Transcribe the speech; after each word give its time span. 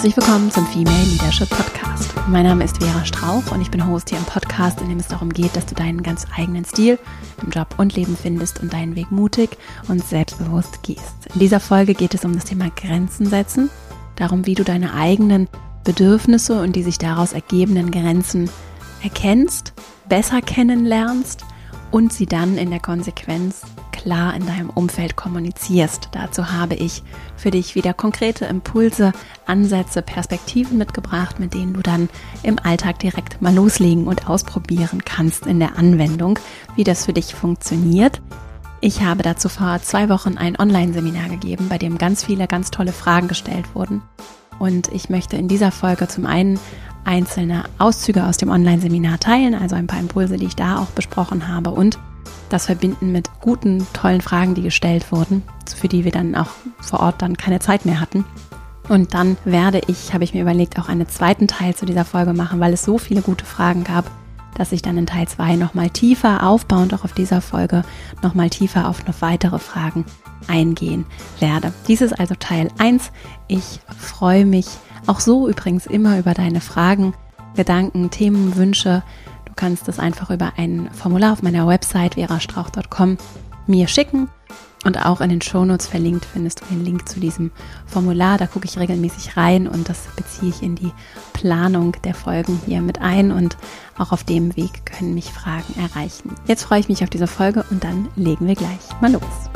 Herzlich 0.00 0.16
willkommen 0.16 0.50
zum 0.50 0.66
Female 0.66 1.04
Leadership 1.04 1.50
Podcast. 1.50 2.10
Mein 2.26 2.46
Name 2.46 2.64
ist 2.64 2.82
Vera 2.82 3.04
Strauch 3.04 3.52
und 3.52 3.60
ich 3.60 3.70
bin 3.70 3.86
Host 3.86 4.08
hier 4.08 4.16
im 4.16 4.24
Podcast, 4.24 4.80
in 4.80 4.88
dem 4.88 4.98
es 4.98 5.08
darum 5.08 5.30
geht, 5.30 5.54
dass 5.54 5.66
du 5.66 5.74
deinen 5.74 6.02
ganz 6.02 6.26
eigenen 6.34 6.64
Stil 6.64 6.98
im 7.42 7.50
Job 7.50 7.74
und 7.76 7.94
Leben 7.94 8.16
findest 8.16 8.62
und 8.62 8.72
deinen 8.72 8.96
Weg 8.96 9.12
mutig 9.12 9.58
und 9.88 10.02
selbstbewusst 10.02 10.82
gehst. 10.82 11.26
In 11.34 11.40
dieser 11.40 11.60
Folge 11.60 11.92
geht 11.92 12.14
es 12.14 12.24
um 12.24 12.32
das 12.32 12.46
Thema 12.46 12.70
Grenzen 12.74 13.26
setzen, 13.26 13.68
darum, 14.16 14.46
wie 14.46 14.54
du 14.54 14.64
deine 14.64 14.94
eigenen 14.94 15.48
Bedürfnisse 15.84 16.62
und 16.62 16.76
die 16.76 16.82
sich 16.82 16.96
daraus 16.96 17.34
ergebenden 17.34 17.90
Grenzen 17.90 18.48
erkennst, 19.02 19.74
besser 20.08 20.40
kennenlernst 20.40 21.44
und 21.90 22.12
sie 22.12 22.26
dann 22.26 22.56
in 22.56 22.70
der 22.70 22.80
Konsequenz 22.80 23.62
klar 23.92 24.34
in 24.34 24.46
deinem 24.46 24.70
Umfeld 24.70 25.16
kommunizierst. 25.16 26.08
Dazu 26.12 26.50
habe 26.52 26.74
ich 26.74 27.02
für 27.36 27.50
dich 27.50 27.74
wieder 27.74 27.92
konkrete 27.92 28.46
Impulse, 28.46 29.12
Ansätze, 29.46 30.00
Perspektiven 30.00 30.78
mitgebracht, 30.78 31.38
mit 31.38 31.54
denen 31.54 31.74
du 31.74 31.80
dann 31.82 32.08
im 32.42 32.58
Alltag 32.58 32.98
direkt 33.00 33.42
mal 33.42 33.54
loslegen 33.54 34.06
und 34.06 34.28
ausprobieren 34.28 35.04
kannst 35.04 35.46
in 35.46 35.58
der 35.60 35.76
Anwendung, 35.76 36.38
wie 36.76 36.84
das 36.84 37.04
für 37.04 37.12
dich 37.12 37.34
funktioniert. 37.34 38.22
Ich 38.80 39.02
habe 39.02 39.22
dazu 39.22 39.50
vor 39.50 39.78
zwei 39.82 40.08
Wochen 40.08 40.38
ein 40.38 40.58
Online-Seminar 40.58 41.28
gegeben, 41.28 41.68
bei 41.68 41.76
dem 41.76 41.98
ganz 41.98 42.24
viele 42.24 42.46
ganz 42.46 42.70
tolle 42.70 42.92
Fragen 42.92 43.28
gestellt 43.28 43.74
wurden. 43.74 44.00
Und 44.58 44.88
ich 44.92 45.10
möchte 45.10 45.36
in 45.36 45.48
dieser 45.48 45.70
Folge 45.70 46.08
zum 46.08 46.24
einen 46.24 46.58
einzelne 47.04 47.64
Auszüge 47.78 48.24
aus 48.24 48.36
dem 48.36 48.50
Online-Seminar 48.50 49.18
teilen, 49.18 49.54
also 49.54 49.76
ein 49.76 49.86
paar 49.86 50.00
Impulse, 50.00 50.36
die 50.36 50.46
ich 50.46 50.56
da 50.56 50.78
auch 50.78 50.88
besprochen 50.88 51.48
habe 51.48 51.70
und 51.70 51.98
das 52.48 52.66
verbinden 52.66 53.12
mit 53.12 53.30
guten, 53.40 53.86
tollen 53.92 54.20
Fragen, 54.20 54.54
die 54.54 54.62
gestellt 54.62 55.12
wurden, 55.12 55.42
für 55.76 55.88
die 55.88 56.04
wir 56.04 56.12
dann 56.12 56.34
auch 56.34 56.50
vor 56.80 57.00
Ort 57.00 57.22
dann 57.22 57.36
keine 57.36 57.60
Zeit 57.60 57.86
mehr 57.86 58.00
hatten. 58.00 58.24
Und 58.88 59.14
dann 59.14 59.36
werde 59.44 59.80
ich, 59.86 60.12
habe 60.12 60.24
ich 60.24 60.34
mir 60.34 60.42
überlegt, 60.42 60.78
auch 60.78 60.88
einen 60.88 61.08
zweiten 61.08 61.46
Teil 61.46 61.76
zu 61.76 61.86
dieser 61.86 62.04
Folge 62.04 62.32
machen, 62.32 62.58
weil 62.58 62.72
es 62.72 62.82
so 62.82 62.98
viele 62.98 63.22
gute 63.22 63.44
Fragen 63.44 63.84
gab, 63.84 64.10
dass 64.56 64.72
ich 64.72 64.82
dann 64.82 64.98
in 64.98 65.06
Teil 65.06 65.28
2 65.28 65.54
nochmal 65.56 65.90
tiefer 65.90 66.44
aufbauend 66.44 66.92
auch 66.92 67.04
auf 67.04 67.12
dieser 67.12 67.40
Folge 67.40 67.82
nochmal 68.20 68.50
tiefer 68.50 68.88
auf 68.88 69.06
noch 69.06 69.14
weitere 69.20 69.60
Fragen 69.60 70.04
eingehen 70.48 71.06
werde. 71.38 71.72
Dies 71.86 72.00
ist 72.00 72.18
also 72.18 72.34
Teil 72.34 72.68
1. 72.78 73.12
Ich 73.46 73.80
freue 73.96 74.44
mich 74.44 74.66
auch 75.06 75.20
so 75.20 75.48
übrigens 75.48 75.86
immer 75.86 76.18
über 76.18 76.34
deine 76.34 76.60
Fragen, 76.60 77.14
Gedanken, 77.54 78.10
Themen, 78.10 78.56
Wünsche. 78.56 79.02
Du 79.44 79.52
kannst 79.56 79.88
das 79.88 79.98
einfach 79.98 80.30
über 80.30 80.52
ein 80.56 80.88
Formular 80.92 81.32
auf 81.32 81.42
meiner 81.42 81.66
Website 81.66 82.14
verastrauch.com 82.14 83.18
mir 83.66 83.88
schicken. 83.88 84.28
Und 84.84 85.04
auch 85.04 85.20
in 85.20 85.28
den 85.28 85.42
Shownotes 85.42 85.86
verlinkt 85.86 86.24
findest 86.24 86.60
du 86.60 86.64
den 86.66 86.84
Link 86.84 87.06
zu 87.06 87.20
diesem 87.20 87.50
Formular. 87.84 88.38
Da 88.38 88.46
gucke 88.46 88.64
ich 88.64 88.78
regelmäßig 88.78 89.36
rein 89.36 89.68
und 89.68 89.90
das 89.90 90.06
beziehe 90.16 90.50
ich 90.50 90.62
in 90.62 90.74
die 90.74 90.92
Planung 91.34 91.96
der 92.04 92.14
Folgen 92.14 92.58
hier 92.64 92.80
mit 92.80 93.00
ein. 93.00 93.30
Und 93.30 93.58
auch 93.98 94.12
auf 94.12 94.24
dem 94.24 94.56
Weg 94.56 94.86
können 94.86 95.14
mich 95.14 95.30
Fragen 95.30 95.74
erreichen. 95.78 96.34
Jetzt 96.46 96.62
freue 96.62 96.80
ich 96.80 96.88
mich 96.88 97.02
auf 97.02 97.10
diese 97.10 97.26
Folge 97.26 97.64
und 97.70 97.84
dann 97.84 98.08
legen 98.16 98.46
wir 98.46 98.54
gleich 98.54 99.00
mal 99.02 99.12
los. 99.12 99.50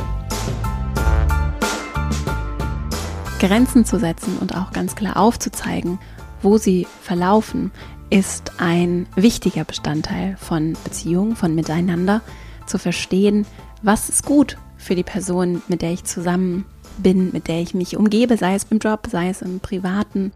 Grenzen 3.39 3.85
zu 3.85 3.99
setzen 3.99 4.39
und 4.39 4.57
auch 4.57 4.73
ganz 4.73 4.95
klar 4.95 5.17
aufzuzeigen, 5.17 5.99
wo 6.43 6.59
sie 6.59 6.87
verlaufen, 7.03 7.73
ist 8.11 8.53
ein 8.59 9.07
wichtiger 9.17 9.65
Bestandteil 9.65 10.37
von 10.39 10.77
Beziehungen, 10.85 11.37
von 11.37 11.55
Miteinander, 11.55 12.21
zu 12.67 12.79
verstehen, 12.79 13.47
was 13.83 14.09
ist 14.09 14.25
gut 14.25 14.57
für 14.77 14.95
die 14.95 15.03
Person, 15.03 15.63
mit 15.69 15.83
der 15.83 15.93
ich 15.93 16.05
zusammen 16.05 16.65
bin, 16.99 17.31
mit 17.33 17.49
der 17.49 17.61
ich 17.61 17.75
mich 17.75 17.97
umgebe, 17.97 18.37
sei 18.37 18.55
es 18.55 18.67
im 18.71 18.79
Job, 18.79 19.09
sei 19.11 19.29
es 19.31 19.43
im 19.43 19.61
Privaten, 19.61 20.33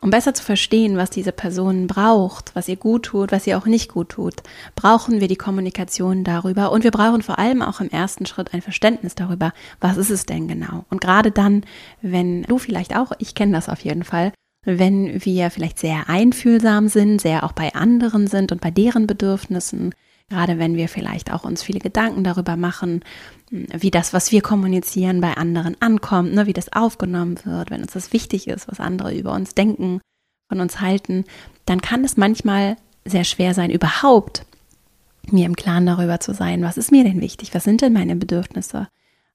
um 0.00 0.10
besser 0.10 0.34
zu 0.34 0.42
verstehen, 0.42 0.96
was 0.96 1.10
diese 1.10 1.32
Person 1.32 1.86
braucht, 1.86 2.54
was 2.54 2.68
ihr 2.68 2.76
gut 2.76 3.04
tut, 3.04 3.32
was 3.32 3.46
ihr 3.46 3.58
auch 3.58 3.66
nicht 3.66 3.92
gut 3.92 4.10
tut, 4.10 4.42
brauchen 4.74 5.20
wir 5.20 5.28
die 5.28 5.36
Kommunikation 5.36 6.22
darüber 6.24 6.70
und 6.72 6.84
wir 6.84 6.90
brauchen 6.90 7.22
vor 7.22 7.38
allem 7.38 7.62
auch 7.62 7.80
im 7.80 7.90
ersten 7.90 8.26
Schritt 8.26 8.54
ein 8.54 8.62
Verständnis 8.62 9.14
darüber, 9.14 9.52
was 9.80 9.96
ist 9.96 10.10
es 10.10 10.26
denn 10.26 10.48
genau. 10.48 10.84
Und 10.90 11.00
gerade 11.00 11.30
dann, 11.30 11.64
wenn 12.02 12.42
du 12.42 12.58
vielleicht 12.58 12.96
auch, 12.96 13.12
ich 13.18 13.34
kenne 13.34 13.52
das 13.52 13.68
auf 13.68 13.80
jeden 13.80 14.04
Fall, 14.04 14.32
wenn 14.64 15.24
wir 15.24 15.50
vielleicht 15.50 15.78
sehr 15.78 16.08
einfühlsam 16.08 16.88
sind, 16.88 17.20
sehr 17.20 17.44
auch 17.44 17.52
bei 17.52 17.74
anderen 17.74 18.26
sind 18.26 18.52
und 18.52 18.60
bei 18.60 18.70
deren 18.70 19.06
Bedürfnissen, 19.06 19.94
gerade 20.28 20.58
wenn 20.58 20.76
wir 20.76 20.88
vielleicht 20.88 21.32
auch 21.32 21.44
uns 21.44 21.62
viele 21.62 21.78
Gedanken 21.78 22.24
darüber 22.24 22.56
machen, 22.56 23.02
wie 23.50 23.90
das, 23.90 24.12
was 24.12 24.32
wir 24.32 24.42
kommunizieren, 24.42 25.20
bei 25.20 25.34
anderen 25.36 25.76
ankommt, 25.80 26.34
ne, 26.34 26.46
wie 26.46 26.52
das 26.52 26.72
aufgenommen 26.72 27.38
wird, 27.44 27.70
wenn 27.70 27.82
uns 27.82 27.92
das 27.92 28.12
wichtig 28.12 28.48
ist, 28.48 28.68
was 28.68 28.80
andere 28.80 29.14
über 29.14 29.32
uns 29.32 29.54
denken, 29.54 30.00
von 30.48 30.60
uns 30.60 30.80
halten, 30.80 31.24
dann 31.64 31.80
kann 31.80 32.04
es 32.04 32.16
manchmal 32.16 32.76
sehr 33.04 33.24
schwer 33.24 33.54
sein, 33.54 33.70
überhaupt 33.70 34.44
mir 35.30 35.46
im 35.46 35.56
Klaren 35.56 35.86
darüber 35.86 36.20
zu 36.20 36.34
sein, 36.34 36.62
was 36.62 36.76
ist 36.76 36.92
mir 36.92 37.04
denn 37.04 37.20
wichtig, 37.20 37.54
was 37.54 37.64
sind 37.64 37.82
denn 37.82 37.92
meine 37.92 38.16
Bedürfnisse, 38.16 38.88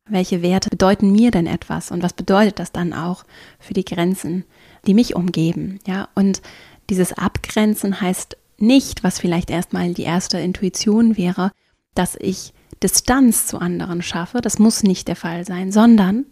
welche 0.07 0.41
Werte 0.41 0.69
bedeuten 0.69 1.11
mir 1.11 1.31
denn 1.31 1.47
etwas? 1.47 1.91
Und 1.91 2.03
was 2.03 2.13
bedeutet 2.13 2.59
das 2.59 2.71
dann 2.71 2.93
auch 2.93 3.23
für 3.59 3.73
die 3.73 3.85
Grenzen, 3.85 4.45
die 4.87 4.93
mich 4.93 5.15
umgeben, 5.15 5.79
ja, 5.85 6.09
und 6.15 6.41
dieses 6.89 7.13
Abgrenzen 7.13 8.01
heißt 8.01 8.37
nicht, 8.57 9.03
was 9.03 9.19
vielleicht 9.19 9.49
erstmal 9.49 9.93
die 9.93 10.03
erste 10.03 10.39
Intuition 10.39 11.17
wäre, 11.17 11.51
dass 11.93 12.15
ich 12.15 12.53
Distanz 12.83 13.47
zu 13.47 13.59
anderen 13.59 14.01
schaffe. 14.01 14.41
Das 14.41 14.59
muss 14.59 14.83
nicht 14.83 15.07
der 15.07 15.15
Fall 15.15 15.45
sein, 15.45 15.71
sondern 15.71 16.25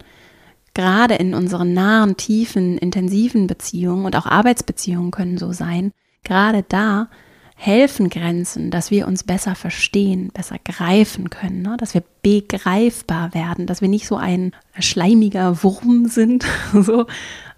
gerade 0.73 1.15
in 1.15 1.33
unseren 1.33 1.73
nahen, 1.73 2.17
tiefen, 2.17 2.77
intensiven 2.77 3.47
Beziehungen 3.47 4.05
und 4.05 4.15
auch 4.15 4.25
Arbeitsbeziehungen 4.25 5.11
können 5.11 5.37
so 5.37 5.51
sein, 5.51 5.91
gerade 6.23 6.63
da 6.67 7.09
helfen 7.55 8.09
Grenzen, 8.09 8.71
dass 8.71 8.89
wir 8.89 9.05
uns 9.05 9.25
besser 9.25 9.53
verstehen, 9.53 10.29
besser 10.33 10.55
greifen 10.63 11.29
können, 11.29 11.61
ne? 11.61 11.75
dass 11.77 11.93
wir 11.93 12.03
begreifbar 12.21 13.33
werden, 13.33 13.65
dass 13.65 13.81
wir 13.81 13.89
nicht 13.89 14.07
so 14.07 14.15
ein 14.15 14.53
schleimiger 14.79 15.61
Wurm 15.61 16.07
sind. 16.07 16.45
so. 16.73 17.05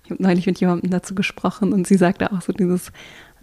Ich 0.03 0.09
habe 0.09 0.23
neulich 0.23 0.47
mit 0.47 0.59
jemandem 0.59 0.90
dazu 0.90 1.13
gesprochen 1.13 1.72
und 1.72 1.85
sie 1.85 1.97
sagte 1.97 2.31
auch 2.31 2.41
so 2.41 2.52
dieses, 2.52 2.91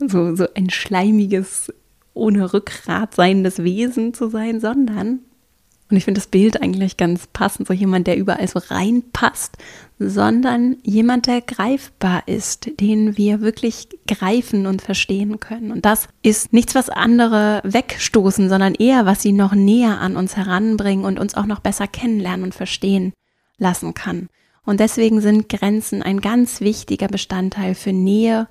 so, 0.05 0.35
so 0.35 0.47
ein 0.55 0.69
schleimiges, 0.69 1.73
ohne 2.13 2.53
Rückgrat 2.53 3.15
seiendes 3.15 3.63
Wesen 3.63 4.13
zu 4.13 4.29
sein, 4.29 4.61
sondern 4.61 5.21
und 5.91 5.97
ich 5.97 6.05
finde 6.05 6.21
das 6.21 6.29
Bild 6.29 6.61
eigentlich 6.61 6.97
ganz 6.97 7.27
passend, 7.29 7.67
so 7.67 7.73
jemand, 7.73 8.07
der 8.07 8.19
überall 8.19 8.47
so 8.47 8.59
reinpasst, 8.59 9.57
sondern 9.99 10.77
jemand, 10.83 11.27
der 11.27 11.41
greifbar 11.41 12.23
ist, 12.27 12.79
den 12.79 13.17
wir 13.17 13.41
wirklich 13.41 13.89
greifen 14.07 14.67
und 14.67 14.83
verstehen 14.83 15.41
können. 15.41 15.73
Und 15.73 15.87
das 15.87 16.09
ist 16.23 16.53
nichts, 16.53 16.75
was 16.75 16.91
andere 16.91 17.63
wegstoßen, 17.65 18.51
sondern 18.51 18.75
eher, 18.75 19.07
was 19.07 19.23
sie 19.23 19.33
noch 19.33 19.55
näher 19.55 19.99
an 20.01 20.17
uns 20.17 20.37
heranbringen 20.37 21.05
und 21.05 21.19
uns 21.19 21.35
auch 21.35 21.47
noch 21.47 21.61
besser 21.61 21.87
kennenlernen 21.87 22.45
und 22.45 22.55
verstehen 22.55 23.15
lassen 23.57 23.95
kann. 23.95 24.29
Und 24.65 24.81
deswegen 24.81 25.23
sind 25.23 25.49
Grenzen 25.49 26.03
ein 26.03 26.21
ganz 26.21 26.61
wichtiger 26.61 27.09
Bestandteil 27.09 27.75
für 27.75 27.95
Nähe 27.95 28.47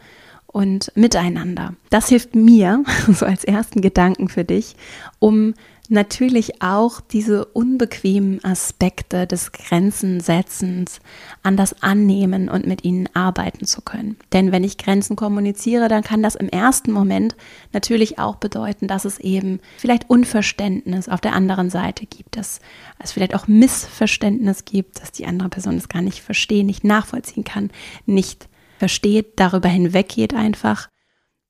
und 0.48 0.92
Miteinander. 0.96 1.76
Das 1.92 2.10
hilft 2.10 2.34
mir, 2.34 2.84
so 3.12 3.28
als 3.28 3.44
ersten 3.44 3.82
Gedanken 3.82 4.28
für 4.28 4.44
dich, 4.44 4.76
um 5.20 5.54
natürlich 5.90 6.62
auch 6.62 7.00
diese 7.02 7.46
unbequemen 7.46 8.44
Aspekte 8.44 9.28
des 9.28 9.52
Grenzensetzens 9.52 11.00
an 11.44 11.58
das 11.58 11.82
annehmen 11.82 12.50
und 12.50 12.68
mit 12.68 12.84
ihnen 12.84 13.08
arbeiten 13.14 13.66
zu 13.66 13.82
können. 13.82 14.18
Denn 14.34 14.52
wenn 14.52 14.64
ich 14.64 14.78
Grenzen 14.78 15.16
kommuniziere, 15.16 15.88
dann 15.88 16.04
kann 16.04 16.24
das 16.24 16.36
im 16.36 16.50
ersten 16.50 16.92
Moment 16.92 17.36
natürlich 17.74 18.20
auch 18.20 18.36
bedeuten, 18.36 18.88
dass 18.88 19.06
es 19.06 19.20
eben 19.20 19.60
vielleicht 19.78 20.10
Unverständnis 20.10 21.10
auf 21.10 21.22
der 21.22 21.34
anderen 21.34 21.70
Seite 21.70 22.06
gibt, 22.06 22.38
dass 22.38 22.60
es 23.00 23.12
vielleicht 23.12 23.36
auch 23.36 23.48
Missverständnis 23.48 24.66
gibt, 24.66 25.02
dass 25.02 25.12
die 25.12 25.26
andere 25.26 25.50
Person 25.50 25.78
es 25.78 25.90
gar 25.90 26.02
nicht 26.02 26.22
verstehen, 26.22 26.66
nicht 26.66 26.84
nachvollziehen 26.84 27.44
kann, 27.44 27.72
nicht 28.06 28.50
versteht, 28.78 29.40
darüber 29.40 29.70
hinweggeht 29.70 30.34
einfach. 30.34 30.90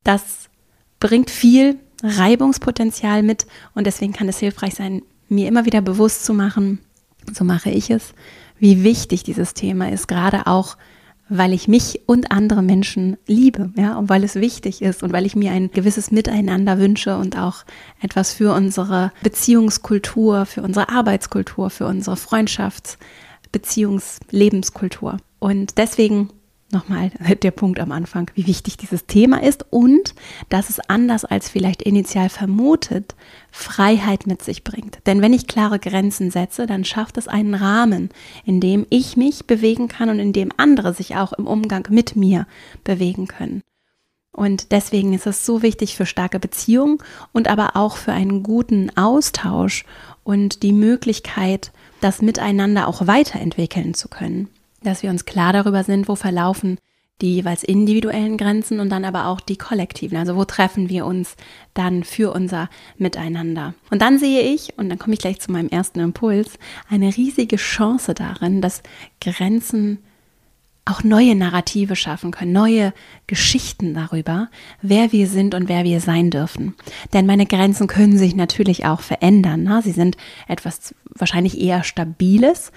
Das 0.03 0.49
bringt 0.99 1.29
viel 1.29 1.79
Reibungspotenzial 2.03 3.23
mit 3.23 3.47
und 3.73 3.87
deswegen 3.87 4.13
kann 4.13 4.29
es 4.29 4.39
hilfreich 4.39 4.75
sein, 4.75 5.01
mir 5.29 5.47
immer 5.47 5.65
wieder 5.65 5.81
bewusst 5.81 6.25
zu 6.25 6.33
machen, 6.33 6.79
so 7.33 7.43
mache 7.43 7.69
ich 7.69 7.89
es, 7.89 8.13
wie 8.59 8.83
wichtig 8.83 9.23
dieses 9.23 9.53
Thema 9.53 9.91
ist, 9.91 10.07
gerade 10.07 10.47
auch, 10.47 10.77
weil 11.29 11.51
ich 11.51 11.67
mich 11.67 12.01
und 12.05 12.31
andere 12.31 12.61
Menschen 12.61 13.17
liebe, 13.27 13.71
ja, 13.75 13.97
und 13.97 14.07
weil 14.09 14.23
es 14.23 14.35
wichtig 14.35 14.81
ist 14.81 15.03
und 15.03 15.11
weil 15.11 15.25
ich 15.25 15.35
mir 15.35 15.51
ein 15.51 15.71
gewisses 15.71 16.09
Miteinander 16.09 16.79
wünsche 16.79 17.17
und 17.17 17.37
auch 17.37 17.65
etwas 18.01 18.31
für 18.31 18.53
unsere 18.53 19.11
Beziehungskultur, 19.23 20.45
für 20.45 20.61
unsere 20.61 20.89
Arbeitskultur, 20.89 21.69
für 21.69 21.85
unsere 21.85 22.15
Freundschafts-, 22.15 22.97
Beziehungs-, 23.51 24.19
Lebenskultur. 24.31 25.17
Und 25.39 25.77
deswegen 25.77 26.29
nochmal 26.71 27.11
der 27.43 27.51
Punkt 27.51 27.79
am 27.79 27.91
Anfang, 27.91 28.29
wie 28.35 28.47
wichtig 28.47 28.77
dieses 28.77 29.05
Thema 29.05 29.41
ist 29.43 29.65
und 29.69 30.13
dass 30.49 30.69
es 30.69 30.79
anders 30.89 31.25
als 31.25 31.49
vielleicht 31.49 31.81
initial 31.81 32.29
vermutet, 32.29 33.15
Freiheit 33.51 34.27
mit 34.27 34.43
sich 34.43 34.63
bringt. 34.63 34.99
Denn 35.05 35.21
wenn 35.21 35.33
ich 35.33 35.47
klare 35.47 35.79
Grenzen 35.79 36.31
setze, 36.31 36.65
dann 36.65 36.85
schafft 36.85 37.17
es 37.17 37.27
einen 37.27 37.55
Rahmen, 37.55 38.09
in 38.45 38.59
dem 38.59 38.85
ich 38.89 39.17
mich 39.17 39.45
bewegen 39.47 39.87
kann 39.87 40.09
und 40.09 40.19
in 40.19 40.33
dem 40.33 40.51
andere 40.57 40.93
sich 40.93 41.15
auch 41.15 41.33
im 41.33 41.47
Umgang 41.47 41.87
mit 41.89 42.15
mir 42.15 42.47
bewegen 42.83 43.27
können. 43.27 43.61
Und 44.31 44.71
deswegen 44.71 45.13
ist 45.13 45.25
es 45.25 45.47
so 45.47 45.63
wichtig 45.63 45.95
für 45.95 46.05
starke 46.05 46.39
Beziehungen 46.39 46.99
und 47.33 47.47
aber 47.47 47.75
auch 47.75 47.97
für 47.97 48.11
einen 48.11 48.43
guten 48.43 48.95
Austausch 48.95 49.83
und 50.23 50.61
die 50.61 50.73
Möglichkeit, 50.73 51.71
das 52.01 52.21
miteinander 52.21 52.87
auch 52.87 53.07
weiterentwickeln 53.07 53.95
zu 53.95 54.09
können 54.09 54.49
dass 54.87 55.03
wir 55.03 55.09
uns 55.09 55.25
klar 55.25 55.53
darüber 55.53 55.83
sind, 55.83 56.07
wo 56.07 56.15
verlaufen 56.15 56.77
die 57.21 57.35
jeweils 57.35 57.63
individuellen 57.63 58.37
Grenzen 58.37 58.79
und 58.79 58.89
dann 58.89 59.03
aber 59.03 59.25
auch 59.25 59.39
die 59.39 59.57
kollektiven. 59.57 60.17
Also 60.17 60.35
wo 60.35 60.45
treffen 60.45 60.87
wir 60.87 61.05
uns 61.05 61.35
dann 61.73 62.03
für 62.03 62.31
unser 62.31 62.69
Miteinander. 62.97 63.73
Und 63.89 64.01
dann 64.03 64.19
sehe 64.19 64.41
ich, 64.41 64.77
und 64.77 64.89
dann 64.89 64.99
komme 64.99 65.15
ich 65.15 65.19
gleich 65.19 65.39
zu 65.39 65.51
meinem 65.51 65.69
ersten 65.69 65.99
Impuls, 65.99 66.59
eine 66.89 67.15
riesige 67.15 67.55
Chance 67.55 68.13
darin, 68.13 68.61
dass 68.61 68.83
Grenzen 69.19 69.99
auch 70.85 71.03
neue 71.03 71.35
Narrative 71.35 71.95
schaffen 71.95 72.31
können, 72.31 72.53
neue 72.53 72.93
Geschichten 73.25 73.93
darüber, 73.93 74.49
wer 74.81 75.11
wir 75.11 75.27
sind 75.27 75.53
und 75.53 75.67
wer 75.67 75.83
wir 75.83 75.99
sein 75.99 76.29
dürfen. 76.29 76.75
Denn 77.13 77.25
meine 77.25 77.45
Grenzen 77.45 77.87
können 77.87 78.17
sich 78.17 78.35
natürlich 78.35 78.85
auch 78.85 79.01
verändern. 79.01 79.63
Ne? 79.63 79.81
Sie 79.83 79.91
sind 79.91 80.15
etwas 80.47 80.95
wahrscheinlich 81.13 81.59
eher 81.59 81.83
Stabiles, 81.83 82.71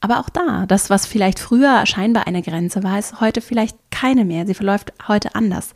aber 0.00 0.20
auch 0.20 0.28
da, 0.28 0.66
das, 0.66 0.90
was 0.90 1.06
vielleicht 1.06 1.38
früher 1.38 1.84
scheinbar 1.86 2.26
eine 2.26 2.42
Grenze 2.42 2.82
war, 2.82 2.98
ist 2.98 3.20
heute 3.20 3.40
vielleicht 3.40 3.76
keine 3.90 4.24
mehr. 4.24 4.46
Sie 4.46 4.54
verläuft 4.54 4.92
heute 5.08 5.34
anders. 5.34 5.70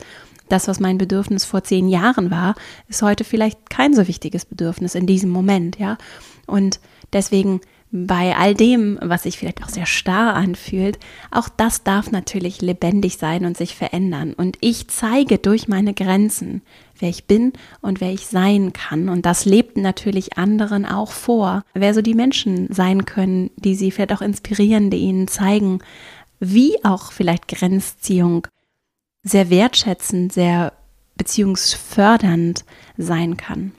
Das, 0.49 0.69
was 0.69 0.81
mein 0.81 0.99
Bedürfnis 0.99 1.45
vor 1.45 1.65
zehn 1.65 1.89
Jahren 1.89 2.31
war, 2.31 2.55
ist 2.89 3.03
heute 3.03 3.25
vielleicht 3.25 3.71
kein 3.71 3.95
so 3.95 4.07
wichtiges 4.07 4.45
Bedürfnis 4.45 4.95
in 4.95 5.07
diesem 5.07 5.31
Moment, 5.31 5.79
ja. 5.79 5.99
Und 6.47 6.79
deswegen 7.13 7.61
bei 7.91 8.37
all 8.37 8.55
dem, 8.55 8.99
was 9.03 9.25
sich 9.25 9.39
vielleicht 9.39 9.63
auch 9.63 9.69
sehr 9.69 9.87
starr 9.87 10.35
anfühlt, 10.35 10.99
auch 11.31 11.49
das 11.49 11.85
darf 11.85 12.11
natürlich 12.11 12.63
lebendig 12.63 13.19
sein 13.19 13.45
und 13.45 13.57
sich 13.57 13.77
verändern. 13.77 14.33
Und 14.33 14.57
ich 14.61 14.89
zeige 14.89 15.39
durch 15.39 15.69
meine 15.69 15.93
Grenzen, 15.93 16.63
wer 17.03 17.11
ich 17.11 17.27
bin 17.27 17.53
und 17.81 18.01
wer 18.01 18.13
ich 18.13 18.27
sein 18.27 18.73
kann. 18.73 19.09
Und 19.09 19.27
das 19.27 19.45
lebt 19.45 19.77
natürlich 19.77 20.39
anderen 20.39 20.87
auch 20.87 21.11
vor. 21.11 21.65
Wer 21.75 21.93
so 21.93 22.01
die 22.01 22.15
Menschen 22.15 22.73
sein 22.73 23.05
können, 23.05 23.51
die 23.57 23.75
sie 23.75 23.91
vielleicht 23.91 24.13
auch 24.13 24.23
inspirieren, 24.23 24.89
die 24.89 24.99
ihnen 24.99 25.29
zeigen, 25.29 25.81
wie 26.41 26.83
auch 26.85 27.13
vielleicht 27.13 27.49
Grenzziehung 27.49 28.47
sehr 29.23 29.51
wertschätzend, 29.51 30.33
sehr 30.33 30.73
beziehungsfördernd 31.17 32.65
sein 32.97 33.37
kann. 33.37 33.73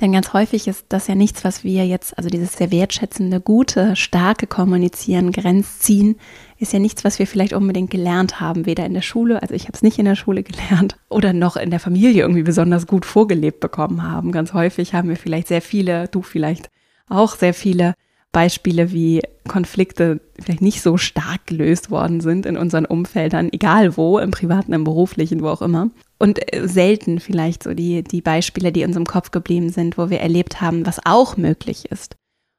Denn 0.00 0.12
ganz 0.12 0.32
häufig 0.32 0.66
ist 0.66 0.86
das 0.88 1.06
ja 1.06 1.14
nichts, 1.14 1.44
was 1.44 1.62
wir 1.62 1.86
jetzt, 1.86 2.18
also 2.18 2.28
dieses 2.28 2.54
sehr 2.54 2.72
wertschätzende, 2.72 3.40
gute, 3.40 3.94
starke 3.94 4.46
Kommunizieren, 4.46 5.30
Grenzziehen, 5.30 6.16
ist 6.58 6.72
ja 6.72 6.80
nichts, 6.80 7.04
was 7.04 7.18
wir 7.18 7.26
vielleicht 7.26 7.52
unbedingt 7.52 7.90
gelernt 7.90 8.40
haben, 8.40 8.66
weder 8.66 8.86
in 8.86 8.94
der 8.94 9.02
Schule, 9.02 9.40
also 9.40 9.54
ich 9.54 9.64
habe 9.64 9.74
es 9.74 9.82
nicht 9.82 9.98
in 9.98 10.04
der 10.04 10.16
Schule 10.16 10.42
gelernt, 10.42 10.96
oder 11.08 11.32
noch 11.32 11.56
in 11.56 11.70
der 11.70 11.80
Familie 11.80 12.22
irgendwie 12.22 12.42
besonders 12.42 12.86
gut 12.86 13.06
vorgelebt 13.06 13.60
bekommen 13.60 14.02
haben. 14.02 14.32
Ganz 14.32 14.52
häufig 14.52 14.94
haben 14.94 15.08
wir 15.08 15.16
vielleicht 15.16 15.48
sehr 15.48 15.62
viele, 15.62 16.08
du 16.08 16.22
vielleicht 16.22 16.70
auch 17.08 17.36
sehr 17.36 17.54
viele 17.54 17.94
Beispiele, 18.32 18.90
wie 18.92 19.22
Konflikte 19.46 20.20
vielleicht 20.40 20.60
nicht 20.60 20.82
so 20.82 20.96
stark 20.96 21.46
gelöst 21.46 21.90
worden 21.90 22.20
sind 22.20 22.46
in 22.46 22.56
unseren 22.56 22.84
Umfeldern, 22.84 23.48
egal 23.52 23.96
wo, 23.96 24.18
im 24.18 24.32
privaten, 24.32 24.72
im 24.72 24.82
beruflichen, 24.82 25.40
wo 25.40 25.48
auch 25.48 25.62
immer. 25.62 25.90
Und 26.18 26.54
äh, 26.54 26.66
selten 26.68 27.20
vielleicht 27.20 27.62
so 27.62 27.74
die, 27.74 28.02
die 28.02 28.22
Beispiele, 28.22 28.72
die 28.72 28.84
uns 28.84 28.96
im 28.96 29.06
Kopf 29.06 29.30
geblieben 29.30 29.70
sind, 29.70 29.98
wo 29.98 30.10
wir 30.10 30.20
erlebt 30.20 30.60
haben, 30.60 30.86
was 30.86 31.04
auch 31.04 31.36
möglich 31.36 31.90
ist. 31.90 32.16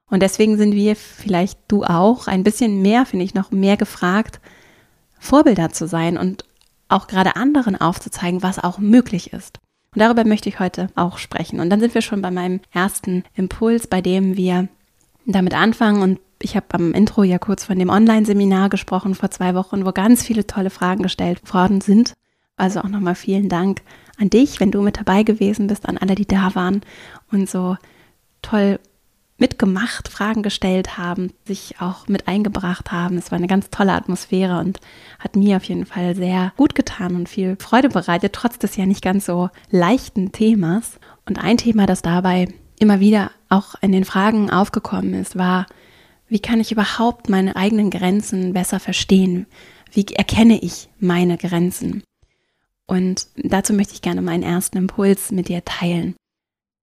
Und 0.09 0.21
deswegen 0.21 0.57
sind 0.57 0.75
wir 0.75 0.95
vielleicht 0.95 1.59
du 1.67 1.83
auch 1.83 2.27
ein 2.27 2.43
bisschen 2.43 2.81
mehr, 2.81 3.05
finde 3.05 3.25
ich, 3.25 3.33
noch 3.33 3.51
mehr 3.51 3.77
gefragt, 3.77 4.39
Vorbilder 5.19 5.71
zu 5.71 5.87
sein 5.87 6.17
und 6.17 6.45
auch 6.87 7.07
gerade 7.07 7.35
anderen 7.35 7.75
aufzuzeigen, 7.75 8.43
was 8.43 8.63
auch 8.63 8.77
möglich 8.77 9.33
ist. 9.33 9.59
Und 9.95 10.01
darüber 10.01 10.25
möchte 10.25 10.49
ich 10.49 10.59
heute 10.59 10.89
auch 10.95 11.17
sprechen. 11.17 11.59
Und 11.59 11.69
dann 11.69 11.79
sind 11.79 11.95
wir 11.95 12.01
schon 12.01 12.21
bei 12.21 12.29
meinem 12.29 12.59
ersten 12.71 13.23
Impuls, 13.33 13.87
bei 13.87 14.01
dem 14.01 14.35
wir 14.37 14.67
damit 15.25 15.53
anfangen. 15.53 16.01
Und 16.01 16.19
ich 16.41 16.55
habe 16.55 16.67
am 16.73 16.93
Intro 16.93 17.23
ja 17.23 17.39
kurz 17.39 17.63
von 17.63 17.79
dem 17.79 17.89
Online-Seminar 17.89 18.69
gesprochen 18.69 19.15
vor 19.15 19.31
zwei 19.31 19.55
Wochen, 19.55 19.85
wo 19.85 19.91
ganz 19.91 20.23
viele 20.23 20.45
tolle 20.45 20.69
Fragen 20.69 21.01
gestellt 21.01 21.41
worden 21.53 21.81
sind. 21.81 22.13
Also 22.57 22.79
auch 22.79 22.89
nochmal 22.89 23.15
vielen 23.15 23.49
Dank 23.49 23.81
an 24.17 24.29
dich, 24.29 24.59
wenn 24.59 24.71
du 24.71 24.81
mit 24.81 24.97
dabei 24.97 25.23
gewesen 25.23 25.67
bist, 25.67 25.87
an 25.87 25.97
alle, 25.97 26.15
die 26.15 26.25
da 26.25 26.55
waren 26.55 26.81
und 27.31 27.49
so 27.49 27.77
toll 28.41 28.79
mitgemacht, 29.37 30.07
Fragen 30.07 30.43
gestellt 30.43 30.97
haben, 30.97 31.33
sich 31.45 31.75
auch 31.79 32.07
mit 32.07 32.27
eingebracht 32.27 32.91
haben. 32.93 33.17
Es 33.17 33.31
war 33.31 33.37
eine 33.37 33.47
ganz 33.47 33.69
tolle 33.69 33.91
Atmosphäre 33.91 34.59
und 34.59 34.79
hat 35.19 35.35
mir 35.35 35.57
auf 35.57 35.65
jeden 35.65 35.85
Fall 35.85 36.15
sehr 36.15 36.53
gut 36.55 36.75
getan 36.75 37.15
und 37.15 37.27
viel 37.27 37.57
Freude 37.59 37.89
bereitet, 37.89 38.31
trotz 38.33 38.57
des 38.57 38.77
ja 38.77 38.85
nicht 38.85 39.03
ganz 39.03 39.25
so 39.25 39.49
leichten 39.69 40.31
Themas. 40.31 40.99
Und 41.25 41.43
ein 41.43 41.57
Thema, 41.57 41.85
das 41.85 42.01
dabei 42.01 42.47
immer 42.79 43.01
wieder 43.01 43.31
auch 43.49 43.75
in 43.81 43.91
den 43.91 44.05
Fragen 44.05 44.49
aufgekommen 44.49 45.13
ist, 45.13 45.37
war, 45.37 45.65
wie 46.29 46.39
kann 46.39 46.61
ich 46.61 46.71
überhaupt 46.71 47.29
meine 47.29 47.55
eigenen 47.55 47.89
Grenzen 47.89 48.53
besser 48.53 48.79
verstehen? 48.79 49.47
Wie 49.91 50.05
erkenne 50.15 50.57
ich 50.61 50.89
meine 50.99 51.37
Grenzen? 51.37 52.03
Und 52.87 53.27
dazu 53.35 53.73
möchte 53.73 53.93
ich 53.93 54.01
gerne 54.01 54.21
meinen 54.21 54.43
ersten 54.43 54.77
Impuls 54.77 55.31
mit 55.31 55.47
dir 55.47 55.63
teilen. 55.65 56.15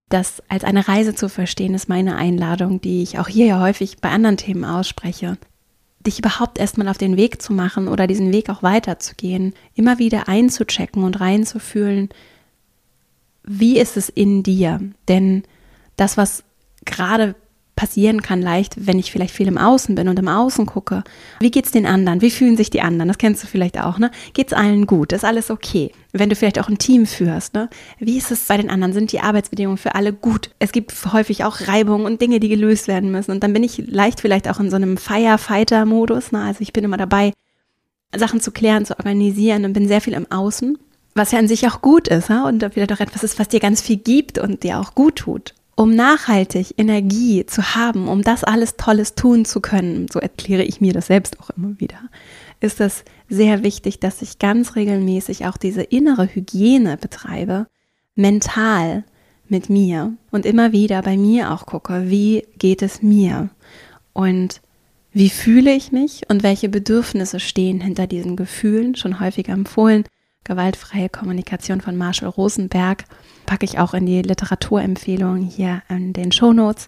Das 0.09 0.43
als 0.47 0.63
eine 0.63 0.87
Reise 0.87 1.15
zu 1.15 1.29
verstehen, 1.29 1.73
ist 1.73 1.89
meine 1.89 2.15
Einladung, 2.15 2.81
die 2.81 3.01
ich 3.01 3.19
auch 3.19 3.27
hier 3.27 3.45
ja 3.45 3.59
häufig 3.59 3.97
bei 3.97 4.09
anderen 4.09 4.37
Themen 4.37 4.65
ausspreche. 4.65 5.37
Dich 6.05 6.19
überhaupt 6.19 6.59
erstmal 6.59 6.89
auf 6.89 6.97
den 6.97 7.15
Weg 7.15 7.41
zu 7.41 7.53
machen 7.53 7.87
oder 7.87 8.05
diesen 8.05 8.33
Weg 8.33 8.49
auch 8.49 8.61
weiterzugehen, 8.61 9.53
immer 9.73 9.99
wieder 9.99 10.27
einzuchecken 10.27 11.03
und 11.03 11.21
reinzufühlen, 11.21 12.09
wie 13.43 13.79
ist 13.79 13.97
es 13.97 14.09
in 14.09 14.43
dir? 14.43 14.79
Denn 15.07 15.43
das, 15.97 16.17
was 16.17 16.43
gerade 16.85 17.35
passieren 17.75 18.21
kann 18.21 18.41
leicht, 18.41 18.87
wenn 18.87 18.99
ich 18.99 19.11
vielleicht 19.11 19.33
viel 19.33 19.47
im 19.47 19.57
Außen 19.57 19.95
bin 19.95 20.07
und 20.07 20.19
im 20.19 20.27
Außen 20.27 20.65
gucke. 20.65 21.03
Wie 21.39 21.51
geht's 21.51 21.71
den 21.71 21.85
anderen? 21.85 22.21
Wie 22.21 22.29
fühlen 22.29 22.55
sich 22.55 22.69
die 22.69 22.81
anderen? 22.81 23.07
Das 23.07 23.17
kennst 23.17 23.43
du 23.43 23.47
vielleicht 23.47 23.79
auch, 23.79 23.97
ne? 23.97 24.11
Geht's 24.33 24.53
allen 24.53 24.85
gut? 24.85 25.11
Ist 25.11 25.25
alles 25.25 25.49
okay? 25.49 25.91
Wenn 26.11 26.29
du 26.29 26.35
vielleicht 26.35 26.59
auch 26.59 26.69
ein 26.69 26.77
Team 26.77 27.05
führst, 27.07 27.55
ne? 27.55 27.69
Wie 27.99 28.17
ist 28.17 28.31
es 28.31 28.45
bei 28.45 28.57
den 28.57 28.69
anderen? 28.69 28.93
Sind 28.93 29.11
die 29.11 29.21
Arbeitsbedingungen 29.21 29.77
für 29.77 29.95
alle 29.95 30.13
gut? 30.13 30.51
Es 30.59 30.71
gibt 30.71 30.93
häufig 31.11 31.43
auch 31.43 31.67
Reibungen 31.67 32.05
und 32.05 32.21
Dinge, 32.21 32.39
die 32.39 32.49
gelöst 32.49 32.87
werden 32.87 33.11
müssen. 33.11 33.31
Und 33.31 33.43
dann 33.43 33.53
bin 33.53 33.63
ich 33.63 33.83
leicht 33.87 34.21
vielleicht 34.21 34.47
auch 34.49 34.59
in 34.59 34.69
so 34.69 34.75
einem 34.75 34.97
Firefighter-Modus, 34.97 36.31
ne? 36.31 36.43
Also 36.43 36.61
ich 36.61 36.73
bin 36.73 36.83
immer 36.83 36.97
dabei, 36.97 37.33
Sachen 38.15 38.41
zu 38.41 38.51
klären, 38.51 38.85
zu 38.85 38.97
organisieren 38.99 39.65
und 39.65 39.73
bin 39.73 39.87
sehr 39.87 40.01
viel 40.01 40.13
im 40.13 40.31
Außen. 40.31 40.77
Was 41.15 41.31
ja 41.31 41.39
an 41.39 41.47
sich 41.47 41.67
auch 41.67 41.81
gut 41.81 42.07
ist, 42.07 42.29
ne? 42.29 42.43
und 42.45 42.63
vielleicht 42.73 42.91
auch 42.91 42.99
etwas 42.99 43.23
ist, 43.23 43.37
was 43.37 43.47
dir 43.47 43.59
ganz 43.59 43.81
viel 43.81 43.97
gibt 43.97 44.39
und 44.39 44.63
dir 44.63 44.79
auch 44.79 44.95
gut 44.95 45.17
tut 45.17 45.53
um 45.75 45.95
nachhaltig 45.95 46.75
Energie 46.77 47.45
zu 47.45 47.75
haben, 47.75 48.07
um 48.07 48.21
das 48.21 48.43
alles 48.43 48.75
Tolles 48.75 49.15
tun 49.15 49.45
zu 49.45 49.59
können, 49.59 50.07
so 50.11 50.19
erkläre 50.19 50.63
ich 50.63 50.81
mir 50.81 50.93
das 50.93 51.07
selbst 51.07 51.39
auch 51.39 51.49
immer 51.51 51.79
wieder, 51.79 51.99
ist 52.59 52.79
es 52.79 53.03
sehr 53.29 53.63
wichtig, 53.63 53.99
dass 53.99 54.21
ich 54.21 54.39
ganz 54.39 54.75
regelmäßig 54.75 55.45
auch 55.45 55.57
diese 55.57 55.81
innere 55.81 56.27
Hygiene 56.27 56.97
betreibe, 56.97 57.67
mental 58.15 59.03
mit 59.47 59.69
mir 59.69 60.13
und 60.31 60.45
immer 60.45 60.71
wieder 60.71 61.01
bei 61.01 61.17
mir 61.17 61.51
auch 61.51 61.65
gucke, 61.65 62.09
wie 62.09 62.45
geht 62.57 62.81
es 62.81 63.01
mir 63.01 63.49
und 64.13 64.61
wie 65.11 65.29
fühle 65.29 65.73
ich 65.73 65.91
mich 65.91 66.23
und 66.29 66.43
welche 66.43 66.69
Bedürfnisse 66.69 67.39
stehen 67.39 67.81
hinter 67.81 68.07
diesen 68.07 68.35
Gefühlen, 68.35 68.95
schon 68.95 69.19
häufiger 69.19 69.53
empfohlen, 69.53 70.05
gewaltfreie 70.43 71.09
Kommunikation 71.09 71.81
von 71.81 71.95
Marshall 71.95 72.29
Rosenberg 72.29 73.05
packe 73.45 73.65
ich 73.65 73.79
auch 73.79 73.93
in 73.93 74.05
die 74.05 74.21
Literaturempfehlung 74.21 75.37
hier 75.37 75.81
in 75.89 76.13
den 76.13 76.31
Shownotes. 76.31 76.87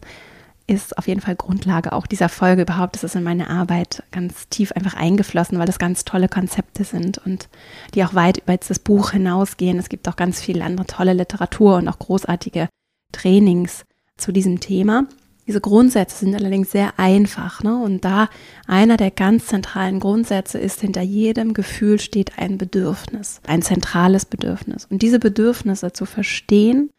Ist 0.67 0.97
auf 0.97 1.07
jeden 1.07 1.21
Fall 1.21 1.35
Grundlage 1.35 1.93
auch 1.93 2.07
dieser 2.07 2.27
Folge 2.27 2.63
überhaupt. 2.63 2.95
Das 2.95 3.03
ist 3.03 3.15
in 3.15 3.23
meine 3.23 3.49
Arbeit 3.49 4.01
ganz 4.11 4.49
tief 4.49 4.71
einfach 4.71 4.95
eingeflossen, 4.95 5.59
weil 5.59 5.67
das 5.67 5.77
ganz 5.77 6.05
tolle 6.05 6.27
Konzepte 6.27 6.83
sind 6.83 7.19
und 7.19 7.49
die 7.93 8.03
auch 8.03 8.15
weit 8.15 8.39
über 8.39 8.57
das 8.57 8.79
Buch 8.79 9.11
hinausgehen. 9.11 9.77
Es 9.77 9.89
gibt 9.89 10.07
auch 10.09 10.15
ganz 10.15 10.41
viel 10.41 10.63
andere 10.63 10.87
tolle 10.87 11.13
Literatur 11.13 11.75
und 11.75 11.87
auch 11.87 11.99
großartige 11.99 12.67
Trainings 13.11 13.85
zu 14.17 14.31
diesem 14.31 14.59
Thema. 14.59 15.03
Diese 15.47 15.61
Grundsätze 15.61 16.25
sind 16.25 16.35
allerdings 16.35 16.71
sehr 16.71 16.97
einfach. 16.97 17.61
Ne? 17.61 17.77
Und 17.77 18.03
da 18.03 18.29
einer 18.67 18.97
der 18.97 19.11
ganz 19.11 19.47
zentralen 19.47 19.99
Grundsätze 19.99 20.57
ist, 20.57 20.81
hinter 20.81 21.01
jedem 21.01 21.53
Gefühl 21.53 21.99
steht 21.99 22.39
ein 22.39 22.57
Bedürfnis, 22.57 23.41
ein 23.45 23.61
zentrales 23.61 24.25
Bedürfnis. 24.25 24.85
Und 24.85 25.01
diese 25.01 25.19
Bedürfnisse 25.19 25.93
zu 25.93 26.05
verstehen, 26.05 26.89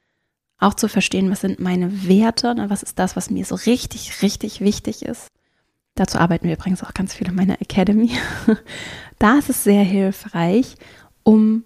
auch 0.58 0.74
zu 0.74 0.88
verstehen, 0.88 1.30
was 1.30 1.40
sind 1.40 1.58
meine 1.58 2.08
Werte, 2.08 2.54
ne? 2.54 2.70
was 2.70 2.82
ist 2.82 2.98
das, 2.98 3.16
was 3.16 3.30
mir 3.30 3.44
so 3.44 3.56
richtig, 3.56 4.22
richtig 4.22 4.60
wichtig 4.60 5.04
ist. 5.04 5.28
Dazu 5.96 6.18
arbeiten 6.18 6.46
wir 6.46 6.54
übrigens 6.54 6.84
auch 6.84 6.94
ganz 6.94 7.14
viel 7.14 7.28
in 7.28 7.34
meiner 7.34 7.60
Academy. 7.60 8.10
Da 9.18 9.38
ist 9.38 9.48
es 9.48 9.64
sehr 9.64 9.82
hilfreich, 9.82 10.76
um 11.22 11.64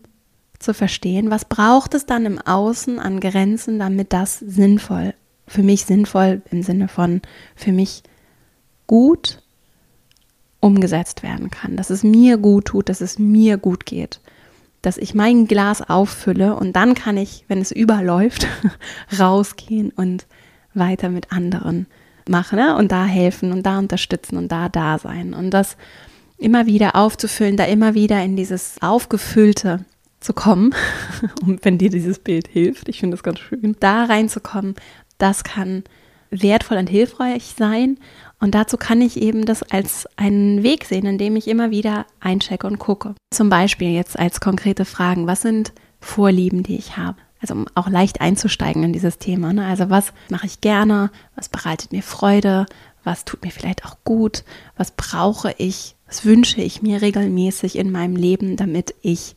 zu 0.60 0.72
verstehen, 0.72 1.30
was 1.30 1.46
braucht 1.46 1.94
es 1.94 2.06
dann 2.06 2.26
im 2.26 2.38
Außen 2.38 3.00
an 3.00 3.18
Grenzen, 3.18 3.80
damit 3.80 4.12
das 4.12 4.38
sinnvoll, 4.38 5.14
für 5.50 5.64
mich 5.64 5.84
sinnvoll 5.84 6.42
im 6.52 6.62
Sinne 6.62 6.86
von 6.86 7.22
für 7.56 7.72
mich 7.72 8.04
gut 8.86 9.42
umgesetzt 10.60 11.24
werden 11.24 11.50
kann, 11.50 11.76
dass 11.76 11.90
es 11.90 12.04
mir 12.04 12.38
gut 12.38 12.66
tut, 12.66 12.88
dass 12.88 13.00
es 13.00 13.18
mir 13.18 13.56
gut 13.56 13.84
geht, 13.84 14.20
dass 14.80 14.96
ich 14.96 15.12
mein 15.12 15.48
Glas 15.48 15.82
auffülle 15.82 16.54
und 16.54 16.76
dann 16.76 16.94
kann 16.94 17.16
ich, 17.16 17.44
wenn 17.48 17.60
es 17.60 17.72
überläuft, 17.72 18.46
rausgehen 19.18 19.90
und 19.90 20.26
weiter 20.72 21.08
mit 21.08 21.32
anderen 21.32 21.86
machen 22.28 22.60
ne? 22.60 22.76
und 22.76 22.92
da 22.92 23.04
helfen 23.04 23.50
und 23.50 23.64
da 23.66 23.80
unterstützen 23.80 24.36
und 24.36 24.52
da 24.52 24.68
da 24.68 24.98
sein. 24.98 25.34
Und 25.34 25.50
das 25.50 25.76
immer 26.38 26.66
wieder 26.66 26.94
aufzufüllen, 26.94 27.56
da 27.56 27.64
immer 27.64 27.94
wieder 27.94 28.22
in 28.22 28.36
dieses 28.36 28.76
aufgefüllte 28.80 29.84
zu 30.20 30.32
kommen, 30.32 30.74
und 31.44 31.64
wenn 31.64 31.78
dir 31.78 31.90
dieses 31.90 32.20
Bild 32.20 32.46
hilft, 32.46 32.88
ich 32.88 33.00
finde 33.00 33.16
das 33.16 33.24
ganz 33.24 33.40
schön, 33.40 33.74
da 33.80 34.04
reinzukommen, 34.04 34.76
das 35.22 35.44
kann 35.44 35.84
wertvoll 36.30 36.78
und 36.78 36.88
hilfreich 36.88 37.54
sein 37.56 37.98
und 38.40 38.54
dazu 38.54 38.78
kann 38.78 39.02
ich 39.02 39.20
eben 39.20 39.44
das 39.44 39.62
als 39.62 40.08
einen 40.16 40.62
Weg 40.62 40.86
sehen, 40.86 41.06
indem 41.06 41.36
ich 41.36 41.46
immer 41.46 41.70
wieder 41.70 42.06
einchecke 42.20 42.66
und 42.66 42.78
gucke. 42.78 43.14
Zum 43.32 43.50
Beispiel 43.50 43.90
jetzt 43.90 44.18
als 44.18 44.40
konkrete 44.40 44.84
Fragen, 44.84 45.26
was 45.26 45.42
sind 45.42 45.72
Vorlieben, 46.00 46.62
die 46.62 46.76
ich 46.76 46.96
habe? 46.96 47.18
Also 47.42 47.54
um 47.54 47.66
auch 47.74 47.88
leicht 47.88 48.20
einzusteigen 48.20 48.82
in 48.82 48.92
dieses 48.92 49.18
Thema. 49.18 49.52
Ne? 49.52 49.66
Also 49.66 49.90
was 49.90 50.12
mache 50.30 50.46
ich 50.46 50.62
gerne? 50.62 51.10
Was 51.36 51.50
bereitet 51.50 51.92
mir 51.92 52.02
Freude? 52.02 52.66
Was 53.04 53.24
tut 53.24 53.42
mir 53.42 53.50
vielleicht 53.50 53.84
auch 53.84 53.96
gut? 54.04 54.44
Was 54.76 54.92
brauche 54.92 55.54
ich? 55.58 55.96
Was 56.06 56.24
wünsche 56.24 56.62
ich 56.62 56.82
mir 56.82 57.02
regelmäßig 57.02 57.76
in 57.76 57.90
meinem 57.90 58.16
Leben, 58.16 58.56
damit 58.56 58.94
ich 59.02 59.36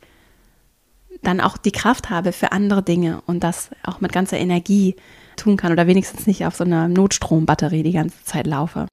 dann 1.21 1.41
auch 1.41 1.57
die 1.57 1.71
Kraft 1.71 2.09
habe 2.09 2.31
für 2.33 2.51
andere 2.51 2.83
Dinge 2.83 3.21
und 3.25 3.41
das 3.41 3.69
auch 3.83 4.01
mit 4.01 4.11
ganzer 4.11 4.37
Energie 4.37 4.95
tun 5.35 5.57
kann 5.57 5.71
oder 5.71 5.87
wenigstens 5.87 6.27
nicht 6.27 6.45
auf 6.45 6.55
so 6.55 6.63
einer 6.63 6.87
Notstrombatterie 6.87 7.83
die 7.83 7.93
ganze 7.93 8.23
Zeit 8.23 8.47
laufe. 8.47 8.87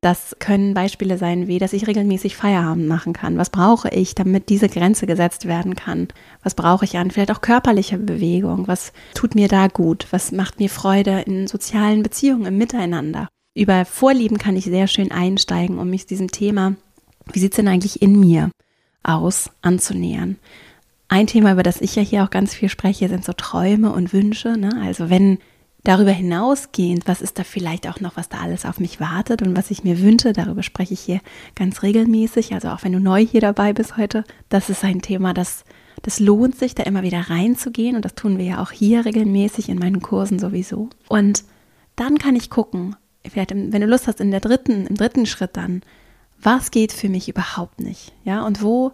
Das 0.00 0.36
können 0.38 0.74
Beispiele 0.74 1.18
sein, 1.18 1.48
wie 1.48 1.58
dass 1.58 1.72
ich 1.72 1.88
regelmäßig 1.88 2.36
Feierabend 2.36 2.86
machen 2.86 3.12
kann. 3.12 3.36
Was 3.36 3.50
brauche 3.50 3.88
ich, 3.88 4.14
damit 4.14 4.48
diese 4.48 4.68
Grenze 4.68 5.06
gesetzt 5.06 5.46
werden 5.46 5.74
kann? 5.74 6.06
Was 6.44 6.54
brauche 6.54 6.84
ich 6.84 6.96
an 6.96 7.10
vielleicht 7.10 7.32
auch 7.32 7.40
körperlicher 7.40 7.98
Bewegung? 7.98 8.68
Was 8.68 8.92
tut 9.14 9.34
mir 9.34 9.48
da 9.48 9.66
gut? 9.66 10.06
Was 10.12 10.30
macht 10.30 10.60
mir 10.60 10.70
Freude 10.70 11.22
in 11.22 11.48
sozialen 11.48 12.04
Beziehungen, 12.04 12.46
im 12.46 12.58
Miteinander? 12.58 13.28
Über 13.54 13.84
Vorlieben 13.84 14.38
kann 14.38 14.54
ich 14.54 14.66
sehr 14.66 14.86
schön 14.86 15.10
einsteigen, 15.10 15.80
um 15.80 15.90
mich 15.90 16.06
diesem 16.06 16.30
Thema, 16.30 16.76
wie 17.32 17.40
sieht 17.40 17.52
es 17.52 17.56
denn 17.56 17.66
eigentlich 17.66 18.00
in 18.00 18.20
mir 18.20 18.50
aus, 19.02 19.50
anzunähern. 19.62 20.36
Ein 21.08 21.26
Thema, 21.26 21.52
über 21.52 21.64
das 21.64 21.80
ich 21.80 21.96
ja 21.96 22.02
hier 22.02 22.22
auch 22.22 22.30
ganz 22.30 22.54
viel 22.54 22.68
spreche, 22.68 23.08
sind 23.08 23.24
so 23.24 23.32
Träume 23.32 23.90
und 23.92 24.12
Wünsche. 24.12 24.56
Ne? 24.56 24.80
Also 24.80 25.10
wenn 25.10 25.38
Darüber 25.88 26.10
hinausgehend, 26.10 27.08
was 27.08 27.22
ist 27.22 27.38
da 27.38 27.44
vielleicht 27.44 27.88
auch 27.88 27.98
noch, 28.00 28.18
was 28.18 28.28
da 28.28 28.40
alles 28.40 28.66
auf 28.66 28.78
mich 28.78 29.00
wartet 29.00 29.40
und 29.40 29.56
was 29.56 29.70
ich 29.70 29.84
mir 29.84 30.02
wünsche, 30.02 30.34
darüber 30.34 30.62
spreche 30.62 30.92
ich 30.92 31.00
hier 31.00 31.20
ganz 31.54 31.82
regelmäßig. 31.82 32.52
Also 32.52 32.68
auch 32.68 32.84
wenn 32.84 32.92
du 32.92 33.00
neu 33.00 33.24
hier 33.24 33.40
dabei 33.40 33.72
bist 33.72 33.96
heute, 33.96 34.24
das 34.50 34.68
ist 34.68 34.84
ein 34.84 35.00
Thema, 35.00 35.32
das, 35.32 35.64
das 36.02 36.20
lohnt 36.20 36.58
sich, 36.58 36.74
da 36.74 36.82
immer 36.82 37.04
wieder 37.04 37.30
reinzugehen 37.30 37.96
und 37.96 38.04
das 38.04 38.14
tun 38.14 38.36
wir 38.36 38.44
ja 38.44 38.62
auch 38.62 38.70
hier 38.70 39.06
regelmäßig 39.06 39.70
in 39.70 39.78
meinen 39.78 40.02
Kursen 40.02 40.38
sowieso. 40.38 40.90
Und 41.08 41.44
dann 41.96 42.18
kann 42.18 42.36
ich 42.36 42.50
gucken, 42.50 42.94
vielleicht 43.26 43.54
wenn 43.54 43.70
du 43.70 43.86
Lust 43.86 44.08
hast, 44.08 44.20
in 44.20 44.30
der 44.30 44.40
dritten, 44.40 44.88
im 44.88 44.96
dritten 44.96 45.24
Schritt 45.24 45.56
dann, 45.56 45.80
was 46.38 46.70
geht 46.70 46.92
für 46.92 47.08
mich 47.08 47.30
überhaupt 47.30 47.80
nicht? 47.80 48.12
Ja, 48.24 48.44
und 48.44 48.62
wo 48.62 48.92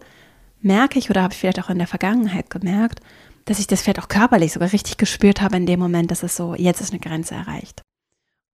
merke 0.61 0.97
ich 0.97 1.09
oder 1.09 1.23
habe 1.23 1.33
ich 1.33 1.39
vielleicht 1.41 1.59
auch 1.59 1.69
in 1.69 1.77
der 1.77 1.87
Vergangenheit 1.87 2.49
gemerkt, 2.49 3.01
dass 3.45 3.59
ich 3.59 3.67
das 3.67 3.81
vielleicht 3.81 3.99
auch 3.99 4.07
körperlich 4.07 4.53
sogar 4.53 4.71
richtig 4.71 4.97
gespürt 4.97 5.41
habe 5.41 5.57
in 5.57 5.65
dem 5.65 5.79
Moment, 5.79 6.11
dass 6.11 6.23
es 6.23 6.35
so, 6.35 6.55
jetzt 6.55 6.81
ist 6.81 6.91
eine 6.91 6.99
Grenze 6.99 7.35
erreicht. 7.35 7.81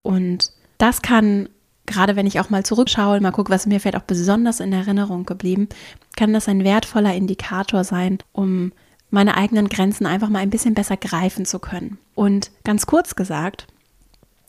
Und 0.02 0.52
das 0.78 1.02
kann, 1.02 1.48
gerade 1.86 2.16
wenn 2.16 2.26
ich 2.26 2.40
auch 2.40 2.50
mal 2.50 2.64
zurückschaue, 2.64 3.20
mal 3.20 3.30
gucke, 3.32 3.50
was 3.50 3.66
mir 3.66 3.80
vielleicht 3.80 3.96
auch 3.96 4.06
besonders 4.06 4.60
in 4.60 4.72
Erinnerung 4.72 5.24
geblieben, 5.24 5.68
kann 6.16 6.32
das 6.32 6.48
ein 6.48 6.64
wertvoller 6.64 7.14
Indikator 7.14 7.84
sein, 7.84 8.18
um 8.32 8.72
meine 9.10 9.36
eigenen 9.36 9.68
Grenzen 9.68 10.06
einfach 10.06 10.28
mal 10.28 10.40
ein 10.40 10.50
bisschen 10.50 10.74
besser 10.74 10.96
greifen 10.96 11.44
zu 11.44 11.58
können. 11.58 11.98
Und 12.14 12.50
ganz 12.64 12.86
kurz 12.86 13.14
gesagt, 13.14 13.66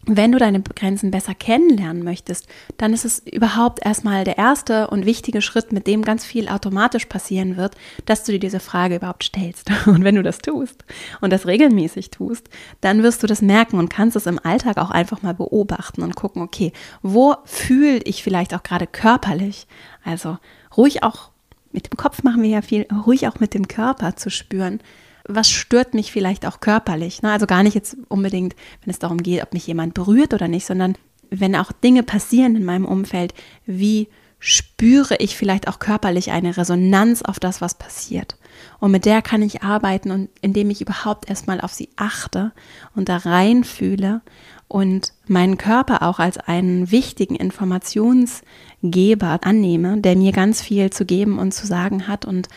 wenn 0.05 0.33
du 0.33 0.37
deine 0.37 0.61
Grenzen 0.61 1.11
besser 1.11 1.33
kennenlernen 1.33 2.03
möchtest, 2.03 2.47
dann 2.77 2.93
ist 2.93 3.05
es 3.05 3.19
überhaupt 3.19 3.85
erstmal 3.85 4.25
der 4.25 4.37
erste 4.37 4.87
und 4.87 5.05
wichtige 5.05 5.41
Schritt, 5.41 5.71
mit 5.71 5.87
dem 5.87 6.01
ganz 6.01 6.25
viel 6.25 6.49
automatisch 6.49 7.05
passieren 7.05 7.55
wird, 7.55 7.75
dass 8.05 8.23
du 8.23 8.33
dir 8.33 8.39
diese 8.39 8.59
Frage 8.59 8.97
überhaupt 8.97 9.23
stellst. 9.23 9.71
Und 9.85 10.03
wenn 10.03 10.15
du 10.15 10.23
das 10.23 10.39
tust 10.39 10.83
und 11.21 11.31
das 11.31 11.47
regelmäßig 11.47 12.11
tust, 12.11 12.49
dann 12.81 13.03
wirst 13.03 13.23
du 13.23 13.27
das 13.27 13.41
merken 13.41 13.77
und 13.77 13.89
kannst 13.89 14.15
es 14.15 14.25
im 14.25 14.39
Alltag 14.43 14.77
auch 14.77 14.91
einfach 14.91 15.21
mal 15.21 15.33
beobachten 15.33 16.01
und 16.01 16.15
gucken, 16.15 16.41
okay, 16.41 16.73
wo 17.01 17.35
fühle 17.45 17.99
ich 17.99 18.23
vielleicht 18.23 18.53
auch 18.53 18.63
gerade 18.63 18.87
körperlich? 18.87 19.67
Also 20.03 20.37
ruhig 20.75 21.03
auch 21.03 21.31
mit 21.71 21.91
dem 21.91 21.97
Kopf 21.97 22.23
machen 22.23 22.43
wir 22.43 22.49
ja 22.49 22.61
viel, 22.61 22.85
ruhig 23.05 23.27
auch 23.27 23.39
mit 23.39 23.53
dem 23.53 23.67
Körper 23.67 24.15
zu 24.15 24.29
spüren 24.29 24.79
was 25.25 25.49
stört 25.49 25.93
mich 25.93 26.11
vielleicht 26.11 26.45
auch 26.45 26.59
körperlich. 26.59 27.21
Ne? 27.21 27.31
Also 27.31 27.45
gar 27.45 27.63
nicht 27.63 27.75
jetzt 27.75 27.95
unbedingt, 28.09 28.55
wenn 28.83 28.91
es 28.91 28.99
darum 28.99 29.23
geht, 29.23 29.43
ob 29.43 29.53
mich 29.53 29.67
jemand 29.67 29.93
berührt 29.93 30.33
oder 30.33 30.47
nicht, 30.47 30.65
sondern 30.65 30.95
wenn 31.29 31.55
auch 31.55 31.71
Dinge 31.71 32.03
passieren 32.03 32.55
in 32.55 32.65
meinem 32.65 32.85
Umfeld, 32.85 33.33
wie 33.65 34.09
spüre 34.45 35.15
ich 35.19 35.37
vielleicht 35.37 35.69
auch 35.69 35.79
körperlich 35.79 36.31
eine 36.31 36.57
Resonanz 36.57 37.21
auf 37.21 37.39
das, 37.39 37.61
was 37.61 37.75
passiert. 37.75 38.35
Und 38.79 38.91
mit 38.91 39.05
der 39.05 39.21
kann 39.21 39.41
ich 39.41 39.63
arbeiten 39.63 40.11
und 40.11 40.29
indem 40.41 40.69
ich 40.69 40.81
überhaupt 40.81 41.29
erstmal 41.29 41.61
auf 41.61 41.71
sie 41.71 41.87
achte 41.95 42.51
und 42.93 43.07
da 43.07 43.15
reinfühle 43.17 44.21
und 44.67 45.13
meinen 45.27 45.57
Körper 45.57 46.03
auch 46.03 46.19
als 46.19 46.37
einen 46.37 46.91
wichtigen 46.91 47.35
Informationsgeber 47.35 49.39
annehme, 49.43 50.01
der 50.01 50.17
mir 50.17 50.33
ganz 50.33 50.61
viel 50.61 50.89
zu 50.89 51.05
geben 51.05 51.39
und 51.39 51.53
zu 51.53 51.65
sagen 51.65 52.09
hat 52.09 52.25
und 52.25 52.49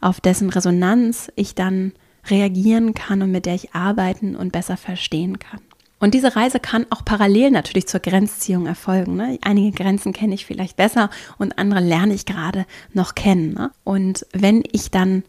auf 0.00 0.20
dessen 0.20 0.48
Resonanz 0.48 1.32
ich 1.34 1.56
dann 1.56 1.92
reagieren 2.28 2.94
kann 2.94 3.22
und 3.22 3.30
mit 3.30 3.46
der 3.46 3.54
ich 3.54 3.74
arbeiten 3.74 4.36
und 4.36 4.52
besser 4.52 4.76
verstehen 4.76 5.38
kann. 5.38 5.60
Und 6.02 6.14
diese 6.14 6.34
Reise 6.34 6.58
kann 6.58 6.84
auch 6.90 7.04
parallel 7.04 7.52
natürlich 7.52 7.86
zur 7.86 8.00
Grenzziehung 8.00 8.66
erfolgen. 8.66 9.14
Ne? 9.14 9.38
Einige 9.40 9.70
Grenzen 9.70 10.12
kenne 10.12 10.34
ich 10.34 10.46
vielleicht 10.46 10.76
besser 10.76 11.10
und 11.38 11.58
andere 11.58 11.80
lerne 11.80 12.12
ich 12.12 12.26
gerade 12.26 12.66
noch 12.92 13.14
kennen. 13.14 13.54
Ne? 13.54 13.70
Und 13.84 14.26
wenn 14.32 14.64
ich 14.72 14.90
dann 14.90 15.22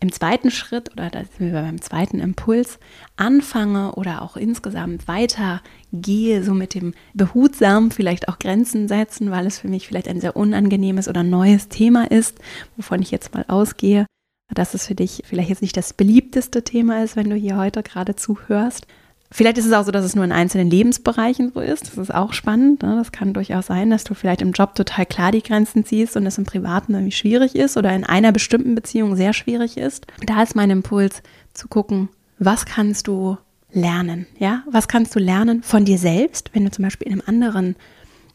im 0.00 0.10
zweiten 0.10 0.50
Schritt 0.50 0.92
oder 0.92 1.10
da 1.10 1.24
sind 1.24 1.52
wir 1.52 1.60
beim 1.60 1.82
zweiten 1.82 2.20
Impuls 2.20 2.78
anfange 3.16 3.92
oder 3.96 4.22
auch 4.22 4.38
insgesamt 4.38 5.08
weiter 5.08 5.60
gehe, 5.92 6.42
so 6.42 6.54
mit 6.54 6.74
dem 6.74 6.94
behutsamen 7.12 7.90
vielleicht 7.90 8.28
auch 8.28 8.38
Grenzen 8.38 8.88
setzen, 8.88 9.30
weil 9.30 9.46
es 9.46 9.58
für 9.58 9.68
mich 9.68 9.88
vielleicht 9.88 10.08
ein 10.08 10.22
sehr 10.22 10.36
unangenehmes 10.36 11.08
oder 11.08 11.22
neues 11.22 11.68
Thema 11.68 12.10
ist, 12.10 12.38
wovon 12.76 13.02
ich 13.02 13.10
jetzt 13.10 13.34
mal 13.34 13.44
ausgehe, 13.48 14.06
dass 14.54 14.74
es 14.74 14.86
für 14.86 14.94
dich 14.94 15.22
vielleicht 15.26 15.50
jetzt 15.50 15.62
nicht 15.62 15.76
das 15.76 15.92
beliebteste 15.92 16.64
Thema 16.64 17.02
ist, 17.04 17.16
wenn 17.16 17.30
du 17.30 17.36
hier 17.36 17.56
heute 17.56 17.82
gerade 17.82 18.16
zuhörst. 18.16 18.86
Vielleicht 19.30 19.58
ist 19.58 19.66
es 19.66 19.74
auch 19.74 19.84
so, 19.84 19.90
dass 19.90 20.06
es 20.06 20.16
nur 20.16 20.24
in 20.24 20.32
einzelnen 20.32 20.70
Lebensbereichen 20.70 21.52
so 21.52 21.60
ist. 21.60 21.88
Das 21.88 21.98
ist 21.98 22.14
auch 22.14 22.32
spannend. 22.32 22.82
Ne? 22.82 22.96
Das 22.96 23.12
kann 23.12 23.34
durchaus 23.34 23.66
sein, 23.66 23.90
dass 23.90 24.04
du 24.04 24.14
vielleicht 24.14 24.40
im 24.40 24.52
Job 24.52 24.74
total 24.74 25.04
klar 25.04 25.32
die 25.32 25.42
Grenzen 25.42 25.84
ziehst 25.84 26.16
und 26.16 26.24
es 26.24 26.38
im 26.38 26.44
Privaten 26.44 26.94
irgendwie 26.94 27.12
schwierig 27.12 27.54
ist 27.54 27.76
oder 27.76 27.94
in 27.94 28.04
einer 28.04 28.32
bestimmten 28.32 28.74
Beziehung 28.74 29.16
sehr 29.16 29.34
schwierig 29.34 29.76
ist. 29.76 30.06
Da 30.24 30.42
ist 30.42 30.56
mein 30.56 30.70
Impuls 30.70 31.22
zu 31.52 31.68
gucken, 31.68 32.08
was 32.38 32.64
kannst 32.64 33.06
du 33.06 33.36
lernen? 33.70 34.26
Ja, 34.38 34.62
was 34.70 34.88
kannst 34.88 35.14
du 35.14 35.18
lernen 35.18 35.62
von 35.62 35.84
dir 35.84 35.98
selbst, 35.98 36.50
wenn 36.54 36.64
du 36.64 36.70
zum 36.70 36.84
Beispiel 36.84 37.08
in 37.08 37.20
einem 37.20 37.28
anderen 37.28 37.76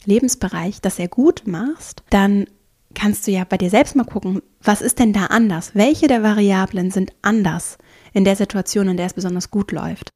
Lebensbereich 0.05 0.79
das 0.79 0.97
sehr 0.97 1.07
gut 1.07 1.43
machst, 1.47 2.03
dann 2.11 2.45
kannst 2.93 3.27
du 3.27 3.31
ja 3.31 3.43
bei 3.43 3.57
dir 3.57 3.69
selbst 3.69 3.95
mal 3.95 4.05
gucken, 4.05 4.41
was 4.61 4.81
ist 4.81 4.99
denn 4.99 5.13
da 5.13 5.25
anders? 5.27 5.71
Welche 5.73 6.07
der 6.07 6.23
Variablen 6.23 6.91
sind 6.91 7.11
anders 7.21 7.77
in 8.13 8.25
der 8.25 8.35
Situation, 8.35 8.87
in 8.87 8.97
der 8.97 9.07
es 9.07 9.13
besonders 9.13 9.51
gut 9.51 9.71
läuft? 9.71 10.09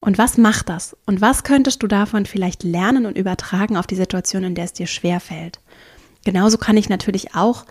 Und 0.00 0.18
was 0.18 0.36
macht 0.36 0.68
das? 0.68 0.96
Und 1.06 1.20
was 1.20 1.44
könntest 1.44 1.82
du 1.82 1.86
davon 1.86 2.26
vielleicht 2.26 2.62
lernen 2.62 3.06
und 3.06 3.16
übertragen 3.16 3.76
auf 3.76 3.86
die 3.86 3.94
Situation, 3.94 4.44
in 4.44 4.54
der 4.54 4.66
es 4.66 4.72
dir 4.72 4.86
schwer 4.86 5.20
fällt? 5.20 5.60
Genauso 6.24 6.58
kann 6.58 6.76
ich 6.76 6.88
natürlich 6.88 7.34
auch 7.34 7.64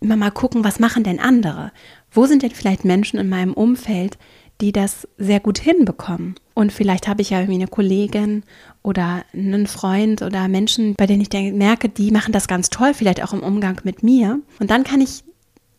immer 0.00 0.16
mal 0.16 0.30
gucken, 0.30 0.64
was 0.64 0.80
machen 0.80 1.04
denn 1.04 1.20
andere? 1.20 1.72
Wo 2.10 2.26
sind 2.26 2.42
denn 2.42 2.50
vielleicht 2.50 2.84
Menschen 2.84 3.18
in 3.18 3.28
meinem 3.28 3.52
Umfeld, 3.52 4.18
die 4.60 4.72
das 4.72 5.06
sehr 5.18 5.40
gut 5.40 5.58
hinbekommen. 5.58 6.36
Und 6.56 6.72
vielleicht 6.72 7.06
habe 7.06 7.20
ich 7.20 7.28
ja 7.28 7.40
irgendwie 7.40 7.60
eine 7.60 7.68
Kollegin 7.68 8.42
oder 8.82 9.24
einen 9.34 9.66
Freund 9.66 10.22
oder 10.22 10.48
Menschen, 10.48 10.94
bei 10.94 11.06
denen 11.06 11.20
ich 11.20 11.52
merke, 11.52 11.90
die 11.90 12.10
machen 12.10 12.32
das 12.32 12.48
ganz 12.48 12.70
toll, 12.70 12.94
vielleicht 12.94 13.22
auch 13.22 13.34
im 13.34 13.42
Umgang 13.42 13.78
mit 13.84 14.02
mir. 14.02 14.40
Und 14.58 14.70
dann 14.70 14.82
kann 14.82 15.02
ich 15.02 15.22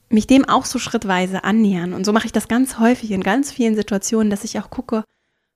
mich 0.10 0.28
dem 0.28 0.46
auch 0.46 0.66
so 0.66 0.78
schrittweise 0.78 1.44
annähern. 1.44 1.94
Und 1.94 2.06
so 2.06 2.14
mache 2.14 2.28
ich 2.28 2.32
das 2.32 2.48
ganz 2.48 2.78
häufig 2.78 3.10
in 3.10 3.24
ganz 3.24 3.52
vielen 3.52 3.76
Situationen, 3.76 4.30
dass 4.30 4.44
ich 4.44 4.60
auch 4.60 4.70
gucke, 4.70 5.04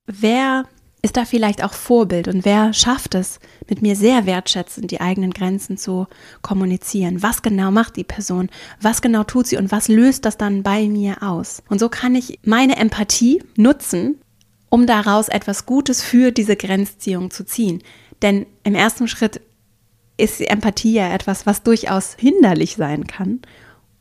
wer 0.07 0.63
ist 1.03 1.17
da 1.17 1.25
vielleicht 1.25 1.63
auch 1.63 1.73
Vorbild 1.73 2.27
und 2.27 2.43
wer 2.43 2.73
schafft 2.73 3.13
es, 3.13 3.39
mit 3.69 3.83
mir 3.83 3.95
sehr 3.95 4.25
wertschätzend 4.25 4.89
die 4.89 5.01
eigenen 5.01 5.33
Grenzen 5.33 5.77
zu 5.77 6.07
kommunizieren? 6.41 7.21
Was 7.21 7.43
genau 7.43 7.69
macht 7.69 7.95
die 7.95 8.03
Person? 8.03 8.49
Was 8.81 9.03
genau 9.03 9.23
tut 9.23 9.45
sie 9.45 9.57
und 9.57 9.71
was 9.71 9.87
löst 9.87 10.25
das 10.25 10.37
dann 10.37 10.63
bei 10.63 10.87
mir 10.87 11.21
aus? 11.21 11.61
Und 11.69 11.79
so 11.79 11.89
kann 11.89 12.15
ich 12.15 12.39
meine 12.43 12.77
Empathie 12.77 13.43
nutzen, 13.55 14.19
um 14.71 14.87
daraus 14.87 15.29
etwas 15.29 15.67
Gutes 15.67 16.01
für 16.01 16.31
diese 16.31 16.55
Grenzziehung 16.55 17.29
zu 17.29 17.45
ziehen. 17.45 17.83
Denn 18.23 18.47
im 18.63 18.73
ersten 18.73 19.07
Schritt 19.07 19.41
ist 20.17 20.41
Empathie 20.41 20.93
ja 20.93 21.13
etwas, 21.13 21.45
was 21.45 21.61
durchaus 21.61 22.15
hinderlich 22.15 22.77
sein 22.77 23.05
kann 23.05 23.41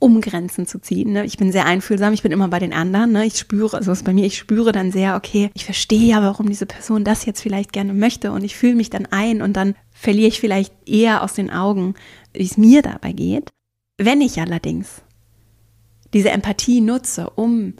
um 0.00 0.20
Grenzen 0.20 0.66
zu 0.66 0.80
ziehen. 0.80 1.12
Ne? 1.12 1.24
Ich 1.24 1.36
bin 1.36 1.52
sehr 1.52 1.66
einfühlsam, 1.66 2.12
ich 2.12 2.22
bin 2.22 2.32
immer 2.32 2.48
bei 2.48 2.58
den 2.58 2.72
anderen. 2.72 3.12
Ne? 3.12 3.26
Ich 3.26 3.38
spüre, 3.38 3.76
also 3.76 3.92
ist 3.92 4.04
bei 4.04 4.14
mir, 4.14 4.24
ich 4.24 4.38
spüre 4.38 4.72
dann 4.72 4.90
sehr, 4.90 5.14
okay, 5.14 5.50
ich 5.54 5.64
verstehe 5.64 6.08
ja, 6.08 6.22
warum 6.22 6.48
diese 6.48 6.66
Person 6.66 7.04
das 7.04 7.26
jetzt 7.26 7.42
vielleicht 7.42 7.72
gerne 7.72 7.92
möchte 7.92 8.32
und 8.32 8.42
ich 8.42 8.56
fühle 8.56 8.74
mich 8.74 8.90
dann 8.90 9.06
ein 9.06 9.42
und 9.42 9.52
dann 9.52 9.74
verliere 9.92 10.28
ich 10.28 10.40
vielleicht 10.40 10.72
eher 10.88 11.22
aus 11.22 11.34
den 11.34 11.50
Augen, 11.50 11.94
wie 12.32 12.44
es 12.44 12.56
mir 12.56 12.82
dabei 12.82 13.12
geht. 13.12 13.50
Wenn 13.98 14.22
ich 14.22 14.40
allerdings 14.40 15.02
diese 16.14 16.30
Empathie 16.30 16.80
nutze, 16.80 17.28
um 17.28 17.74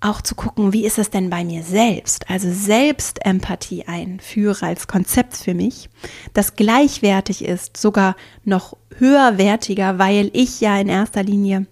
auch 0.00 0.22
zu 0.22 0.34
gucken, 0.34 0.72
wie 0.72 0.84
ist 0.84 0.98
es 0.98 1.10
denn 1.10 1.28
bei 1.28 1.44
mir 1.44 1.62
selbst? 1.62 2.30
Also 2.30 2.50
Selbstempathie 2.50 3.86
einführe 3.86 4.66
als 4.66 4.86
Konzept 4.86 5.36
für 5.36 5.54
mich, 5.54 5.88
das 6.34 6.54
gleichwertig 6.54 7.44
ist, 7.44 7.76
sogar 7.76 8.14
noch 8.44 8.76
höherwertiger, 8.96 9.98
weil 9.98 10.30
ich 10.32 10.60
ja 10.60 10.78
in 10.78 10.88
erster 10.88 11.22
Linie 11.22 11.66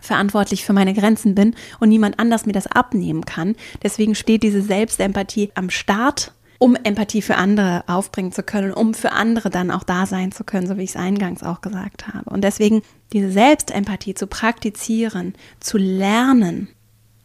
verantwortlich 0.00 0.64
für 0.64 0.72
meine 0.72 0.94
Grenzen 0.94 1.34
bin 1.34 1.54
und 1.78 1.88
niemand 1.88 2.18
anders 2.18 2.46
mir 2.46 2.52
das 2.52 2.66
abnehmen 2.66 3.24
kann. 3.24 3.56
Deswegen 3.82 4.14
steht 4.14 4.42
diese 4.42 4.62
Selbstempathie 4.62 5.50
am 5.54 5.70
Start, 5.70 6.32
um 6.58 6.76
Empathie 6.76 7.22
für 7.22 7.36
andere 7.36 7.84
aufbringen 7.86 8.32
zu 8.32 8.42
können, 8.42 8.72
um 8.72 8.92
für 8.92 9.12
andere 9.12 9.48
dann 9.48 9.70
auch 9.70 9.82
da 9.82 10.04
sein 10.06 10.32
zu 10.32 10.44
können, 10.44 10.66
so 10.66 10.76
wie 10.76 10.84
ich 10.84 10.90
es 10.90 10.96
eingangs 10.96 11.42
auch 11.42 11.62
gesagt 11.62 12.08
habe. 12.08 12.28
Und 12.28 12.42
deswegen 12.42 12.82
diese 13.12 13.30
Selbstempathie 13.30 14.14
zu 14.14 14.26
praktizieren, 14.26 15.34
zu 15.58 15.78
lernen, 15.78 16.68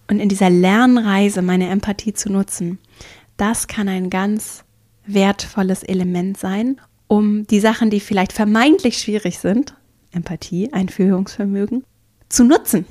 und 0.10 0.20
in 0.20 0.30
dieser 0.30 0.50
Lernreise 0.50 1.42
meine 1.42 1.70
Empathie 1.70 2.14
zu 2.14 2.32
nutzen, 2.32 2.80
das 3.38 3.68
kann 3.68 3.90
ein 3.90 4.10
ganz 4.10 4.64
wertvolles 5.06 5.84
Element 5.84 6.38
sein, 6.38 6.80
um 7.08 7.46
die 7.48 7.60
Sachen, 7.60 7.90
die 7.90 8.00
vielleicht 8.00 8.34
vermeintlich 8.34 8.98
schwierig 8.98 9.40
sind, 9.40 9.76
Empathie, 10.12 10.72
Einführungsvermögen, 10.74 11.84
zu 12.30 12.44
nutzen 12.44 12.86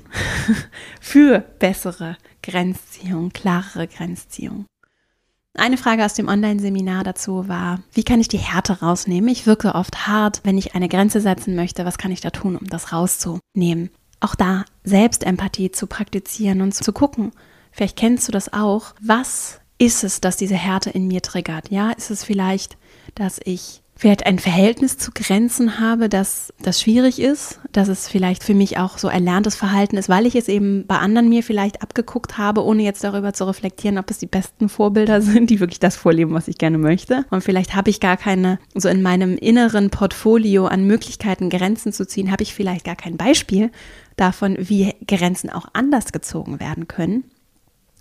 für 1.01 1.41
bessere 1.59 2.17
Grenzziehung, 2.43 3.31
klarere 3.31 3.89
Grenzziehung. 3.89 4.67
Eine 5.57 5.77
Frage 5.77 6.05
aus 6.05 6.15
dem 6.15 6.27
Online-Seminar 6.27 7.05
dazu 7.05 7.47
war, 7.47 7.81
wie 7.93 8.03
kann 8.03 8.21
ich 8.21 8.27
die 8.27 8.39
Härte 8.39 8.81
rausnehmen? 8.81 9.31
Ich 9.31 9.47
wirke 9.47 9.77
oft 9.77 10.09
hart, 10.09 10.41
wenn 10.43 10.59
ich 10.59 10.75
eine 10.75 10.89
Grenze 10.89 11.21
setzen 11.21 11.55
möchte. 11.55 11.85
Was 11.85 11.97
kann 11.97 12.11
ich 12.11 12.21
da 12.21 12.31
tun, 12.31 12.57
um 12.57 12.67
das 12.67 12.93
rauszunehmen? 12.93 13.91
Auch 14.21 14.35
da 14.35 14.65
Selbstempathie 14.85 15.71
zu 15.71 15.87
praktizieren 15.87 16.61
und 16.61 16.73
zu 16.73 16.93
gucken, 16.93 17.33
vielleicht 17.71 17.97
kennst 17.97 18.29
du 18.29 18.33
das 18.33 18.53
auch, 18.53 18.95
was 19.01 19.61
ist 19.79 20.05
es, 20.05 20.21
dass 20.21 20.37
diese 20.37 20.57
Härte 20.57 20.91
in 20.91 21.07
mir 21.07 21.23
triggert? 21.23 21.71
Ja, 21.71 21.91
ist 21.91 22.11
es 22.11 22.25
vielleicht, 22.25 22.77
dass 23.15 23.41
ich 23.45 23.83
vielleicht 23.97 24.27
ein 24.27 24.39
Verhältnis 24.39 24.99
zu 24.99 25.13
Grenzen 25.15 25.79
habe, 25.79 26.09
dass 26.09 26.53
das 26.61 26.81
schwierig 26.81 27.21
ist, 27.21 27.61
dass 27.71 27.89
es 27.89 28.09
vielleicht 28.09 28.43
für 28.43 28.55
mich 28.55 28.77
auch 28.77 28.99
so 28.99 29.09
erlerntes 29.09 29.55
Verhalten 29.55 29.97
ist, 29.97 30.09
weil 30.09 30.27
ich 30.27 30.35
es 30.35 30.49
eben 30.49 30.87
bei 30.87 30.97
anderen 30.97 31.29
mir 31.29 31.43
vielleicht 31.43 31.81
abgeguckt 31.81 32.37
habe, 32.37 32.65
ohne 32.65 32.83
jetzt 32.83 33.05
darüber 33.05 33.33
zu 33.33 33.47
reflektieren, 33.47 33.99
ob 33.99 34.11
es 34.11 34.19
die 34.19 34.27
besten 34.27 34.69
Vorbilder 34.69 35.21
sind, 35.23 35.51
die 35.51 35.61
wirklich 35.61 35.81
das 35.81 35.97
vorleben, 35.97 36.35
was 36.35 36.49
ich 36.49 36.59
gerne 36.59 36.79
möchte. 36.79 37.25
Und 37.31 37.43
vielleicht 37.43 37.77
habe 37.77 37.91
ich 37.91 38.01
gar 38.01 38.17
keine, 38.17 38.59
so 38.75 38.89
in 38.89 39.01
meinem 39.01 39.37
inneren 39.37 39.91
Portfolio 39.91 40.67
an 40.67 40.87
Möglichkeiten, 40.87 41.49
Grenzen 41.49 41.93
zu 41.93 42.07
ziehen, 42.07 42.33
habe 42.33 42.43
ich 42.43 42.53
vielleicht 42.53 42.85
gar 42.85 42.97
kein 42.97 43.17
Beispiel 43.17 43.71
davon, 44.17 44.57
wie 44.59 44.95
Grenzen 45.07 45.51
auch 45.51 45.69
anders 45.73 46.13
gezogen 46.13 46.59
werden 46.59 46.89
können. 46.89 47.25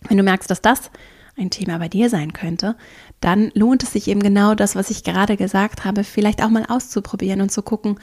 Wenn 0.08 0.18
du 0.18 0.24
merkst, 0.24 0.50
dass 0.50 0.62
das 0.62 0.92
ein 1.38 1.50
Thema 1.50 1.80
bei 1.80 1.88
dir 1.88 2.10
sein 2.10 2.34
könnte, 2.34 2.76
dann 3.24 3.52
lohnt 3.54 3.84
es 3.84 3.94
sich 3.94 4.08
eben 4.10 4.22
genau 4.22 4.54
das, 4.54 4.76
was 4.76 4.90
ich 4.90 5.04
gerade 5.04 5.38
gesagt 5.38 5.86
habe, 5.86 6.04
vielleicht 6.04 6.44
auch 6.44 6.50
mal 6.50 6.66
auszuprobieren 6.68 7.42
und 7.42 7.52
zu 7.52 7.62
gucken, 7.62 8.00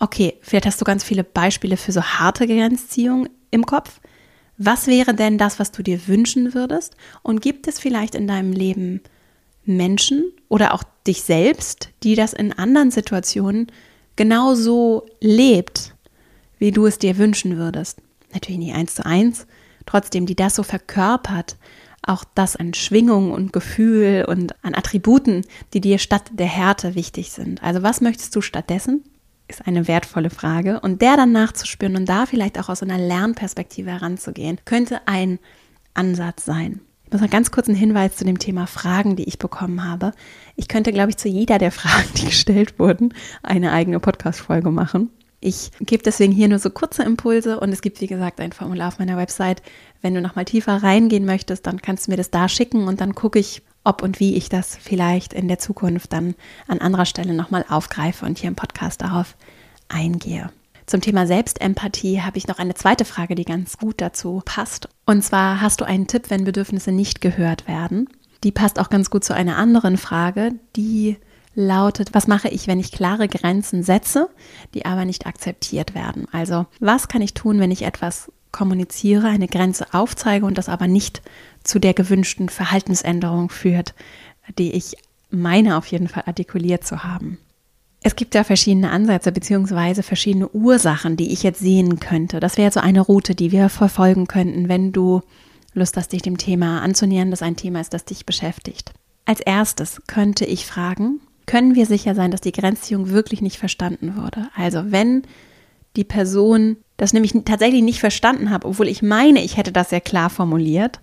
okay, 0.00 0.34
vielleicht 0.42 0.66
hast 0.66 0.80
du 0.80 0.84
ganz 0.84 1.04
viele 1.04 1.22
Beispiele 1.22 1.76
für 1.76 1.92
so 1.92 2.02
harte 2.02 2.48
Grenzziehung 2.48 3.28
im 3.52 3.64
Kopf. 3.64 4.00
Was 4.58 4.88
wäre 4.88 5.14
denn 5.14 5.38
das, 5.38 5.60
was 5.60 5.70
du 5.70 5.82
dir 5.84 6.08
wünschen 6.08 6.54
würdest? 6.54 6.96
Und 7.22 7.40
gibt 7.40 7.68
es 7.68 7.78
vielleicht 7.78 8.16
in 8.16 8.26
deinem 8.26 8.52
Leben 8.52 9.00
Menschen 9.64 10.24
oder 10.48 10.74
auch 10.74 10.82
dich 11.06 11.22
selbst, 11.22 11.90
die 12.02 12.16
das 12.16 12.32
in 12.32 12.52
anderen 12.52 12.90
Situationen 12.90 13.68
genauso 14.16 15.06
lebt, 15.20 15.94
wie 16.58 16.72
du 16.72 16.86
es 16.86 16.98
dir 16.98 17.16
wünschen 17.16 17.56
würdest. 17.56 17.98
Natürlich 18.32 18.58
nicht 18.58 18.74
eins 18.74 18.96
zu 18.96 19.06
eins, 19.06 19.46
trotzdem, 19.86 20.26
die 20.26 20.34
das 20.34 20.56
so 20.56 20.64
verkörpert, 20.64 21.56
auch 22.06 22.24
das 22.34 22.56
an 22.56 22.74
Schwingung 22.74 23.30
und 23.30 23.52
Gefühl 23.52 24.24
und 24.26 24.54
an 24.64 24.74
Attributen, 24.74 25.42
die 25.72 25.80
dir 25.80 25.98
statt 25.98 26.30
der 26.32 26.46
Härte 26.46 26.94
wichtig 26.94 27.30
sind. 27.30 27.62
Also 27.62 27.82
was 27.82 28.00
möchtest 28.00 28.34
du 28.34 28.40
stattdessen? 28.40 29.04
Ist 29.48 29.66
eine 29.66 29.86
wertvolle 29.88 30.30
Frage. 30.30 30.80
Und 30.80 31.02
der 31.02 31.16
dann 31.16 31.32
nachzuspüren 31.32 31.96
und 31.96 32.08
da 32.08 32.26
vielleicht 32.26 32.58
auch 32.58 32.68
aus 32.68 32.82
einer 32.82 32.98
Lernperspektive 32.98 33.90
heranzugehen, 33.90 34.58
könnte 34.64 35.00
ein 35.06 35.38
Ansatz 35.94 36.44
sein. 36.44 36.80
Ich 37.04 37.12
muss 37.12 37.20
noch 37.20 37.30
ganz 37.30 37.50
kurz 37.50 37.68
einen 37.68 37.76
Hinweis 37.76 38.16
zu 38.16 38.24
dem 38.24 38.38
Thema 38.38 38.66
Fragen, 38.66 39.16
die 39.16 39.24
ich 39.24 39.38
bekommen 39.38 39.84
habe. 39.84 40.12
Ich 40.56 40.68
könnte, 40.68 40.92
glaube 40.92 41.10
ich, 41.10 41.18
zu 41.18 41.28
jeder 41.28 41.58
der 41.58 41.70
Fragen, 41.70 42.08
die 42.16 42.26
gestellt 42.26 42.78
wurden, 42.78 43.12
eine 43.42 43.72
eigene 43.72 44.00
Podcast-Folge 44.00 44.70
machen. 44.70 45.10
Ich 45.44 45.72
gebe 45.80 46.04
deswegen 46.04 46.32
hier 46.32 46.46
nur 46.46 46.60
so 46.60 46.70
kurze 46.70 47.02
Impulse 47.02 47.58
und 47.58 47.72
es 47.72 47.82
gibt, 47.82 48.00
wie 48.00 48.06
gesagt, 48.06 48.40
ein 48.40 48.52
Formular 48.52 48.88
auf 48.88 49.00
meiner 49.00 49.16
Website. 49.16 49.60
Wenn 50.00 50.14
du 50.14 50.20
nochmal 50.20 50.44
tiefer 50.44 50.84
reingehen 50.84 51.24
möchtest, 51.24 51.66
dann 51.66 51.82
kannst 51.82 52.06
du 52.06 52.12
mir 52.12 52.16
das 52.16 52.30
da 52.30 52.48
schicken 52.48 52.86
und 52.86 53.00
dann 53.00 53.16
gucke 53.16 53.40
ich, 53.40 53.60
ob 53.82 54.02
und 54.02 54.20
wie 54.20 54.36
ich 54.36 54.48
das 54.48 54.76
vielleicht 54.76 55.32
in 55.32 55.48
der 55.48 55.58
Zukunft 55.58 56.12
dann 56.12 56.36
an 56.68 56.78
anderer 56.78 57.06
Stelle 57.06 57.34
nochmal 57.34 57.64
aufgreife 57.68 58.24
und 58.24 58.38
hier 58.38 58.48
im 58.48 58.54
Podcast 58.54 59.02
darauf 59.02 59.36
eingehe. 59.88 60.52
Zum 60.86 61.00
Thema 61.00 61.26
Selbstempathie 61.26 62.22
habe 62.22 62.38
ich 62.38 62.46
noch 62.46 62.60
eine 62.60 62.74
zweite 62.74 63.04
Frage, 63.04 63.34
die 63.34 63.44
ganz 63.44 63.78
gut 63.78 64.00
dazu 64.00 64.42
passt. 64.44 64.88
Und 65.06 65.24
zwar 65.24 65.60
hast 65.60 65.80
du 65.80 65.84
einen 65.84 66.06
Tipp, 66.06 66.26
wenn 66.28 66.44
Bedürfnisse 66.44 66.92
nicht 66.92 67.20
gehört 67.20 67.66
werden? 67.66 68.08
Die 68.44 68.52
passt 68.52 68.78
auch 68.78 68.90
ganz 68.90 69.10
gut 69.10 69.24
zu 69.24 69.34
einer 69.34 69.56
anderen 69.56 69.96
Frage, 69.96 70.52
die 70.76 71.16
lautet, 71.54 72.14
was 72.14 72.26
mache 72.26 72.48
ich, 72.48 72.66
wenn 72.66 72.80
ich 72.80 72.92
klare 72.92 73.28
Grenzen 73.28 73.82
setze, 73.82 74.28
die 74.74 74.84
aber 74.84 75.04
nicht 75.04 75.26
akzeptiert 75.26 75.94
werden? 75.94 76.26
Also, 76.32 76.66
was 76.80 77.08
kann 77.08 77.22
ich 77.22 77.34
tun, 77.34 77.60
wenn 77.60 77.70
ich 77.70 77.82
etwas 77.82 78.30
kommuniziere, 78.50 79.28
eine 79.28 79.48
Grenze 79.48 79.92
aufzeige 79.92 80.46
und 80.46 80.58
das 80.58 80.68
aber 80.68 80.86
nicht 80.86 81.22
zu 81.64 81.78
der 81.78 81.94
gewünschten 81.94 82.48
Verhaltensänderung 82.48 83.48
führt, 83.48 83.94
die 84.58 84.72
ich 84.72 84.94
meine 85.30 85.76
auf 85.76 85.86
jeden 85.86 86.08
Fall 86.08 86.24
artikuliert 86.26 86.84
zu 86.84 87.04
haben? 87.04 87.38
Es 88.04 88.16
gibt 88.16 88.34
ja 88.34 88.42
verschiedene 88.42 88.90
Ansätze 88.90 89.30
beziehungsweise 89.30 90.02
verschiedene 90.02 90.48
Ursachen, 90.48 91.16
die 91.16 91.32
ich 91.32 91.44
jetzt 91.44 91.60
sehen 91.60 92.00
könnte. 92.00 92.40
Das 92.40 92.56
wäre 92.56 92.72
so 92.72 92.80
eine 92.80 93.00
Route, 93.00 93.34
die 93.34 93.52
wir 93.52 93.68
verfolgen 93.68 94.26
könnten, 94.26 94.68
wenn 94.68 94.92
du 94.92 95.22
Lust 95.72 95.96
hast, 95.96 96.12
dich 96.12 96.22
dem 96.22 96.36
Thema 96.36 96.82
anzunähern, 96.82 97.30
das 97.30 97.42
ein 97.42 97.56
Thema 97.56 97.80
ist, 97.80 97.94
das 97.94 98.04
dich 98.04 98.26
beschäftigt. 98.26 98.92
Als 99.24 99.40
erstes 99.40 100.02
könnte 100.06 100.44
ich 100.44 100.66
fragen, 100.66 101.20
können 101.46 101.74
wir 101.74 101.86
sicher 101.86 102.14
sein, 102.14 102.30
dass 102.30 102.40
die 102.40 102.52
Grenzziehung 102.52 103.10
wirklich 103.10 103.42
nicht 103.42 103.58
verstanden 103.58 104.16
wurde. 104.16 104.48
Also 104.54 104.84
wenn 104.86 105.22
die 105.96 106.04
Person 106.04 106.76
das 106.96 107.12
nämlich 107.12 107.34
tatsächlich 107.44 107.82
nicht 107.82 108.00
verstanden 108.00 108.50
hat, 108.50 108.64
obwohl 108.64 108.88
ich 108.88 109.02
meine, 109.02 109.42
ich 109.42 109.56
hätte 109.56 109.72
das 109.72 109.90
sehr 109.90 110.00
klar 110.00 110.30
formuliert, 110.30 111.00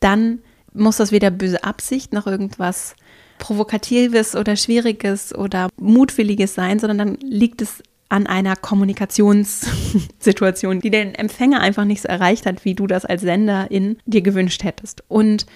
dann 0.00 0.38
muss 0.72 0.96
das 0.96 1.12
weder 1.12 1.30
böse 1.30 1.62
Absicht 1.64 2.12
noch 2.12 2.26
irgendwas 2.26 2.96
Provokatives 3.38 4.34
oder 4.36 4.56
Schwieriges 4.56 5.34
oder 5.34 5.68
Mutwilliges 5.80 6.54
sein, 6.54 6.78
sondern 6.78 6.98
dann 6.98 7.14
liegt 7.16 7.60
es 7.60 7.82
an 8.08 8.26
einer 8.26 8.56
Kommunikationssituation, 8.56 10.80
die 10.80 10.90
den 10.90 11.14
Empfänger 11.14 11.60
einfach 11.60 11.84
nicht 11.84 12.00
so 12.02 12.08
erreicht 12.08 12.46
hat, 12.46 12.64
wie 12.64 12.74
du 12.74 12.86
das 12.86 13.04
als 13.04 13.20
Senderin 13.22 13.98
dir 14.04 14.22
gewünscht 14.22 14.64
hättest. 14.64 15.04
Und 15.08 15.46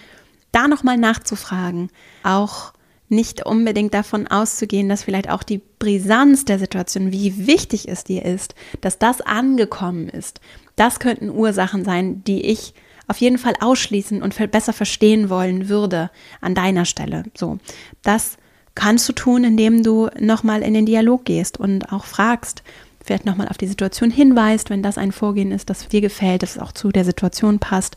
da 0.52 0.68
nochmal 0.68 0.96
nachzufragen, 0.96 1.90
auch 2.22 2.72
nicht 3.08 3.46
unbedingt 3.46 3.94
davon 3.94 4.26
auszugehen, 4.26 4.88
dass 4.88 5.04
vielleicht 5.04 5.30
auch 5.30 5.42
die 5.42 5.60
Brisanz 5.78 6.44
der 6.44 6.58
Situation, 6.58 7.12
wie 7.12 7.46
wichtig 7.46 7.88
es 7.88 8.04
dir 8.04 8.24
ist, 8.24 8.54
dass 8.80 8.98
das 8.98 9.20
angekommen 9.20 10.08
ist. 10.08 10.40
Das 10.74 10.98
könnten 10.98 11.30
Ursachen 11.30 11.84
sein, 11.84 12.24
die 12.24 12.44
ich 12.44 12.74
auf 13.08 13.18
jeden 13.18 13.38
Fall 13.38 13.54
ausschließen 13.60 14.22
und 14.22 14.36
besser 14.50 14.72
verstehen 14.72 15.30
wollen 15.30 15.68
würde 15.68 16.10
an 16.40 16.54
deiner 16.54 16.84
Stelle. 16.84 17.24
So, 17.36 17.58
das 18.02 18.36
kannst 18.74 19.08
du 19.08 19.12
tun, 19.12 19.44
indem 19.44 19.84
du 19.84 20.08
nochmal 20.18 20.62
in 20.62 20.74
den 20.74 20.86
Dialog 20.86 21.24
gehst 21.24 21.58
und 21.58 21.92
auch 21.92 22.04
fragst, 22.04 22.64
vielleicht 23.04 23.24
nochmal 23.24 23.48
auf 23.48 23.56
die 23.56 23.68
Situation 23.68 24.10
hinweist, 24.10 24.68
wenn 24.68 24.82
das 24.82 24.98
ein 24.98 25.12
Vorgehen 25.12 25.52
ist, 25.52 25.70
das 25.70 25.86
dir 25.86 26.00
gefällt, 26.00 26.42
das 26.42 26.58
auch 26.58 26.72
zu 26.72 26.90
der 26.90 27.04
Situation 27.04 27.60
passt 27.60 27.96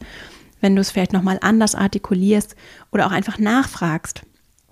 wenn 0.61 0.75
du 0.75 0.81
es 0.81 0.91
vielleicht 0.91 1.13
nochmal 1.13 1.37
anders 1.41 1.75
artikulierst 1.75 2.55
oder 2.91 3.07
auch 3.07 3.11
einfach 3.11 3.37
nachfragst 3.37 4.23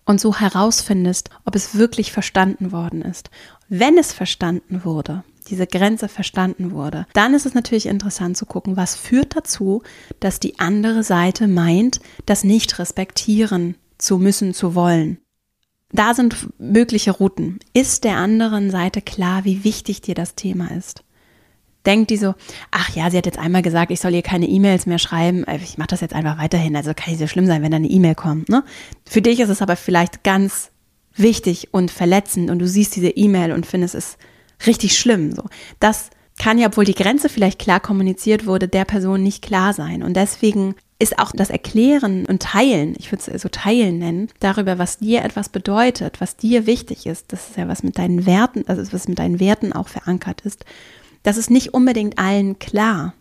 und 0.08 0.20
so 0.20 0.36
herausfindest, 0.36 1.30
ob 1.46 1.56
es 1.56 1.76
wirklich 1.76 2.12
verstanden 2.12 2.72
worden 2.72 3.02
ist. 3.04 3.30
Wenn 3.70 3.98
es 3.98 4.14
verstanden 4.14 4.84
wurde, 4.84 5.24
diese 5.50 5.68
Grenze 5.68 6.08
verstanden 6.08 6.72
wurde, 6.72 7.06
dann 7.14 7.34
ist 7.34 7.46
es 7.46 7.54
natürlich 7.54 7.86
interessant 7.86 8.38
zu 8.38 8.46
gucken, 8.46 8.78
was 8.78 8.96
führt 8.96 9.36
dazu, 9.36 9.84
dass 10.20 10.40
die 10.40 10.60
andere 10.60 11.04
Seite 11.04 11.48
meint, 11.48 12.00
das 12.26 12.44
nicht 12.44 12.80
respektieren 12.80 13.76
zu 13.98 14.18
müssen, 14.18 14.54
zu 14.54 14.76
wollen. 14.76 15.20
Da 15.92 16.14
sind 16.14 16.48
mögliche 16.58 17.12
Routen. 17.12 17.60
Ist 17.74 18.04
der 18.04 18.18
anderen 18.18 18.72
Seite 18.72 19.02
klar, 19.02 19.46
wie 19.46 19.64
wichtig 19.64 20.02
dir 20.02 20.16
das 20.16 20.36
Thema 20.36 20.72
ist? 20.72 21.04
Denkt 21.88 22.12
die 22.12 22.18
so, 22.18 22.36
ach 22.70 22.96
ja, 22.96 23.10
sie 23.10 23.18
hat 23.18 23.26
jetzt 23.26 23.40
einmal 23.40 23.62
gesagt, 23.62 23.92
ich 23.92 24.00
soll 24.00 24.14
ihr 24.14 24.22
keine 24.22 24.48
E-Mails 24.48 24.86
mehr 24.86 25.00
schreiben. 25.00 25.46
Äh, 25.46 25.58
ich 25.58 25.78
mache 25.78 25.90
das 25.90 26.02
jetzt 26.02 26.14
einfach 26.14 26.38
weiterhin. 26.38 26.76
Also 26.76 26.94
kann 26.94 27.12
nicht 27.12 27.20
so 27.20 27.28
schlimm 27.28 27.48
sein, 27.48 27.64
wenn 27.64 27.72
da 27.72 27.78
eine 27.78 27.88
E-Mail 27.90 28.16
kommt. 28.16 28.50
Ne? 28.50 28.64
Für 29.10 29.22
dich 29.22 29.40
ist 29.40 29.50
es 29.50 29.62
aber 29.62 29.76
vielleicht 29.76 30.24
ganz 30.24 30.72
wichtig 31.16 31.70
und 31.72 31.90
verletzend 31.90 32.52
und 32.52 32.60
du 32.60 32.68
siehst 32.68 32.96
diese 32.96 33.10
E-Mail 33.10 33.52
und 33.54 33.66
findest 33.66 33.96
es 33.96 34.18
richtig 34.68 34.98
schlimm. 34.98 35.32
So. 35.32 35.46
Das 35.80 36.10
kann 36.38 36.60
ja, 36.60 36.68
obwohl 36.68 36.86
die 36.86 36.94
Grenze 36.94 37.30
vielleicht 37.30 37.60
klar 37.60 37.80
kommuniziert 37.80 38.46
wurde, 38.46 38.68
der 38.68 38.86
Person 38.86 39.24
nicht 39.24 39.42
klar 39.42 39.74
sein. 39.74 40.04
Und 40.04 40.16
deswegen 40.16 40.76
ist 41.00 41.20
auch 41.20 41.32
das 41.34 41.50
Erklären 41.50 42.26
und 42.26 42.42
Teilen, 42.42 42.96
ich 42.98 43.12
würde 43.12 43.32
es 43.32 43.42
so 43.42 43.50
Teilen 43.50 44.00
nennen, 44.00 44.30
darüber, 44.40 44.80
was 44.80 44.98
dir 44.98 45.24
etwas 45.24 45.50
bedeutet, 45.50 46.22
was 46.22 46.38
dir 46.38 46.66
wichtig 46.66 47.06
ist, 47.06 47.32
das 47.32 47.50
ist 47.50 47.58
ja 47.58 47.68
was 47.68 47.84
mit 47.84 48.00
deinen 48.00 48.26
Werten, 48.26 48.64
also 48.68 48.82
was 48.92 49.08
mit 49.08 49.20
deinen 49.20 49.40
Werten 49.40 49.74
auch 49.74 49.88
verankert 49.88 50.42
ist, 50.42 50.66
das 51.28 51.36
ist 51.36 51.50
nicht 51.50 51.74
unbedingt 51.74 52.18
allen 52.18 52.58
klar. 52.58 53.14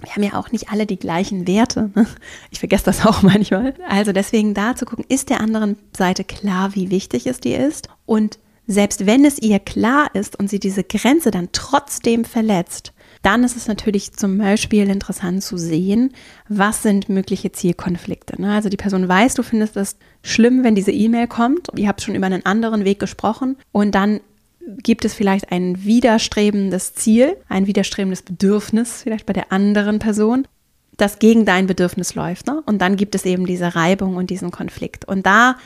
Wir 0.00 0.12
haben 0.12 0.22
ja 0.22 0.34
auch 0.40 0.52
nicht 0.52 0.70
alle 0.70 0.86
die 0.86 0.98
gleichen 0.98 1.46
Werte. 1.46 1.90
Ne? 1.94 2.06
Ich 2.50 2.60
vergesse 2.60 2.86
das 2.86 3.04
auch 3.04 3.20
manchmal. 3.22 3.74
Also 3.86 4.12
deswegen 4.12 4.54
da 4.54 4.74
zu 4.74 4.86
gucken, 4.86 5.04
ist 5.10 5.28
der 5.28 5.40
anderen 5.40 5.76
Seite 5.94 6.24
klar, 6.24 6.74
wie 6.74 6.90
wichtig 6.90 7.26
es 7.26 7.38
dir 7.38 7.66
ist? 7.66 7.90
Und 8.06 8.38
selbst 8.66 9.04
wenn 9.04 9.26
es 9.26 9.38
ihr 9.38 9.58
klar 9.58 10.08
ist 10.14 10.38
und 10.38 10.48
sie 10.48 10.58
diese 10.58 10.82
Grenze 10.82 11.30
dann 11.30 11.50
trotzdem 11.52 12.24
verletzt, 12.24 12.94
dann 13.20 13.44
ist 13.44 13.54
es 13.54 13.68
natürlich 13.68 14.14
zum 14.14 14.38
Beispiel 14.38 14.88
interessant 14.88 15.42
zu 15.42 15.58
sehen, 15.58 16.14
was 16.48 16.82
sind 16.82 17.10
mögliche 17.10 17.52
Zielkonflikte. 17.52 18.40
Ne? 18.40 18.54
Also 18.54 18.70
die 18.70 18.78
Person 18.78 19.08
weiß, 19.08 19.34
du 19.34 19.42
findest 19.42 19.76
es 19.76 19.96
schlimm, 20.22 20.64
wenn 20.64 20.74
diese 20.74 20.92
E-Mail 20.92 21.26
kommt. 21.26 21.68
Ihr 21.76 21.88
habt 21.88 22.00
schon 22.00 22.14
über 22.14 22.26
einen 22.26 22.46
anderen 22.46 22.86
Weg 22.86 22.98
gesprochen 22.98 23.56
und 23.72 23.94
dann 23.94 24.20
gibt 24.82 25.04
es 25.04 25.14
vielleicht 25.14 25.52
ein 25.52 25.84
widerstrebendes 25.84 26.94
Ziel, 26.94 27.36
ein 27.48 27.66
widerstrebendes 27.66 28.22
Bedürfnis 28.22 29.02
vielleicht 29.02 29.26
bei 29.26 29.32
der 29.32 29.52
anderen 29.52 29.98
Person, 29.98 30.46
das 30.96 31.18
gegen 31.18 31.44
dein 31.44 31.66
Bedürfnis 31.66 32.14
läuft. 32.14 32.46
Ne? 32.46 32.62
Und 32.66 32.80
dann 32.80 32.96
gibt 32.96 33.14
es 33.14 33.24
eben 33.24 33.46
diese 33.46 33.74
Reibung 33.74 34.16
und 34.16 34.30
diesen 34.30 34.50
Konflikt. 34.50 35.04
Und 35.04 35.26
da 35.26 35.56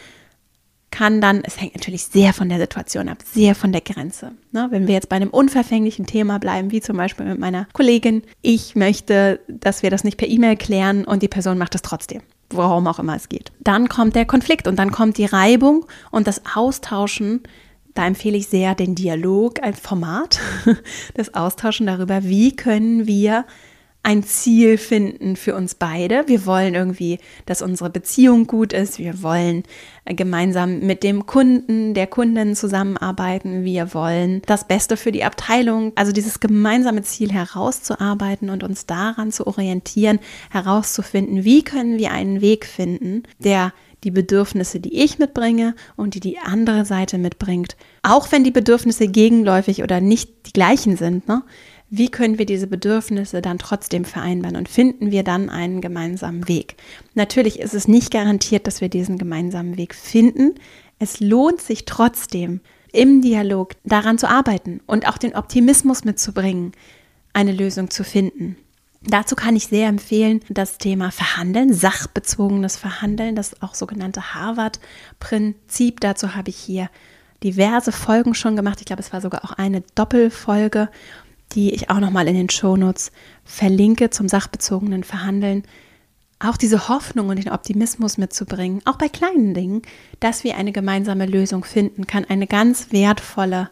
kann 0.90 1.20
dann, 1.20 1.42
es 1.44 1.60
hängt 1.60 1.74
natürlich 1.74 2.04
sehr 2.04 2.32
von 2.32 2.48
der 2.48 2.58
Situation 2.58 3.08
ab, 3.08 3.18
sehr 3.24 3.54
von 3.54 3.70
der 3.70 3.80
Grenze. 3.80 4.32
Ne? 4.50 4.66
Wenn 4.70 4.88
wir 4.88 4.94
jetzt 4.94 5.08
bei 5.08 5.16
einem 5.16 5.30
unverfänglichen 5.30 6.06
Thema 6.06 6.38
bleiben, 6.38 6.72
wie 6.72 6.80
zum 6.80 6.96
Beispiel 6.96 7.26
mit 7.26 7.38
meiner 7.38 7.68
Kollegin, 7.72 8.22
ich 8.42 8.74
möchte, 8.74 9.40
dass 9.46 9.84
wir 9.84 9.90
das 9.90 10.02
nicht 10.02 10.16
per 10.16 10.28
E-Mail 10.28 10.56
klären 10.56 11.04
und 11.04 11.22
die 11.22 11.28
Person 11.28 11.58
macht 11.58 11.74
es 11.74 11.82
trotzdem 11.82 12.22
warum 12.52 12.86
auch 12.88 12.98
immer 12.98 13.16
es 13.16 13.28
geht. 13.28 13.52
Dann 13.60 13.88
kommt 13.88 14.16
der 14.16 14.26
Konflikt 14.26 14.66
und 14.66 14.76
dann 14.76 14.90
kommt 14.90 15.18
die 15.18 15.24
Reibung 15.24 15.86
und 16.10 16.26
das 16.26 16.42
Austauschen 16.52 17.42
da 17.94 18.06
empfehle 18.06 18.36
ich 18.36 18.48
sehr 18.48 18.74
den 18.74 18.94
Dialog 18.94 19.62
als 19.62 19.80
Format, 19.80 20.40
das 21.14 21.34
Austauschen 21.34 21.86
darüber, 21.86 22.24
wie 22.24 22.54
können 22.54 23.06
wir 23.06 23.44
ein 24.02 24.22
Ziel 24.22 24.78
finden 24.78 25.36
für 25.36 25.54
uns 25.54 25.74
beide. 25.74 26.26
Wir 26.26 26.46
wollen 26.46 26.74
irgendwie, 26.74 27.18
dass 27.44 27.60
unsere 27.60 27.90
Beziehung 27.90 28.46
gut 28.46 28.72
ist. 28.72 28.98
Wir 28.98 29.22
wollen 29.22 29.62
äh, 30.06 30.14
gemeinsam 30.14 30.80
mit 30.80 31.02
dem 31.02 31.26
Kunden, 31.26 31.92
der 31.92 32.06
Kundin 32.06 32.56
zusammenarbeiten. 32.56 33.64
Wir 33.64 33.92
wollen 33.92 34.40
das 34.46 34.66
Beste 34.66 34.96
für 34.96 35.12
die 35.12 35.24
Abteilung. 35.24 35.92
Also 35.96 36.12
dieses 36.12 36.40
gemeinsame 36.40 37.02
Ziel 37.02 37.30
herauszuarbeiten 37.30 38.48
und 38.48 38.62
uns 38.64 38.86
daran 38.86 39.32
zu 39.32 39.46
orientieren, 39.46 40.18
herauszufinden, 40.50 41.44
wie 41.44 41.62
können 41.62 41.98
wir 41.98 42.10
einen 42.10 42.40
Weg 42.40 42.64
finden, 42.64 43.24
der 43.38 43.74
die 44.04 44.10
Bedürfnisse, 44.10 44.80
die 44.80 45.02
ich 45.02 45.18
mitbringe 45.18 45.74
und 45.96 46.14
die 46.14 46.20
die 46.20 46.38
andere 46.38 46.84
Seite 46.84 47.18
mitbringt, 47.18 47.76
auch 48.02 48.30
wenn 48.32 48.44
die 48.44 48.50
Bedürfnisse 48.50 49.08
gegenläufig 49.08 49.82
oder 49.82 50.00
nicht 50.00 50.46
die 50.46 50.52
gleichen 50.52 50.96
sind, 50.96 51.28
ne? 51.28 51.42
wie 51.90 52.08
können 52.08 52.38
wir 52.38 52.46
diese 52.46 52.68
Bedürfnisse 52.68 53.42
dann 53.42 53.58
trotzdem 53.58 54.04
vereinbaren 54.04 54.56
und 54.56 54.68
finden 54.68 55.10
wir 55.10 55.24
dann 55.24 55.50
einen 55.50 55.80
gemeinsamen 55.80 56.46
Weg? 56.46 56.76
Natürlich 57.14 57.58
ist 57.58 57.74
es 57.74 57.88
nicht 57.88 58.12
garantiert, 58.12 58.66
dass 58.66 58.80
wir 58.80 58.88
diesen 58.88 59.18
gemeinsamen 59.18 59.76
Weg 59.76 59.94
finden. 59.94 60.54
Es 61.00 61.18
lohnt 61.18 61.60
sich 61.60 61.84
trotzdem, 61.84 62.60
im 62.92 63.22
Dialog 63.22 63.74
daran 63.84 64.18
zu 64.18 64.28
arbeiten 64.28 64.80
und 64.86 65.08
auch 65.08 65.18
den 65.18 65.34
Optimismus 65.34 66.04
mitzubringen, 66.04 66.72
eine 67.32 67.52
Lösung 67.52 67.90
zu 67.90 68.04
finden. 68.04 68.56
Dazu 69.02 69.34
kann 69.34 69.56
ich 69.56 69.66
sehr 69.66 69.88
empfehlen 69.88 70.42
das 70.50 70.76
Thema 70.76 71.10
Verhandeln, 71.10 71.72
sachbezogenes 71.72 72.76
Verhandeln, 72.76 73.34
das 73.34 73.62
auch 73.62 73.74
sogenannte 73.74 74.34
Harvard-Prinzip. 74.34 76.00
Dazu 76.00 76.34
habe 76.34 76.50
ich 76.50 76.56
hier 76.56 76.90
diverse 77.42 77.92
Folgen 77.92 78.34
schon 78.34 78.56
gemacht. 78.56 78.80
Ich 78.80 78.86
glaube, 78.86 79.00
es 79.00 79.12
war 79.12 79.22
sogar 79.22 79.44
auch 79.44 79.52
eine 79.52 79.82
Doppelfolge, 79.94 80.90
die 81.52 81.72
ich 81.72 81.88
auch 81.88 81.98
nochmal 81.98 82.28
in 82.28 82.34
den 82.34 82.50
Shownotes 82.50 83.10
verlinke 83.42 84.10
zum 84.10 84.28
sachbezogenen 84.28 85.02
Verhandeln. 85.02 85.64
Auch 86.38 86.58
diese 86.58 86.88
Hoffnung 86.88 87.30
und 87.30 87.42
den 87.42 87.52
Optimismus 87.52 88.18
mitzubringen, 88.18 88.82
auch 88.84 88.96
bei 88.96 89.08
kleinen 89.08 89.54
Dingen, 89.54 89.82
dass 90.20 90.44
wir 90.44 90.56
eine 90.56 90.72
gemeinsame 90.72 91.24
Lösung 91.24 91.64
finden, 91.64 92.06
kann 92.06 92.26
eine 92.26 92.46
ganz 92.46 92.92
wertvolle 92.92 93.70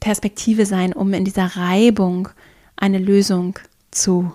Perspektive 0.00 0.66
sein, 0.66 0.92
um 0.92 1.12
in 1.12 1.24
dieser 1.24 1.56
Reibung 1.56 2.28
eine 2.76 2.98
Lösung 2.98 3.54
zu 3.54 3.75
zu 3.96 4.32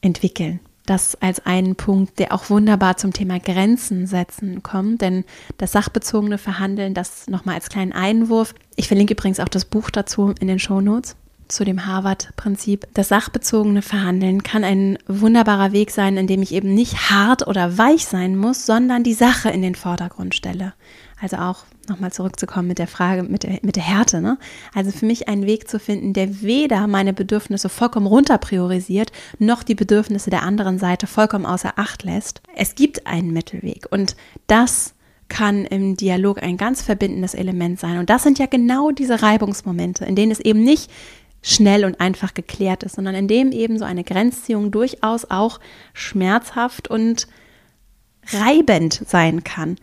entwickeln. 0.00 0.60
Das 0.86 1.14
als 1.22 1.46
einen 1.46 1.76
Punkt, 1.76 2.18
der 2.18 2.32
auch 2.32 2.50
wunderbar 2.50 2.98
zum 2.98 3.12
Thema 3.12 3.38
Grenzen 3.38 4.06
setzen 4.06 4.62
kommt, 4.62 5.00
denn 5.00 5.24
das 5.56 5.72
sachbezogene 5.72 6.36
Verhandeln, 6.36 6.92
das 6.92 7.26
nochmal 7.26 7.54
als 7.54 7.70
kleinen 7.70 7.92
Einwurf. 7.92 8.54
Ich 8.76 8.88
verlinke 8.88 9.14
übrigens 9.14 9.40
auch 9.40 9.48
das 9.48 9.64
Buch 9.64 9.90
dazu 9.90 10.34
in 10.40 10.48
den 10.48 10.58
Show 10.58 10.82
Notes 10.82 11.16
zu 11.48 11.64
dem 11.64 11.86
Harvard-Prinzip. 11.86 12.86
Das 12.92 13.08
sachbezogene 13.08 13.80
Verhandeln 13.80 14.42
kann 14.42 14.64
ein 14.64 14.98
wunderbarer 15.06 15.72
Weg 15.72 15.90
sein, 15.90 16.16
in 16.18 16.26
dem 16.26 16.42
ich 16.42 16.52
eben 16.52 16.74
nicht 16.74 17.10
hart 17.10 17.46
oder 17.46 17.78
weich 17.78 18.06
sein 18.06 18.36
muss, 18.36 18.66
sondern 18.66 19.04
die 19.04 19.14
Sache 19.14 19.50
in 19.50 19.62
den 19.62 19.74
Vordergrund 19.74 20.34
stelle. 20.34 20.74
Also 21.20 21.36
auch 21.36 21.64
nochmal 21.88 22.12
zurückzukommen 22.12 22.68
mit 22.68 22.78
der 22.78 22.86
Frage, 22.86 23.22
mit 23.22 23.44
der, 23.44 23.58
mit 23.62 23.76
der 23.76 23.82
Härte. 23.82 24.20
Ne? 24.20 24.38
Also 24.74 24.90
für 24.90 25.06
mich 25.06 25.28
einen 25.28 25.46
Weg 25.46 25.68
zu 25.68 25.78
finden, 25.78 26.12
der 26.12 26.42
weder 26.42 26.86
meine 26.86 27.12
Bedürfnisse 27.12 27.68
vollkommen 27.68 28.06
runter 28.06 28.38
priorisiert, 28.38 29.12
noch 29.38 29.62
die 29.62 29.74
Bedürfnisse 29.74 30.30
der 30.30 30.42
anderen 30.42 30.78
Seite 30.78 31.06
vollkommen 31.06 31.46
außer 31.46 31.74
Acht 31.76 32.02
lässt. 32.02 32.42
Es 32.56 32.74
gibt 32.74 33.06
einen 33.06 33.32
Mittelweg 33.32 33.86
und 33.90 34.16
das 34.46 34.94
kann 35.28 35.64
im 35.64 35.96
Dialog 35.96 36.42
ein 36.42 36.56
ganz 36.56 36.82
verbindendes 36.82 37.34
Element 37.34 37.80
sein. 37.80 37.98
Und 37.98 38.10
das 38.10 38.22
sind 38.22 38.38
ja 38.38 38.46
genau 38.46 38.90
diese 38.90 39.22
Reibungsmomente, 39.22 40.04
in 40.04 40.16
denen 40.16 40.32
es 40.32 40.40
eben 40.40 40.62
nicht 40.62 40.90
schnell 41.42 41.84
und 41.84 42.00
einfach 42.00 42.34
geklärt 42.34 42.82
ist, 42.82 42.96
sondern 42.96 43.14
in 43.14 43.28
dem 43.28 43.52
eben 43.52 43.78
so 43.78 43.84
eine 43.84 44.04
Grenzziehung 44.04 44.70
durchaus 44.70 45.30
auch 45.30 45.60
schmerzhaft 45.92 46.88
und 46.88 47.26
reibend 48.32 49.02
sein 49.06 49.44
kann. 49.44 49.76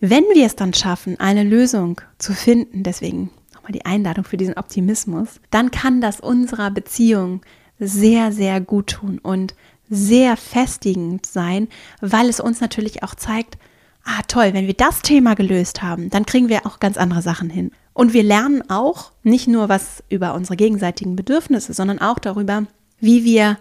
Wenn 0.00 0.24
wir 0.32 0.46
es 0.46 0.56
dann 0.56 0.72
schaffen, 0.72 1.20
eine 1.20 1.44
Lösung 1.44 2.00
zu 2.16 2.32
finden, 2.32 2.82
deswegen 2.82 3.30
nochmal 3.54 3.72
die 3.72 3.84
Einladung 3.84 4.24
für 4.24 4.38
diesen 4.38 4.54
Optimismus, 4.56 5.40
dann 5.50 5.70
kann 5.70 6.00
das 6.00 6.20
unserer 6.20 6.70
Beziehung 6.70 7.42
sehr, 7.78 8.32
sehr 8.32 8.62
gut 8.62 8.86
tun 8.86 9.18
und 9.18 9.54
sehr 9.90 10.38
festigend 10.38 11.26
sein, 11.26 11.68
weil 12.00 12.30
es 12.30 12.40
uns 12.40 12.62
natürlich 12.62 13.02
auch 13.02 13.14
zeigt, 13.14 13.58
ah 14.04 14.22
toll, 14.26 14.54
wenn 14.54 14.66
wir 14.66 14.74
das 14.74 15.02
Thema 15.02 15.34
gelöst 15.34 15.82
haben, 15.82 16.08
dann 16.08 16.24
kriegen 16.24 16.48
wir 16.48 16.64
auch 16.64 16.80
ganz 16.80 16.96
andere 16.96 17.20
Sachen 17.20 17.50
hin. 17.50 17.70
Und 17.92 18.14
wir 18.14 18.22
lernen 18.22 18.62
auch 18.70 19.12
nicht 19.22 19.48
nur 19.48 19.68
was 19.68 20.02
über 20.08 20.32
unsere 20.32 20.56
gegenseitigen 20.56 21.14
Bedürfnisse, 21.14 21.74
sondern 21.74 21.98
auch 21.98 22.18
darüber, 22.18 22.64
wie 23.00 23.24
wir 23.24 23.58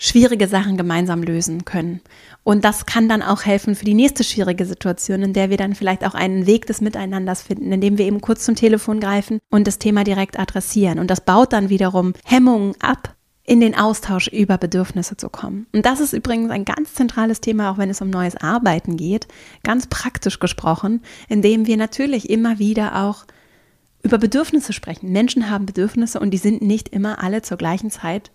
schwierige 0.00 0.48
Sachen 0.48 0.76
gemeinsam 0.76 1.22
lösen 1.22 1.64
können. 1.64 2.00
Und 2.42 2.64
das 2.64 2.86
kann 2.86 3.08
dann 3.08 3.22
auch 3.22 3.44
helfen 3.44 3.76
für 3.76 3.84
die 3.84 3.94
nächste 3.94 4.24
schwierige 4.24 4.64
Situation, 4.64 5.22
in 5.22 5.34
der 5.34 5.50
wir 5.50 5.58
dann 5.58 5.74
vielleicht 5.74 6.04
auch 6.04 6.14
einen 6.14 6.46
Weg 6.46 6.66
des 6.66 6.80
Miteinanders 6.80 7.42
finden, 7.42 7.70
indem 7.70 7.98
wir 7.98 8.06
eben 8.06 8.22
kurz 8.22 8.44
zum 8.44 8.56
Telefon 8.56 8.98
greifen 8.98 9.38
und 9.50 9.66
das 9.66 9.78
Thema 9.78 10.02
direkt 10.02 10.38
adressieren. 10.38 10.98
Und 10.98 11.10
das 11.10 11.20
baut 11.20 11.52
dann 11.52 11.68
wiederum 11.68 12.14
Hemmungen 12.24 12.74
ab, 12.80 13.14
in 13.44 13.60
den 13.60 13.76
Austausch 13.76 14.28
über 14.28 14.56
Bedürfnisse 14.56 15.16
zu 15.16 15.28
kommen. 15.28 15.66
Und 15.74 15.84
das 15.84 16.00
ist 16.00 16.14
übrigens 16.14 16.50
ein 16.50 16.64
ganz 16.64 16.94
zentrales 16.94 17.40
Thema, 17.40 17.70
auch 17.70 17.78
wenn 17.78 17.90
es 17.90 18.00
um 18.00 18.08
neues 18.08 18.36
Arbeiten 18.36 18.96
geht, 18.96 19.28
ganz 19.64 19.86
praktisch 19.86 20.38
gesprochen, 20.38 21.02
indem 21.28 21.66
wir 21.66 21.76
natürlich 21.76 22.30
immer 22.30 22.58
wieder 22.58 23.04
auch 23.04 23.26
über 24.02 24.16
Bedürfnisse 24.16 24.72
sprechen. 24.72 25.12
Menschen 25.12 25.50
haben 25.50 25.66
Bedürfnisse 25.66 26.20
und 26.20 26.30
die 26.30 26.38
sind 26.38 26.62
nicht 26.62 26.88
immer 26.88 27.22
alle 27.22 27.42
zur 27.42 27.58
gleichen 27.58 27.90
Zeit 27.90 28.30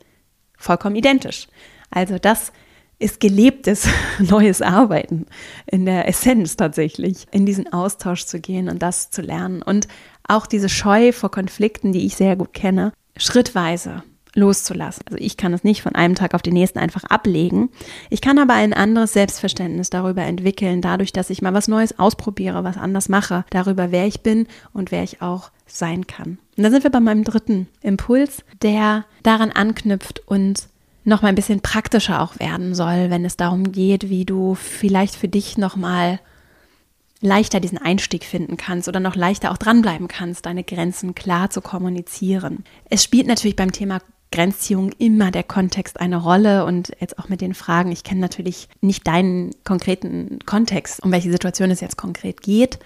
vollkommen 0.58 0.96
identisch. 0.96 1.48
Also 1.90 2.18
das 2.18 2.52
ist 3.00 3.20
gelebtes 3.20 3.88
neues 4.20 4.62
Arbeiten 4.62 5.26
in 5.66 5.86
der 5.86 6.08
Essenz 6.08 6.56
tatsächlich, 6.56 7.28
in 7.32 7.46
diesen 7.46 7.72
Austausch 7.72 8.26
zu 8.26 8.40
gehen 8.40 8.70
und 8.70 8.82
das 8.82 9.12
zu 9.12 9.22
lernen. 9.22 9.62
Und 9.62 9.88
auch 10.28 10.48
diese 10.48 10.70
Scheu 10.70 11.12
vor 11.12 11.32
Konflikten, 11.32 11.92
die 11.92 12.06
ich 12.06 12.16
sehr 12.16 12.36
gut 12.36 12.54
kenne, 12.54 12.94
schrittweise 13.18 14.04
loszulassen. 14.36 15.04
Also 15.08 15.18
ich 15.18 15.38
kann 15.38 15.54
es 15.54 15.64
nicht 15.64 15.82
von 15.82 15.96
einem 15.96 16.16
Tag 16.16 16.34
auf 16.34 16.42
den 16.42 16.54
nächsten 16.54 16.78
einfach 16.78 17.06
ablegen. 17.06 17.70
Ich 18.10 18.22
kann 18.22 18.38
aber 18.38 18.54
ein 18.54 18.74
anderes 18.74 19.14
Selbstverständnis 19.14 19.90
darüber 19.90 20.24
entwickeln, 20.24 20.82
dadurch, 20.82 21.14
dass 21.14 21.30
ich 21.30 21.42
mal 21.42 21.54
was 21.54 21.70
Neues 21.70 21.98
ausprobiere, 21.98 22.64
was 22.64 22.78
anders 22.78 23.08
mache, 23.08 23.46
darüber, 23.50 23.92
wer 23.92 24.06
ich 24.06 24.22
bin 24.22 24.48
und 24.74 24.92
wer 24.92 25.04
ich 25.04 25.22
auch 25.22 25.52
sein 25.66 26.08
kann. 26.08 26.38
Und 26.58 26.64
da 26.64 26.70
sind 26.70 26.84
wir 26.84 26.92
bei 26.92 27.00
meinem 27.00 27.24
dritten 27.24 27.68
Impuls, 27.82 28.44
der 28.62 29.06
daran 29.24 29.52
anknüpft 29.52 30.22
und 30.28 30.68
noch 31.04 31.22
mal 31.22 31.30
ein 31.30 31.36
bisschen 31.36 31.62
praktischer 31.62 32.22
auch 32.22 32.40
werden 32.40 32.74
soll, 32.74 33.10
wenn 33.10 33.26
es 33.26 33.38
darum 33.38 33.72
geht, 33.72 34.10
wie 34.10 34.26
du 34.26 34.56
vielleicht 34.56 35.16
für 35.16 35.28
dich 35.28 35.58
noch 35.58 35.76
mal 35.76 36.20
leichter 37.22 37.60
diesen 37.60 37.78
Einstieg 37.78 38.24
finden 38.26 38.58
kannst 38.58 38.88
oder 38.88 39.00
noch 39.00 39.16
leichter 39.16 39.52
auch 39.52 39.58
dranbleiben 39.58 40.08
kannst, 40.08 40.46
deine 40.46 40.64
Grenzen 40.64 41.16
klar 41.16 41.50
zu 41.50 41.62
kommunizieren. 41.62 42.64
Es 42.90 43.04
spielt 43.04 43.28
natürlich 43.28 43.56
beim 43.56 43.72
Thema 43.72 44.00
Grenzziehung 44.32 44.92
immer 44.98 45.32
der 45.32 45.44
Kontext 45.44 46.00
eine 46.00 46.18
Rolle 46.18 46.66
und 46.66 46.92
jetzt 47.00 47.18
auch 47.20 47.30
mit 47.30 47.42
den 47.42 47.54
Fragen, 47.54 47.92
ich 47.92 48.04
kenne 48.04 48.22
natürlich 48.22 48.68
nicht 48.82 49.08
deinen 49.08 49.52
konkreten 49.64 50.40
Kontext, 50.46 51.02
um 51.04 51.12
welche 51.12 51.32
Situation 51.32 51.72
es 51.72 51.82
jetzt 51.82 51.98
konkret 51.98 52.42
geht. 52.42 52.80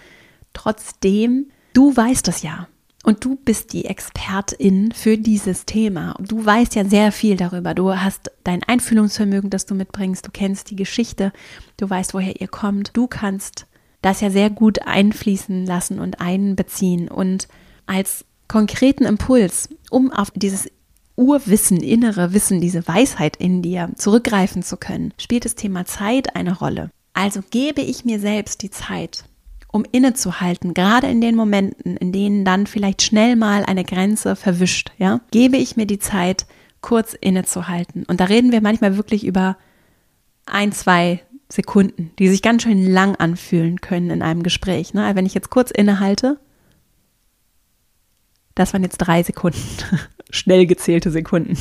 Trotzdem, 0.53 1.49
du 1.79 1.95
weißt 1.95 2.27
es 2.27 2.41
ja. 2.41 2.67
Und 3.03 3.23
du 3.23 3.37
bist 3.37 3.71
die 3.71 3.85
Expertin 3.85 4.91
für 4.91 5.17
dieses 5.17 5.65
Thema. 5.65 6.13
Du 6.19 6.45
weißt 6.45 6.75
ja 6.75 6.83
sehr 6.83 7.13
viel 7.13 7.37
darüber. 7.37 7.73
Du 7.73 7.95
hast 7.95 8.29
dein 8.43 8.61
Einfühlungsvermögen, 8.63 9.49
das 9.49 9.65
du 9.65 9.73
mitbringst. 9.75 10.27
Du 10.27 10.31
kennst 10.31 10.69
die 10.69 10.75
Geschichte. 10.75 11.31
Du 11.77 11.89
weißt, 11.89 12.13
woher 12.13 12.41
ihr 12.41 12.49
kommt. 12.49 12.97
Du 12.97 13.07
kannst 13.07 13.65
das 14.01 14.19
ja 14.19 14.29
sehr 14.29 14.49
gut 14.49 14.81
einfließen 14.85 15.65
lassen 15.65 16.01
und 16.01 16.19
einbeziehen. 16.19 17.07
Und 17.07 17.47
als 17.85 18.25
konkreten 18.49 19.05
Impuls, 19.05 19.69
um 19.89 20.11
auf 20.11 20.31
dieses 20.35 20.67
Urwissen, 21.15 21.77
innere 21.77 22.33
Wissen, 22.33 22.59
diese 22.59 22.85
Weisheit 22.89 23.37
in 23.37 23.61
dir 23.61 23.89
zurückgreifen 23.95 24.63
zu 24.63 24.75
können, 24.75 25.13
spielt 25.17 25.45
das 25.45 25.55
Thema 25.55 25.85
Zeit 25.85 26.35
eine 26.35 26.57
Rolle. 26.57 26.91
Also 27.13 27.39
gebe 27.49 27.79
ich 27.79 28.03
mir 28.03 28.19
selbst 28.19 28.63
die 28.63 28.69
Zeit, 28.69 29.23
um 29.71 29.85
innezuhalten, 29.91 30.73
gerade 30.73 31.07
in 31.07 31.21
den 31.21 31.35
Momenten, 31.35 31.97
in 31.97 32.11
denen 32.11 32.43
dann 32.43 32.67
vielleicht 32.67 33.01
schnell 33.01 33.35
mal 33.35 33.63
eine 33.63 33.83
Grenze 33.83 34.35
verwischt, 34.35 34.91
ja, 34.97 35.21
gebe 35.31 35.57
ich 35.57 35.77
mir 35.77 35.85
die 35.85 35.99
Zeit, 35.99 36.45
kurz 36.81 37.13
innezuhalten. 37.13 38.03
Und 38.05 38.19
da 38.19 38.25
reden 38.25 38.51
wir 38.51 38.61
manchmal 38.61 38.97
wirklich 38.97 39.25
über 39.25 39.57
ein, 40.45 40.71
zwei 40.71 41.21
Sekunden, 41.51 42.11
die 42.19 42.29
sich 42.29 42.41
ganz 42.41 42.63
schön 42.63 42.85
lang 42.85 43.15
anfühlen 43.15 43.81
können 43.81 44.11
in 44.11 44.21
einem 44.21 44.43
Gespräch. 44.43 44.93
Ne? 44.93 45.11
Wenn 45.13 45.25
ich 45.25 45.33
jetzt 45.33 45.49
kurz 45.49 45.71
innehalte, 45.71 46.39
das 48.55 48.73
waren 48.73 48.83
jetzt 48.83 48.97
drei 48.97 49.23
Sekunden, 49.23 49.59
schnell 50.29 50.65
gezählte 50.65 51.11
Sekunden. 51.11 51.57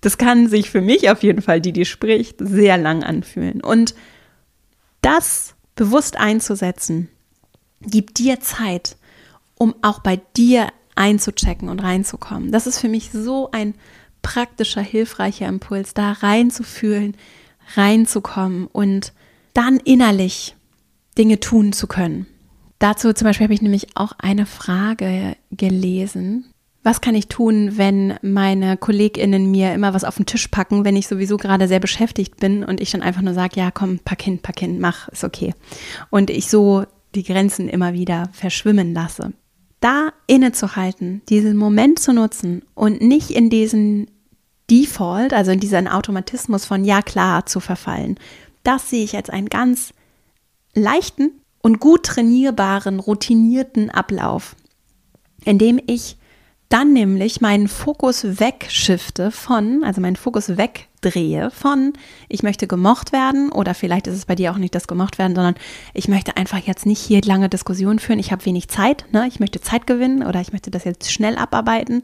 Das 0.00 0.16
kann 0.16 0.48
sich 0.48 0.70
für 0.70 0.80
mich 0.80 1.10
auf 1.10 1.22
jeden 1.22 1.42
Fall, 1.42 1.60
die 1.60 1.72
die 1.72 1.84
spricht, 1.84 2.36
sehr 2.40 2.78
lang 2.78 3.02
anfühlen. 3.02 3.60
Und 3.60 3.94
das 5.02 5.54
bewusst 5.74 6.16
einzusetzen, 6.18 7.08
gibt 7.80 8.18
dir 8.18 8.40
Zeit, 8.40 8.96
um 9.56 9.74
auch 9.82 10.00
bei 10.00 10.20
dir 10.36 10.68
einzuchecken 10.94 11.68
und 11.68 11.80
reinzukommen. 11.80 12.52
Das 12.52 12.66
ist 12.66 12.78
für 12.78 12.88
mich 12.88 13.10
so 13.12 13.50
ein 13.52 13.74
praktischer, 14.22 14.82
hilfreicher 14.82 15.48
Impuls, 15.48 15.94
da 15.94 16.12
reinzufühlen, 16.12 17.16
reinzukommen 17.74 18.66
und 18.66 19.12
dann 19.54 19.78
innerlich 19.78 20.56
Dinge 21.16 21.40
tun 21.40 21.72
zu 21.72 21.86
können. 21.86 22.26
Dazu 22.78 23.12
zum 23.12 23.26
Beispiel 23.26 23.44
habe 23.44 23.54
ich 23.54 23.62
nämlich 23.62 23.88
auch 23.96 24.12
eine 24.18 24.46
Frage 24.46 25.36
gelesen. 25.50 26.46
Was 26.82 27.02
kann 27.02 27.14
ich 27.14 27.28
tun, 27.28 27.76
wenn 27.76 28.14
meine 28.22 28.78
KollegInnen 28.78 29.50
mir 29.50 29.74
immer 29.74 29.92
was 29.92 30.04
auf 30.04 30.16
den 30.16 30.24
Tisch 30.24 30.48
packen, 30.48 30.84
wenn 30.84 30.96
ich 30.96 31.06
sowieso 31.06 31.36
gerade 31.36 31.68
sehr 31.68 31.80
beschäftigt 31.80 32.38
bin 32.40 32.64
und 32.64 32.80
ich 32.80 32.90
dann 32.90 33.02
einfach 33.02 33.20
nur 33.20 33.34
sage, 33.34 33.60
ja, 33.60 33.70
komm, 33.70 33.98
pack 33.98 34.22
hin, 34.22 34.38
pack 34.38 34.60
hin, 34.60 34.80
mach, 34.80 35.08
ist 35.08 35.24
okay. 35.24 35.54
Und 36.08 36.30
ich 36.30 36.48
so 36.48 36.86
die 37.14 37.24
Grenzen 37.24 37.68
immer 37.68 37.92
wieder 37.92 38.28
verschwimmen 38.32 38.94
lasse. 38.94 39.32
Da 39.80 40.12
innezuhalten, 40.26 41.22
diesen 41.28 41.56
Moment 41.56 41.98
zu 41.98 42.12
nutzen 42.12 42.62
und 42.74 43.00
nicht 43.00 43.30
in 43.30 43.50
diesen 43.50 44.10
Default, 44.70 45.32
also 45.32 45.50
in 45.50 45.60
diesen 45.60 45.88
Automatismus 45.88 46.64
von 46.64 46.84
ja 46.84 47.02
klar 47.02 47.46
zu 47.46 47.60
verfallen, 47.60 48.18
das 48.62 48.90
sehe 48.90 49.04
ich 49.04 49.16
als 49.16 49.30
einen 49.30 49.48
ganz 49.48 49.92
leichten 50.74 51.32
und 51.62 51.80
gut 51.80 52.04
trainierbaren, 52.04 53.00
routinierten 53.00 53.90
Ablauf, 53.90 54.54
in 55.44 55.58
dem 55.58 55.80
ich 55.86 56.16
dann 56.70 56.92
nämlich 56.92 57.40
meinen 57.40 57.66
Fokus 57.66 58.38
wegschifte 58.38 59.32
von, 59.32 59.82
also 59.82 60.00
meinen 60.00 60.14
Fokus 60.14 60.56
wegdrehe 60.56 61.50
von, 61.50 61.92
ich 62.28 62.44
möchte 62.44 62.68
gemocht 62.68 63.12
werden 63.12 63.50
oder 63.50 63.74
vielleicht 63.74 64.06
ist 64.06 64.14
es 64.14 64.24
bei 64.24 64.36
dir 64.36 64.52
auch 64.52 64.56
nicht 64.56 64.76
das 64.76 64.86
gemocht 64.86 65.18
werden, 65.18 65.34
sondern 65.34 65.56
ich 65.94 66.06
möchte 66.06 66.36
einfach 66.36 66.58
jetzt 66.58 66.86
nicht 66.86 67.00
hier 67.00 67.22
lange 67.22 67.48
Diskussionen 67.48 67.98
führen, 67.98 68.20
ich 68.20 68.30
habe 68.30 68.46
wenig 68.46 68.68
Zeit, 68.68 69.04
ne? 69.10 69.26
ich 69.26 69.40
möchte 69.40 69.60
Zeit 69.60 69.88
gewinnen 69.88 70.24
oder 70.24 70.40
ich 70.40 70.52
möchte 70.52 70.70
das 70.70 70.84
jetzt 70.84 71.10
schnell 71.10 71.36
abarbeiten, 71.36 72.02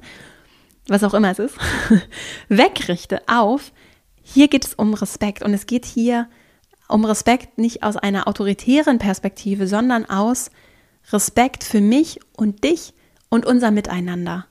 was 0.88 1.04
auch 1.04 1.14
immer 1.14 1.30
es 1.30 1.38
ist, 1.38 1.56
wegrichte 2.48 3.22
auf, 3.28 3.72
hier 4.20 4.48
geht 4.48 4.66
es 4.66 4.74
um 4.74 4.94
Respekt 4.94 5.44
und 5.44 5.54
es 5.54 5.66
geht 5.66 5.84
hier 5.84 6.28
um 6.88 7.04
Respekt 7.04 7.56
nicht 7.56 7.84
aus 7.84 7.96
einer 7.96 8.26
autoritären 8.26 8.98
Perspektive, 8.98 9.68
sondern 9.68 10.06
aus 10.06 10.50
Respekt 11.12 11.62
für 11.62 11.80
mich 11.80 12.18
und 12.36 12.64
dich 12.64 12.94
und 13.28 13.46
unser 13.46 13.70
Miteinander. 13.70 14.46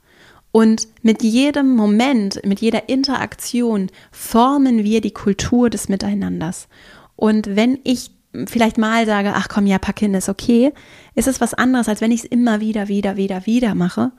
Und 0.56 0.88
mit 1.02 1.22
jedem 1.22 1.76
Moment, 1.76 2.40
mit 2.46 2.62
jeder 2.62 2.88
Interaktion 2.88 3.90
formen 4.10 4.86
wir 4.86 5.02
die 5.02 5.12
Kultur 5.12 5.70
des 5.70 5.90
Miteinanders. 5.90 6.70
Und 7.18 7.58
wenn 7.58 7.78
ich 7.84 8.12
vielleicht 8.46 8.78
mal 8.78 9.06
sage, 9.06 9.34
ach 9.36 9.50
komm, 9.50 9.68
ja, 9.68 9.80
pack 9.80 10.00
hin, 10.00 10.14
ist 10.14 10.30
okay, 10.30 10.72
ist 11.14 11.28
es 11.28 11.42
was 11.42 11.54
anderes, 11.54 11.90
als 11.90 12.00
wenn 12.00 12.14
ich 12.14 12.24
es 12.24 12.30
immer 12.30 12.62
wieder, 12.62 12.88
wieder, 12.88 13.18
wieder, 13.18 13.46
wieder 13.46 13.76
mache. 13.76 14.14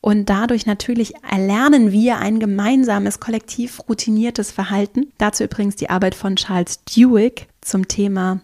Und 0.00 0.30
dadurch 0.30 0.64
natürlich 0.64 1.12
erlernen 1.30 1.92
wir 1.92 2.16
ein 2.20 2.40
gemeinsames, 2.40 3.20
kollektiv 3.20 3.82
routiniertes 3.86 4.50
Verhalten. 4.50 5.12
Dazu 5.18 5.44
übrigens 5.44 5.76
die 5.76 5.90
Arbeit 5.90 6.14
von 6.14 6.36
Charles 6.36 6.82
Duhigg 6.86 7.48
zum 7.60 7.86
Thema 7.86 8.40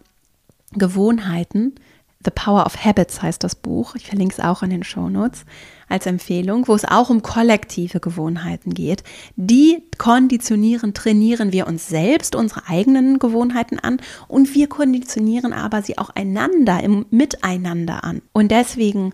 Gewohnheiten. 0.72 1.76
The 2.22 2.30
Power 2.30 2.66
of 2.66 2.84
Habits 2.84 3.22
heißt 3.22 3.42
das 3.42 3.54
Buch. 3.54 3.94
Ich 3.94 4.06
verlinke 4.06 4.34
es 4.34 4.44
auch 4.44 4.62
in 4.62 4.68
den 4.68 4.84
Show 4.84 5.08
Notes 5.08 5.46
als 5.88 6.06
Empfehlung, 6.06 6.68
wo 6.68 6.74
es 6.74 6.84
auch 6.84 7.10
um 7.10 7.22
kollektive 7.22 8.00
Gewohnheiten 8.00 8.74
geht. 8.74 9.02
Die 9.36 9.82
konditionieren, 9.98 10.94
trainieren 10.94 11.52
wir 11.52 11.66
uns 11.66 11.88
selbst, 11.88 12.34
unsere 12.34 12.68
eigenen 12.68 13.18
Gewohnheiten 13.18 13.78
an 13.78 13.98
und 14.26 14.54
wir 14.54 14.68
konditionieren 14.68 15.52
aber 15.52 15.82
sie 15.82 15.98
auch 15.98 16.10
einander 16.10 16.82
im 16.82 17.06
Miteinander 17.10 18.04
an. 18.04 18.22
Und 18.32 18.50
deswegen 18.50 19.12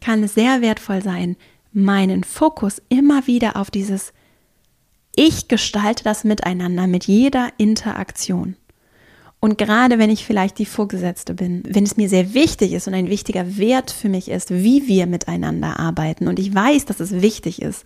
kann 0.00 0.22
es 0.22 0.34
sehr 0.34 0.60
wertvoll 0.60 1.02
sein, 1.02 1.36
meinen 1.72 2.24
Fokus 2.24 2.80
immer 2.88 3.26
wieder 3.26 3.56
auf 3.56 3.70
dieses 3.70 4.12
Ich 5.14 5.48
gestalte 5.48 6.04
das 6.04 6.24
Miteinander 6.24 6.86
mit 6.86 7.04
jeder 7.04 7.50
Interaktion. 7.58 8.56
Und 9.40 9.58
gerade 9.58 9.98
wenn 9.98 10.10
ich 10.10 10.24
vielleicht 10.24 10.58
die 10.58 10.66
Vorgesetzte 10.66 11.34
bin, 11.34 11.62
wenn 11.68 11.84
es 11.84 11.96
mir 11.96 12.08
sehr 12.08 12.34
wichtig 12.34 12.72
ist 12.72 12.88
und 12.88 12.94
ein 12.94 13.10
wichtiger 13.10 13.58
Wert 13.58 13.90
für 13.90 14.08
mich 14.08 14.30
ist, 14.30 14.50
wie 14.50 14.88
wir 14.88 15.06
miteinander 15.06 15.78
arbeiten 15.78 16.26
und 16.26 16.38
ich 16.38 16.54
weiß, 16.54 16.86
dass 16.86 17.00
es 17.00 17.20
wichtig 17.20 17.62
ist, 17.62 17.84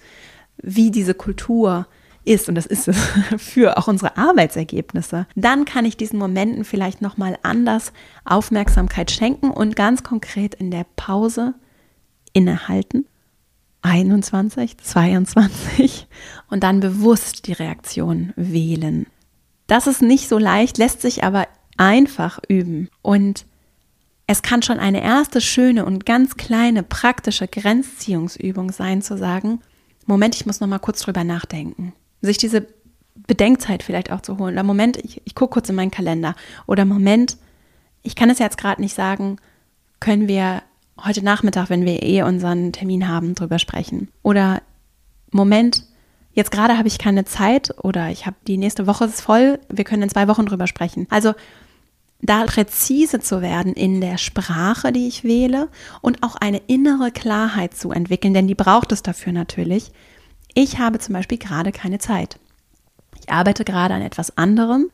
wie 0.62 0.90
diese 0.90 1.14
Kultur 1.14 1.86
ist 2.24 2.48
und 2.48 2.54
das 2.54 2.66
ist 2.66 2.88
es 2.88 2.96
für 3.38 3.78
auch 3.78 3.88
unsere 3.88 4.16
Arbeitsergebnisse, 4.16 5.26
dann 5.34 5.64
kann 5.64 5.84
ich 5.84 5.96
diesen 5.96 6.18
Momenten 6.18 6.64
vielleicht 6.64 7.02
noch 7.02 7.16
mal 7.16 7.36
anders 7.42 7.92
Aufmerksamkeit 8.24 9.10
schenken 9.10 9.50
und 9.50 9.74
ganz 9.74 10.02
konkret 10.02 10.54
in 10.54 10.70
der 10.70 10.86
Pause 10.96 11.54
innehalten 12.32 13.06
21, 13.82 14.76
22 14.78 16.06
und 16.50 16.62
dann 16.62 16.80
bewusst 16.80 17.46
die 17.46 17.52
Reaktion 17.52 18.32
wählen. 18.36 19.06
Das 19.70 19.86
ist 19.86 20.02
nicht 20.02 20.28
so 20.28 20.36
leicht, 20.36 20.78
lässt 20.78 21.00
sich 21.00 21.22
aber 21.22 21.46
einfach 21.76 22.40
üben. 22.48 22.88
Und 23.02 23.46
es 24.26 24.42
kann 24.42 24.62
schon 24.62 24.80
eine 24.80 25.00
erste 25.00 25.40
schöne 25.40 25.84
und 25.84 26.04
ganz 26.04 26.36
kleine 26.36 26.82
praktische 26.82 27.46
Grenzziehungsübung 27.46 28.72
sein, 28.72 29.00
zu 29.00 29.16
sagen, 29.16 29.60
Moment, 30.06 30.34
ich 30.34 30.44
muss 30.44 30.58
noch 30.58 30.66
mal 30.66 30.80
kurz 30.80 31.02
drüber 31.02 31.22
nachdenken. 31.22 31.92
Sich 32.20 32.36
diese 32.36 32.66
Bedenkzeit 33.14 33.84
vielleicht 33.84 34.10
auch 34.10 34.22
zu 34.22 34.38
holen. 34.38 34.54
Oder 34.54 34.64
Moment, 34.64 34.96
ich, 34.96 35.22
ich 35.24 35.36
gucke 35.36 35.52
kurz 35.52 35.68
in 35.68 35.76
meinen 35.76 35.92
Kalender. 35.92 36.34
Oder 36.66 36.84
Moment, 36.84 37.36
ich 38.02 38.16
kann 38.16 38.28
es 38.28 38.40
jetzt 38.40 38.58
gerade 38.58 38.80
nicht 38.80 38.96
sagen, 38.96 39.36
können 40.00 40.26
wir 40.26 40.64
heute 40.98 41.24
Nachmittag, 41.24 41.70
wenn 41.70 41.84
wir 41.84 42.02
eh 42.02 42.22
unseren 42.22 42.72
Termin 42.72 43.06
haben, 43.06 43.36
drüber 43.36 43.60
sprechen. 43.60 44.08
Oder 44.24 44.62
Moment, 45.30 45.84
jetzt 46.32 46.50
gerade 46.50 46.78
habe 46.78 46.88
ich 46.88 46.98
keine 46.98 47.24
Zeit 47.24 47.74
oder 47.82 48.10
ich 48.10 48.26
habe 48.26 48.36
die 48.46 48.56
nächste 48.56 48.86
Woche 48.86 49.06
ist 49.06 49.20
voll, 49.20 49.58
wir 49.68 49.84
können 49.84 50.02
in 50.02 50.10
zwei 50.10 50.28
Wochen 50.28 50.46
drüber 50.46 50.66
sprechen. 50.66 51.06
Also 51.10 51.34
da 52.22 52.44
präzise 52.44 53.20
zu 53.20 53.40
werden 53.40 53.72
in 53.72 54.00
der 54.00 54.18
Sprache, 54.18 54.92
die 54.92 55.08
ich 55.08 55.24
wähle 55.24 55.68
und 56.02 56.22
auch 56.22 56.36
eine 56.36 56.58
innere 56.66 57.10
Klarheit 57.10 57.74
zu 57.74 57.92
entwickeln, 57.92 58.34
denn 58.34 58.46
die 58.46 58.54
braucht 58.54 58.92
es 58.92 59.02
dafür 59.02 59.32
natürlich. 59.32 59.90
Ich 60.54 60.78
habe 60.78 60.98
zum 60.98 61.14
Beispiel 61.14 61.38
gerade 61.38 61.72
keine 61.72 61.98
Zeit. 61.98 62.38
Ich 63.18 63.30
arbeite 63.30 63.64
gerade 63.64 63.94
an 63.94 64.02
etwas 64.02 64.36
anderem, 64.36 64.90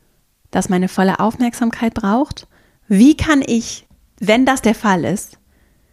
das 0.50 0.68
meine 0.68 0.88
volle 0.88 1.18
Aufmerksamkeit 1.18 1.94
braucht. 1.94 2.46
Wie 2.86 3.16
kann 3.16 3.42
ich, 3.44 3.86
wenn 4.20 4.46
das 4.46 4.62
der 4.62 4.74
Fall 4.74 5.04
ist, 5.04 5.38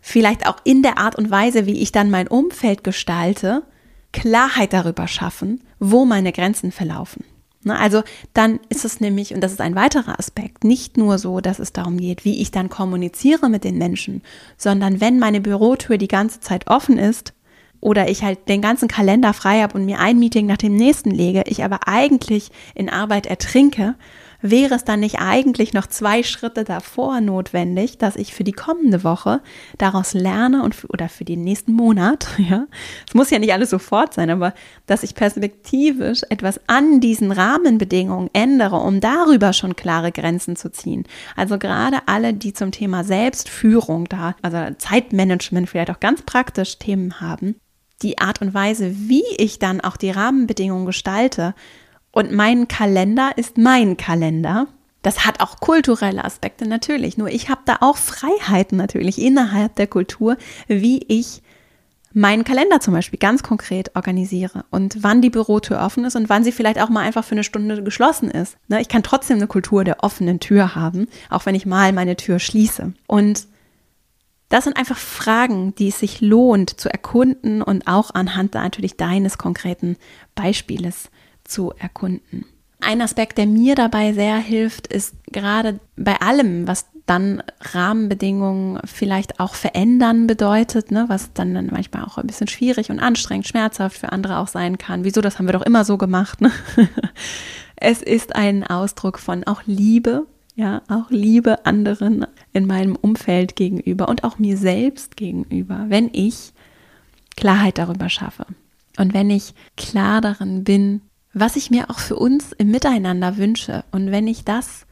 vielleicht 0.02 0.48
auch 0.48 0.58
in 0.64 0.84
der 0.84 0.98
Art 1.00 1.16
und 1.16 1.32
Weise, 1.32 1.66
wie 1.66 1.82
ich 1.82 1.92
dann 1.92 2.12
mein 2.12 2.28
Umfeld 2.28 2.84
gestalte, 2.84 3.64
Klarheit 4.14 4.72
darüber 4.72 5.08
schaffen, 5.08 5.62
wo 5.80 6.06
meine 6.06 6.32
Grenzen 6.32 6.72
verlaufen? 6.72 7.26
Ne, 7.66 7.78
also 7.80 8.04
dann 8.34 8.60
ist 8.70 8.84
es 8.84 9.00
nämlich, 9.00 9.34
und 9.34 9.42
das 9.42 9.54
ist 9.54 9.62
ein 9.62 9.76
weiterer 9.76 10.20
Aspekt, 10.20 10.64
nicht 10.64 10.98
nur 10.98 11.18
so, 11.18 11.40
dass 11.40 11.60
es 11.60 11.72
darum 11.72 11.98
geht, 11.98 12.26
wie 12.26 12.42
ich 12.42 12.52
dann 12.52 12.70
kommuniziere 12.70 13.50
mit 13.50 13.64
den 13.64 13.78
Menschen, 13.78 14.22
sondern 14.58 15.00
wenn 15.00 15.18
meine 15.18 15.40
Bürotür 15.40 15.98
die 15.98 16.10
ganze 16.10 16.42
Zeit 16.42 16.68
offen 16.68 16.98
ist 16.98 17.34
oder 17.80 18.10
ich 18.10 18.24
halt 18.24 18.50
den 18.50 18.62
ganzen 18.62 18.90
Kalender 18.90 19.34
frei 19.34 19.62
habe 19.62 19.76
und 19.76 19.86
mir 19.86 20.00
ein 20.00 20.20
Meeting 20.20 20.46
nach 20.46 20.58
dem 20.58 20.76
nächsten 20.76 21.12
lege, 21.12 21.44
ich 21.46 21.64
aber 21.64 21.88
eigentlich 21.88 22.52
in 22.76 22.90
Arbeit 22.90 23.28
ertrinke, 23.28 23.96
wäre 24.44 24.76
es 24.76 24.84
dann 24.84 25.00
nicht 25.00 25.20
eigentlich 25.20 25.74
noch 25.74 25.88
zwei 25.88 26.22
Schritte 26.22 26.66
davor 26.66 27.22
notwendig, 27.22 27.98
dass 27.98 28.18
ich 28.18 28.34
für 28.34 28.44
die 28.44 28.52
kommende 28.52 29.04
Woche 29.04 29.42
daraus 29.78 30.14
lerne 30.14 30.64
und 30.64 30.76
oder 30.90 31.10
für 31.10 31.24
den 31.24 31.44
nächsten 31.44 31.72
Monat, 31.72 32.28
ja, 32.38 32.68
es 33.08 33.16
muss 33.16 33.30
ja 33.30 33.40
nicht 33.40 33.54
alles 33.54 33.70
sofort 33.70 34.14
sein, 34.14 34.30
aber 34.30 34.54
dass 34.86 35.04
ich 35.04 35.16
perspektivisch 35.16 36.22
etwas 36.30 36.60
an 36.68 37.00
diesen 37.00 37.32
Rahmenbedingungen 37.32 38.30
ändere, 38.34 38.76
um 38.76 39.00
darüber 39.00 39.54
schon 39.54 39.76
klare 39.76 40.12
Grenzen 40.12 40.56
zu 40.58 40.72
ziehen. 40.72 41.06
Also 41.36 41.58
gerade 41.58 42.00
alle, 42.06 42.34
die 42.34 42.54
zum 42.54 42.72
Thema 42.72 43.04
Selbstführung 43.06 44.06
da, 44.10 44.36
also 44.42 44.58
Zeitmanagement 44.78 45.70
vielleicht 45.70 45.90
auch 45.90 46.02
ganz 46.02 46.22
praktisch 46.22 46.78
Themen 46.78 47.22
haben, 47.22 47.56
die 48.02 48.18
Art 48.18 48.42
und 48.42 48.54
Weise, 48.54 48.94
wie 49.08 49.24
ich 49.38 49.60
dann 49.60 49.80
auch 49.80 49.96
die 49.96 50.12
Rahmenbedingungen 50.12 50.86
gestalte, 50.86 51.56
und 52.14 52.32
mein 52.32 52.70
Kalender 52.70 53.32
ist 53.36 53.58
mein 53.58 53.98
Kalender. 53.98 54.68
Das 55.02 55.26
hat 55.26 55.42
auch 55.42 55.60
kulturelle 55.60 56.24
Aspekte 56.24 56.66
natürlich. 56.66 57.18
Nur 57.18 57.28
ich 57.28 57.50
habe 57.50 57.62
da 57.66 57.78
auch 57.82 57.98
Freiheiten 57.98 58.78
natürlich 58.78 59.22
innerhalb 59.22 59.76
der 59.76 59.88
Kultur, 59.88 60.38
wie 60.68 61.04
ich 61.10 61.42
meinen 62.14 62.44
Kalender 62.44 62.80
zum 62.80 62.94
Beispiel 62.94 63.18
ganz 63.18 63.42
konkret 63.42 63.96
organisiere 63.96 64.64
und 64.70 64.98
wann 65.02 65.24
die 65.24 65.32
Bürotür 65.32 65.82
offen 65.82 66.06
ist 66.06 66.16
und 66.16 66.30
wann 66.30 66.44
sie 66.44 66.52
vielleicht 66.52 66.80
auch 66.80 66.90
mal 66.90 67.02
einfach 67.02 67.26
für 67.26 67.34
eine 67.34 67.44
Stunde 67.44 67.84
geschlossen 67.84 68.30
ist. 68.30 68.58
Ne, 68.68 68.80
ich 68.80 68.88
kann 68.88 69.02
trotzdem 69.02 69.38
eine 69.38 69.48
Kultur 69.48 69.84
der 69.84 70.04
offenen 70.04 70.40
Tür 70.40 70.76
haben, 70.76 71.08
auch 71.32 71.48
wenn 71.48 71.56
ich 71.56 71.66
mal 71.66 71.92
meine 71.92 72.16
Tür 72.16 72.38
schließe. 72.38 72.94
Und 73.08 73.48
das 74.50 74.66
sind 74.66 74.78
einfach 74.78 74.98
Fragen, 74.98 75.74
die 75.74 75.88
es 75.88 76.00
sich 76.00 76.22
lohnt 76.22 76.80
zu 76.80 76.88
erkunden 76.88 77.64
und 77.64 77.88
auch 77.88 78.12
anhand 78.14 78.54
natürlich 78.54 78.98
deines 78.98 79.40
konkreten 79.40 79.98
Beispieles 80.36 81.10
zu 81.44 81.74
erkunden. 81.78 82.46
Ein 82.82 83.02
Aspekt, 83.02 83.38
der 83.38 83.48
mir 83.48 83.76
dabei 83.76 84.14
sehr 84.14 84.38
hilft, 84.38 84.88
ist 84.88 85.16
gerade 85.32 85.80
bei 85.96 86.20
allem, 86.20 86.68
was 86.68 86.88
dann 87.06 87.44
Rahmenbedingungen 87.60 88.80
vielleicht 88.86 89.40
auch 89.40 89.56
verändern 89.56 90.28
bedeutet, 90.28 90.92
ne, 90.92 91.06
was 91.08 91.34
dann, 91.34 91.54
dann 91.54 91.68
manchmal 91.68 92.04
auch 92.04 92.18
ein 92.18 92.28
bisschen 92.28 92.48
schwierig 92.48 92.90
und 92.90 93.00
anstrengend, 93.00 93.48
schmerzhaft 93.48 93.98
für 93.98 94.12
andere 94.12 94.38
auch 94.38 94.48
sein 94.48 94.78
kann. 94.78 95.04
Wieso, 95.04 95.22
das 95.22 95.38
haben 95.38 95.48
wir 95.48 95.54
doch 95.54 95.66
immer 95.66 95.86
so 95.86 95.98
gemacht. 95.98 96.42
Ne? 96.42 96.52
Es 97.76 98.02
ist 98.02 98.34
ein 98.34 98.66
Ausdruck 98.66 99.20
von 99.20 99.44
auch 99.44 99.64
Liebe, 99.66 100.26
ja, 100.56 100.84
auch 100.88 101.10
Liebe 101.10 101.66
anderen 101.66 102.26
in 102.54 102.66
meinem 102.66 102.96
Umfeld 102.96 103.58
gegenüber 103.58 104.08
und 104.08 104.24
auch 104.24 104.40
mir 104.40 104.56
selbst 104.56 105.18
gegenüber, 105.18 105.88
wenn 105.90 106.10
ich 106.14 106.54
Klarheit 107.36 107.78
darüber 107.78 108.08
schaffe. 108.08 108.46
Und 108.98 109.14
wenn 109.14 109.30
ich 109.30 109.54
klar 109.76 110.22
darin 110.22 110.64
bin, 110.64 111.02
was 111.34 111.56
ich 111.56 111.72
mir 111.72 111.90
auch 111.90 112.00
für 112.00 112.16
uns 112.16 112.52
im 112.54 112.70
Miteinander 112.70 113.38
wünsche. 113.38 113.84
Und 113.92 114.12
wenn 114.12 114.28
ich 114.28 114.46
das 114.46 114.86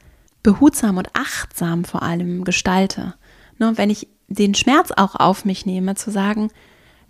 behutsam 0.43 0.97
und 0.97 1.09
achtsam 1.13 1.85
vor 1.85 2.01
allem 2.01 2.43
gestalte, 2.43 3.13
ne, 3.59 3.73
wenn 3.75 3.89
ich 3.89 4.07
den 4.27 4.55
Schmerz 4.55 4.91
auch 4.95 5.15
auf 5.15 5.45
mich 5.45 5.65
nehme, 5.65 5.95
zu 5.95 6.09
sagen, 6.09 6.49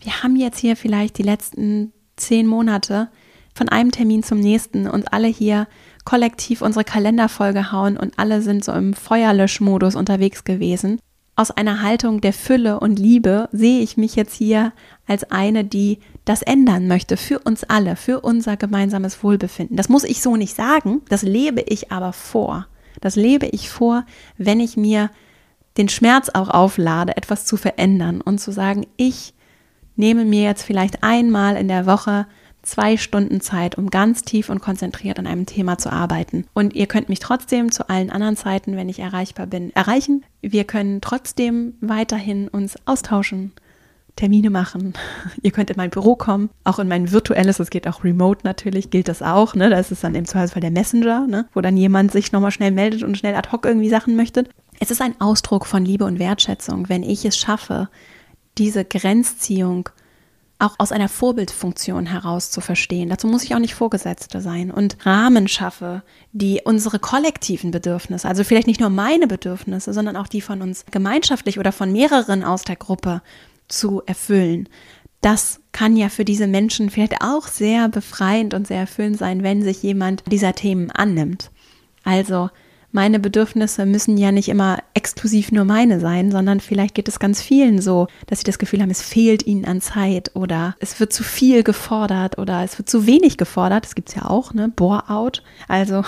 wir 0.02 0.24
haben 0.24 0.36
jetzt 0.36 0.60
hier 0.60 0.76
vielleicht 0.76 1.18
die 1.18 1.24
letzten 1.24 1.94
zehn 2.18 2.48
Monate 2.48 3.10
von 3.54 3.70
einem 3.70 3.92
Termin 3.92 4.24
zum 4.24 4.40
nächsten 4.40 4.88
und 4.88 5.14
alle 5.14 5.28
hier 5.28 5.68
kollektiv 6.04 6.62
unsere 6.62 6.84
Kalender 6.84 7.30
vollgehauen 7.30 7.98
und 7.98 8.18
alle 8.18 8.42
sind 8.42 8.64
so 8.64 8.72
im 8.72 8.94
Feuerlöschmodus 8.94 9.96
unterwegs 9.96 10.44
gewesen. 10.44 11.00
Aus 11.36 11.50
einer 11.50 11.82
Haltung 11.82 12.22
der 12.22 12.34
Fülle 12.34 12.80
und 12.80 13.00
Liebe 13.00 13.48
sehe 13.52 13.82
ich 13.82 13.98
mich 13.98 14.16
jetzt 14.16 14.36
hier 14.36 14.74
als 15.08 15.24
eine, 15.32 15.64
die 15.64 16.00
das 16.26 16.42
ändern 16.42 16.88
möchte 16.88 17.18
für 17.18 17.40
uns 17.40 17.64
alle, 17.64 17.96
für 17.96 18.20
unser 18.22 18.58
gemeinsames 18.58 19.24
Wohlbefinden. 19.24 19.78
Das 19.78 19.90
muss 19.90 20.04
ich 20.04 20.22
so 20.22 20.36
nicht 20.36 20.56
sagen, 20.56 21.02
das 21.10 21.24
lebe 21.24 21.62
ich 21.62 21.92
aber 21.92 22.14
vor. 22.14 22.68
Das 23.00 23.16
lebe 23.16 23.48
ich 23.48 23.70
vor, 23.70 24.06
wenn 24.38 24.60
ich 24.60 24.78
mir 24.78 25.10
den 25.78 25.90
Schmerz 25.90 26.30
auch 26.30 26.50
auflade, 26.50 27.16
etwas 27.16 27.46
zu 27.46 27.56
verändern 27.58 28.22
und 28.22 28.40
zu 28.40 28.52
sagen, 28.52 28.86
ich 28.98 29.34
nehme 29.96 30.26
mir 30.26 30.44
jetzt 30.44 30.64
vielleicht 30.64 31.04
einmal 31.04 31.56
in 31.56 31.68
der 31.68 31.86
Woche 31.86 32.28
zwei 32.64 32.98
Stunden 32.98 33.42
Zeit, 33.42 33.78
um 33.78 33.90
ganz 33.90 34.24
tief 34.24 34.50
und 34.50 34.62
konzentriert 34.62 35.20
an 35.20 35.28
einem 35.28 35.46
Thema 35.46 35.78
zu 35.78 35.92
arbeiten. 35.92 36.46
Und 36.54 36.76
ihr 36.76 36.88
könnt 36.88 37.10
mich 37.10 37.20
trotzdem 37.20 37.72
zu 37.72 37.90
allen 37.90 38.10
anderen 38.10 38.38
Zeiten, 38.38 38.76
wenn 38.76 38.90
ich 38.90 39.00
erreichbar 39.00 39.48
bin, 39.48 39.76
erreichen. 39.76 40.24
Wir 40.42 40.64
können 40.64 41.02
trotzdem 41.02 41.74
weiterhin 41.82 42.48
uns 42.48 42.76
austauschen, 42.86 43.52
Termine 44.16 44.50
machen. 44.50 44.94
Ihr 45.42 45.52
könnt 45.52 45.70
in 45.70 45.78
mein 45.78 45.90
Büro 45.90 46.16
kommen, 46.16 46.50
auch 46.64 46.80
in 46.80 46.88
mein 46.88 47.12
virtuelles, 47.12 47.60
es 47.60 47.70
geht 47.70 47.88
auch 47.88 48.04
remote 48.04 48.42
natürlich, 48.44 48.90
gilt 48.90 49.08
das 49.08 49.22
auch. 49.22 49.56
Ne? 49.56 49.70
Da 49.70 49.80
ist 49.80 49.92
es 49.92 50.02
dann 50.02 50.16
im 50.16 50.26
Zweifelsfall 50.26 50.62
der 50.62 50.72
Messenger, 50.72 51.28
ne? 51.28 51.48
wo 51.54 51.62
dann 51.62 51.78
jemand 51.78 52.12
sich 52.12 52.32
nochmal 52.32 52.52
schnell 52.52 52.72
meldet 52.72 53.04
und 53.04 53.18
schnell 53.18 53.36
ad 53.36 53.52
hoc 53.52 53.66
irgendwie 53.66 53.90
Sachen 53.90 54.16
möchte. 54.16 54.46
Es 54.80 54.92
ist 54.92 55.02
ein 55.02 55.20
Ausdruck 55.22 55.66
von 55.66 55.86
Liebe 55.86 56.06
und 56.06 56.20
Wertschätzung, 56.20 56.90
wenn 56.90 57.04
ich 57.04 57.24
es 57.26 57.38
schaffe, 57.38 57.90
diese 58.58 58.84
Grenzziehung 58.84 59.90
auch 60.62 60.76
aus 60.78 60.92
einer 60.92 61.10
Vorbildfunktion 61.10 62.06
heraus 62.06 62.52
zu 62.52 62.62
verstehen. 62.62 63.10
Dazu 63.10 63.28
muss 63.28 63.44
ich 63.44 63.56
auch 63.56 63.60
nicht 63.60 63.76
Vorgesetzte 63.76 64.42
sein 64.42 64.72
und 64.72 65.06
Rahmen 65.06 65.48
schaffe, 65.48 66.04
die 66.32 66.62
unsere 66.64 67.00
kollektiven 67.00 67.72
Bedürfnisse, 67.72 68.28
also 68.28 68.44
vielleicht 68.44 68.68
nicht 68.68 68.80
nur 68.80 68.90
meine 68.90 69.28
Bedürfnisse, 69.28 69.94
sondern 69.94 70.16
auch 70.16 70.28
die 70.28 70.42
von 70.42 70.62
uns 70.62 70.86
gemeinschaftlich 70.92 71.60
oder 71.60 71.72
von 71.72 71.92
mehreren 71.92 72.44
aus 72.44 72.64
der 72.64 72.76
Gruppe 72.76 73.22
zu 73.68 74.02
erfüllen. 74.06 74.70
Das 75.22 75.60
kann 75.72 75.96
ja 75.96 76.10
für 76.10 76.26
diese 76.26 76.48
Menschen 76.48 76.90
vielleicht 76.90 77.22
auch 77.22 77.48
sehr 77.48 77.90
befreiend 77.90 78.54
und 78.54 78.68
sehr 78.68 78.80
erfüllend 78.80 79.18
sein, 79.18 79.44
wenn 79.44 79.62
sich 79.62 79.84
jemand 79.84 80.24
dieser 80.32 80.54
Themen 80.54 80.92
annimmt. 80.92 81.52
Also 82.04 82.50
meine 82.92 83.20
Bedürfnisse 83.20 83.86
müssen 83.86 84.18
ja 84.18 84.32
nicht 84.32 84.50
immer 84.50 84.80
exklusiv 84.94 85.52
nur 85.52 85.66
meine 85.66 86.00
sein, 86.00 86.32
sondern 86.32 86.60
vielleicht 86.60 86.96
geht 86.96 87.08
es 87.08 87.20
ganz 87.20 87.42
vielen 87.42 87.82
so, 87.82 88.08
dass 88.28 88.40
sie 88.40 88.46
das 88.46 88.60
Gefühl 88.60 88.82
haben, 88.82 88.90
es 88.90 89.02
fehlt 89.02 89.46
ihnen 89.46 89.66
an 89.66 89.82
Zeit 89.82 90.32
oder 90.36 90.76
es 90.80 91.00
wird 91.00 91.14
zu 91.14 91.24
viel 91.24 91.64
gefordert 91.64 92.38
oder 92.38 92.64
es 92.64 92.78
wird 92.78 92.90
zu 92.90 93.08
wenig 93.08 93.38
gefordert. 93.38 93.86
Das 93.86 93.96
gibt 93.96 94.10
es 94.10 94.16
ja 94.16 94.30
auch, 94.30 94.54
ne? 94.54 94.70
Bore-out. 94.70 95.44
Also 95.68 96.04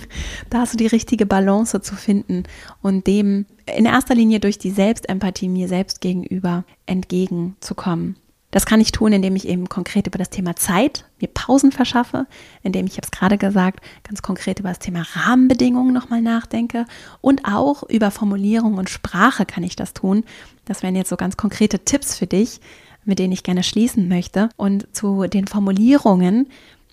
da 0.50 0.66
so 0.66 0.76
die 0.76 0.86
richtige 0.86 1.26
Balance 1.26 1.80
zu 1.80 1.96
finden 1.96 2.44
und 2.82 3.06
dem 3.06 3.46
in 3.76 3.84
erster 3.84 4.14
Linie 4.14 4.40
durch 4.40 4.58
die 4.58 4.70
Selbstempathie 4.70 5.48
mir 5.48 5.68
selbst 5.68 6.00
gegenüber 6.00 6.64
entgegenzukommen. 6.86 8.16
Das 8.50 8.64
kann 8.64 8.80
ich 8.80 8.92
tun, 8.92 9.12
indem 9.12 9.36
ich 9.36 9.46
eben 9.46 9.68
konkret 9.68 10.06
über 10.06 10.16
das 10.16 10.30
Thema 10.30 10.56
Zeit 10.56 11.04
mir 11.20 11.28
Pausen 11.28 11.70
verschaffe, 11.70 12.26
indem 12.62 12.86
ich, 12.86 12.92
ich 12.92 12.96
habe 12.98 13.06
es 13.06 13.10
gerade 13.10 13.36
gesagt, 13.36 13.80
ganz 14.04 14.22
konkret 14.22 14.58
über 14.58 14.70
das 14.70 14.78
Thema 14.78 15.02
Rahmenbedingungen 15.02 15.92
nochmal 15.92 16.22
nachdenke 16.22 16.86
und 17.20 17.44
auch 17.44 17.82
über 17.82 18.10
Formulierung 18.10 18.78
und 18.78 18.88
Sprache 18.88 19.44
kann 19.44 19.64
ich 19.64 19.76
das 19.76 19.92
tun. 19.92 20.24
Das 20.64 20.82
wären 20.82 20.96
jetzt 20.96 21.10
so 21.10 21.16
ganz 21.16 21.36
konkrete 21.36 21.80
Tipps 21.80 22.16
für 22.16 22.26
dich, 22.26 22.60
mit 23.04 23.18
denen 23.18 23.32
ich 23.32 23.42
gerne 23.42 23.62
schließen 23.62 24.08
möchte. 24.08 24.48
Und 24.56 24.86
zu 24.92 25.26
den 25.26 25.46
Formulierungen 25.46 26.48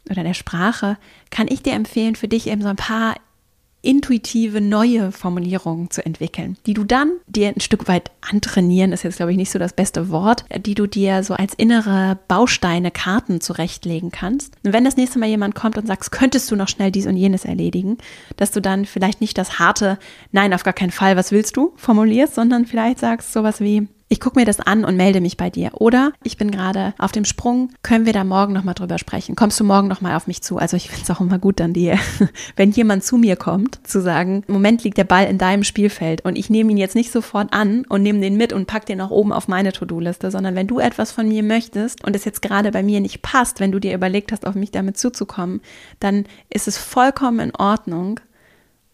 oder 0.09 0.23
der 0.23 0.33
Sprache 0.33 0.97
kann 1.29 1.47
ich 1.47 1.63
dir 1.63 1.73
empfehlen, 1.73 2.15
für 2.15 2.27
dich 2.27 2.47
eben 2.47 2.61
so 2.61 2.67
ein 2.67 2.75
paar 2.75 3.15
intuitive 3.85 4.61
neue 4.61 5.11
Formulierungen 5.11 5.89
zu 5.91 6.05
entwickeln, 6.05 6.57
die 6.65 6.73
du 6.73 6.83
dann 6.83 7.11
dir 7.27 7.49
ein 7.49 7.61
Stück 7.61 7.87
weit 7.87 8.11
antrainieren, 8.21 8.91
ist 8.91 9.03
jetzt 9.03 9.17
glaube 9.17 9.31
ich 9.31 9.37
nicht 9.37 9.51
so 9.51 9.59
das 9.59 9.73
beste 9.73 10.09
Wort, 10.09 10.45
die 10.57 10.75
du 10.75 10.87
dir 10.87 11.23
so 11.23 11.33
als 11.33 11.53
innere 11.53 12.17
Bausteine, 12.27 12.91
Karten 12.91 13.41
zurechtlegen 13.41 14.11
kannst. 14.11 14.55
Und 14.63 14.73
wenn 14.73 14.85
das 14.85 14.97
nächste 14.97 15.19
Mal 15.19 15.29
jemand 15.29 15.55
kommt 15.55 15.77
und 15.77 15.87
sagt, 15.87 16.11
könntest 16.11 16.49
du 16.51 16.55
noch 16.55 16.67
schnell 16.67 16.91
dies 16.91 17.05
und 17.05 17.17
jenes 17.17 17.45
erledigen, 17.45 17.97
dass 18.37 18.51
du 18.51 18.61
dann 18.61 18.85
vielleicht 18.85 19.21
nicht 19.21 19.37
das 19.37 19.59
harte 19.59 19.97
Nein, 20.31 20.53
auf 20.53 20.63
gar 20.63 20.73
keinen 20.73 20.91
Fall, 20.91 21.15
was 21.15 21.31
willst 21.31 21.55
du 21.57 21.73
formulierst, 21.75 22.35
sondern 22.35 22.65
vielleicht 22.65 22.99
sagst 22.99 23.31
sowas 23.31 23.61
wie, 23.61 23.87
ich 24.07 24.19
gucke 24.19 24.39
mir 24.39 24.45
das 24.45 24.59
an 24.59 24.85
und 24.85 24.97
melde 24.97 25.19
mich 25.19 25.35
bei 25.35 25.49
dir. 25.49 25.71
Oder 25.73 26.11
ich 26.23 26.37
bin 26.37 26.51
gerade 26.51 26.93
auf 26.99 27.11
dem 27.11 27.25
Sprung, 27.25 27.71
können 27.81 28.05
wir 28.05 28.13
da 28.13 28.23
morgen 28.23 28.53
nochmal 28.53 28.75
drüber 28.75 28.99
sprechen? 28.99 29.35
Kommst 29.35 29.59
du 29.59 29.63
morgen 29.63 29.87
nochmal 29.87 30.15
auf 30.15 30.27
mich 30.27 30.43
zu? 30.43 30.57
Also 30.57 30.77
ich 30.77 30.89
finde 30.89 31.03
es 31.03 31.09
auch 31.09 31.21
immer 31.21 31.39
gut 31.39 31.59
dann 31.59 31.73
dir, 31.73 31.97
wenn 32.55 32.71
jemand 32.71 33.03
zu 33.03 33.17
mir 33.17 33.35
kommt, 33.35 33.79
zu 33.87 34.01
sagen, 34.01 34.43
im 34.47 34.53
Moment 34.53 34.83
liegt 34.83 34.99
der 34.99 35.05
Ball 35.05 35.25
in 35.25 35.39
deinem 35.39 35.63
Spielfeld 35.63 36.23
und 36.23 36.37
ich 36.37 36.51
nehme 36.51 36.71
ihn 36.71 36.77
jetzt 36.77 36.95
nicht 36.95 37.11
sofort 37.11 37.51
an 37.51 37.83
und 37.89 38.03
nehme 38.03 38.19
den 38.19 38.37
mit 38.37 38.53
und 38.53 38.67
pack 38.67 38.85
den 38.85 39.01
auch 39.01 39.09
oben 39.09 39.33
auf 39.33 39.47
meine 39.47 39.73
To-Do-Liste, 39.73 40.29
sondern 40.29 40.53
wenn 40.53 40.67
du 40.67 40.79
etwas 40.79 41.11
von 41.11 41.27
mir 41.27 41.41
möchtest 41.41 42.03
und 42.03 42.15
es 42.15 42.25
jetzt 42.25 42.43
gerade 42.43 42.71
bei 42.71 42.83
mir 42.83 42.99
nicht 42.99 43.23
passt, 43.23 43.59
wenn 43.59 43.71
du 43.71 43.79
dir 43.79 43.95
überlegt 43.95 44.31
hast, 44.31 44.45
auf 44.45 44.55
mich 44.55 44.69
damit 44.69 44.97
zuzukommen, 44.97 45.61
dann 45.99 46.25
ist 46.51 46.67
es 46.67 46.77
vollkommen 46.77 47.39
in 47.39 47.55
Ordnung, 47.55 48.19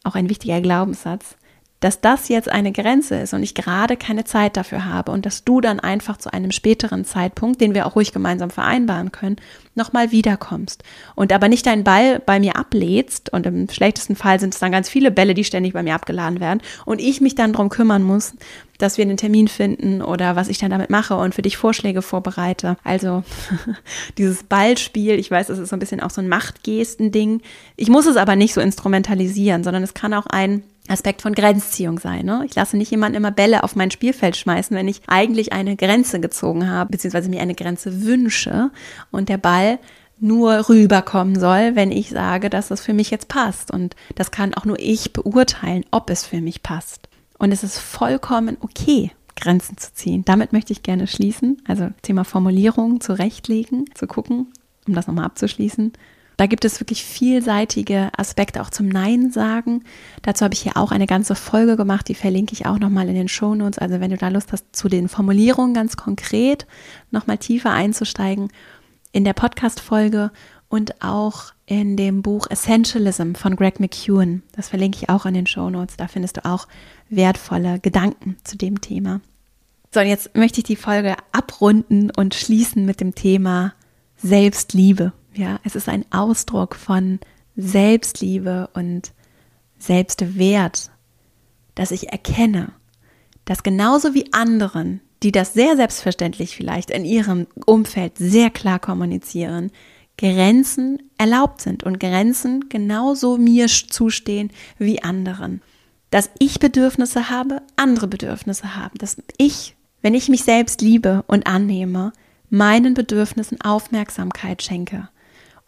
auch 0.04 0.16
ein 0.16 0.30
wichtiger 0.30 0.62
Glaubenssatz, 0.62 1.36
dass 1.82 2.00
das 2.00 2.30
jetzt 2.30 2.50
eine 2.50 2.72
Grenze 2.72 3.16
ist 3.16 3.34
und 3.34 3.44
ich 3.44 3.56
gerade 3.56 3.98
keine 3.98 4.24
Zeit 4.24 4.56
dafür 4.56 4.86
habe 4.86 5.12
und 5.12 5.26
dass 5.26 5.44
du 5.44 5.60
dann 5.60 5.80
einfach 5.80 6.18
zu 6.18 6.32
einem 6.32 6.52
späteren 6.52 7.04
Zeitpunkt, 7.06 7.60
den 7.60 7.74
wir 7.74 7.86
auch 7.86 7.96
ruhig 7.96 8.14
gemeinsam 8.14 8.52
vereinbaren 8.52 9.12
können, 9.12 9.36
nochmal 9.74 10.12
wiederkommst 10.12 10.84
und 11.16 11.34
aber 11.34 11.50
nicht 11.50 11.66
deinen 11.66 11.84
Ball 11.84 12.20
bei 12.20 12.40
mir 12.40 12.56
ablädst 12.56 13.34
und 13.34 13.46
im 13.46 13.68
schlechtesten 13.68 14.16
Fall 14.16 14.40
sind 14.40 14.54
es 14.54 14.60
dann 14.60 14.72
ganz 14.72 14.90
viele 14.90 15.12
Bälle, 15.12 15.34
die 15.34 15.44
ständig 15.44 15.74
bei 15.74 15.82
mir 15.82 15.96
abgeladen 15.96 16.40
werden 16.40 16.62
und 16.86 17.02
ich 17.02 17.20
mich 17.20 17.36
dann 17.36 17.52
darum 17.52 17.70
kümmern 17.70 18.04
muss, 18.04 18.36
dass 18.78 18.98
wir 18.98 19.06
einen 19.06 19.18
Termin 19.18 19.48
finden 19.48 20.02
oder 20.02 20.36
was 20.36 20.50
ich 20.50 20.58
dann 20.58 20.72
damit 20.72 20.90
mache 20.90 21.16
und 21.16 21.36
für 21.36 21.42
dich 21.42 21.58
Vorschläge 21.58 22.02
vorbereite. 22.02 22.78
Also 22.84 23.24
dieses 24.18 24.44
Ballspiel, 24.44 25.20
ich 25.20 25.30
weiß, 25.30 25.50
es 25.50 25.60
ist 25.60 25.70
so 25.70 25.76
ein 25.76 25.80
bisschen 25.80 26.02
auch 26.02 26.10
so 26.10 26.22
ein 26.22 26.30
Machtgesten-Ding. 26.30 27.42
Ich 27.76 27.90
muss 27.90 28.06
es 28.06 28.18
aber 28.18 28.36
nicht 28.36 28.54
so 28.54 28.62
instrumentalisieren, 28.62 29.64
sondern 29.64 29.84
es 29.84 29.94
kann 29.94 30.14
auch 30.14 30.26
ein 30.28 30.64
Aspekt 30.88 31.22
von 31.22 31.34
Grenzziehung 31.34 32.00
sein. 32.00 32.26
Ne? 32.26 32.44
Ich 32.46 32.56
lasse 32.56 32.76
nicht 32.76 32.92
jemanden 32.92 33.16
immer 33.16 33.32
Bälle 33.32 33.64
auf 33.64 33.76
mein 33.76 33.92
Spielfeld 33.92 34.36
schmeißen, 34.36 34.76
wenn 34.76 34.88
ich 34.88 35.02
eigentlich 35.08 35.54
eine 35.54 35.76
Grenze 35.76 36.20
gezogen 36.20 36.70
habe, 36.70 36.92
beziehungsweise 36.92 37.30
mir 37.30 37.42
eine 37.42 37.56
Grenze 37.56 38.04
wünsche 38.04 38.72
und 39.12 39.30
der 39.30 39.38
Ball 39.38 39.80
nur 40.20 40.70
rüberkommen 40.70 41.40
soll, 41.40 41.76
wenn 41.76 41.92
ich 41.92 42.10
sage, 42.10 42.50
dass 42.50 42.68
das 42.68 42.82
für 42.82 42.94
mich 42.94 43.10
jetzt 43.10 43.28
passt. 43.28 43.72
Und 43.72 43.96
das 44.16 44.32
kann 44.32 44.54
auch 44.54 44.66
nur 44.66 44.80
ich 44.80 45.14
beurteilen, 45.14 45.84
ob 45.92 46.10
es 46.10 46.26
für 46.26 46.42
mich 46.42 46.62
passt. 46.62 47.10
Und 47.38 47.52
es 47.52 47.64
ist 47.64 47.80
vollkommen 47.80 48.58
okay, 48.62 49.12
Grenzen 49.36 49.78
zu 49.78 49.94
ziehen. 49.94 50.24
Damit 50.26 50.54
möchte 50.54 50.74
ich 50.74 50.84
gerne 50.84 51.08
schließen. 51.08 51.62
Also 51.68 51.90
Thema 52.04 52.24
Formulierung 52.24 53.02
zurechtlegen, 53.02 53.86
zu 53.96 54.06
gucken, 54.06 54.54
um 54.88 54.94
das 54.94 55.08
nochmal 55.08 55.26
abzuschließen. 55.26 55.94
Da 56.38 56.48
gibt 56.48 56.66
es 56.66 56.80
wirklich 56.80 57.04
vielseitige 57.04 58.10
Aspekte 58.18 58.62
auch 58.62 58.70
zum 58.70 58.88
Nein 58.88 59.32
sagen. 59.32 59.84
Dazu 60.24 60.44
habe 60.44 60.54
ich 60.54 60.62
hier 60.62 60.78
auch 60.78 60.92
eine 60.92 61.06
ganze 61.06 61.36
Folge 61.36 61.78
gemacht, 61.78 62.08
die 62.08 62.16
verlinke 62.16 62.54
ich 62.54 62.66
auch 62.66 62.80
nochmal 62.80 63.10
in 63.10 63.16
den 63.16 63.28
Show 63.28 63.54
Notes. 63.54 63.78
Also 63.78 64.00
wenn 64.00 64.12
du 64.12 64.18
da 64.18 64.30
Lust 64.30 64.52
hast, 64.52 64.66
zu 64.72 64.90
den 64.90 65.08
Formulierungen 65.08 65.74
ganz 65.74 65.98
konkret 65.98 66.66
nochmal 67.12 67.38
tiefer 67.38 67.72
einzusteigen, 67.72 68.50
in 69.12 69.24
der 69.24 69.34
Podcast-Folge 69.34 70.32
und 70.70 71.02
auch 71.04 71.52
in 71.66 71.98
dem 71.98 72.22
Buch 72.22 72.48
Essentialism 72.50 73.34
von 73.34 73.56
Greg 73.56 73.80
McEwen. 73.80 74.42
Das 74.54 74.70
verlinke 74.70 75.00
ich 75.02 75.10
auch 75.10 75.26
in 75.26 75.34
den 75.34 75.48
Show 75.48 75.70
Notes. 75.70 75.98
Da 75.98 76.08
findest 76.08 76.38
du 76.38 76.46
auch 76.46 76.68
wertvolle 77.10 77.80
Gedanken 77.80 78.38
zu 78.44 78.58
dem 78.58 78.82
Thema. 78.82 79.22
So, 79.94 80.00
und 80.00 80.08
jetzt 80.08 80.36
möchte 80.36 80.62
ich 80.62 80.64
die 80.64 80.78
Folge 80.78 81.16
abrunden 81.34 82.10
und 82.16 82.34
schließen 82.34 82.86
mit 82.86 83.02
dem 83.02 83.14
Thema 83.14 83.74
Selbstliebe. 84.16 85.12
Ja, 85.34 85.60
es 85.64 85.76
ist 85.76 85.88
ein 85.88 86.06
Ausdruck 86.12 86.76
von 86.76 87.20
Selbstliebe 87.56 88.70
und 88.74 89.14
Selbstwert, 89.80 90.92
dass 91.76 91.92
ich 91.92 92.12
erkenne, 92.12 92.74
dass 93.46 93.64
genauso 93.64 94.14
wie 94.14 94.32
anderen, 94.34 95.00
die 95.24 95.32
das 95.32 95.54
sehr 95.54 95.76
selbstverständlich 95.78 96.56
vielleicht 96.56 96.92
in 96.92 97.06
ihrem 97.06 97.48
Umfeld 97.66 98.18
sehr 98.18 98.50
klar 98.50 98.80
kommunizieren, 98.80 99.72
Grenzen 100.18 101.02
erlaubt 101.18 101.62
sind 101.62 101.84
und 101.84 102.00
Grenzen 102.00 102.68
genauso 102.70 103.38
mir 103.38 103.68
zustehen 103.68 104.52
wie 104.78 105.02
anderen. 105.02 105.62
Dass 106.10 106.30
ich 106.40 106.60
Bedürfnisse 106.60 107.30
habe, 107.30 107.62
andere 107.78 108.08
Bedürfnisse 108.08 108.76
haben. 108.76 108.98
Dass 108.98 109.18
ich, 109.38 109.78
wenn 110.02 110.14
ich 110.14 110.28
mich 110.28 110.44
selbst 110.44 110.82
liebe 110.82 111.24
und 111.28 111.48
annehme, 111.48 112.12
meinen 112.50 112.94
Bedürfnissen 112.94 113.62
Aufmerksamkeit 113.62 114.62
schenke 114.62 115.08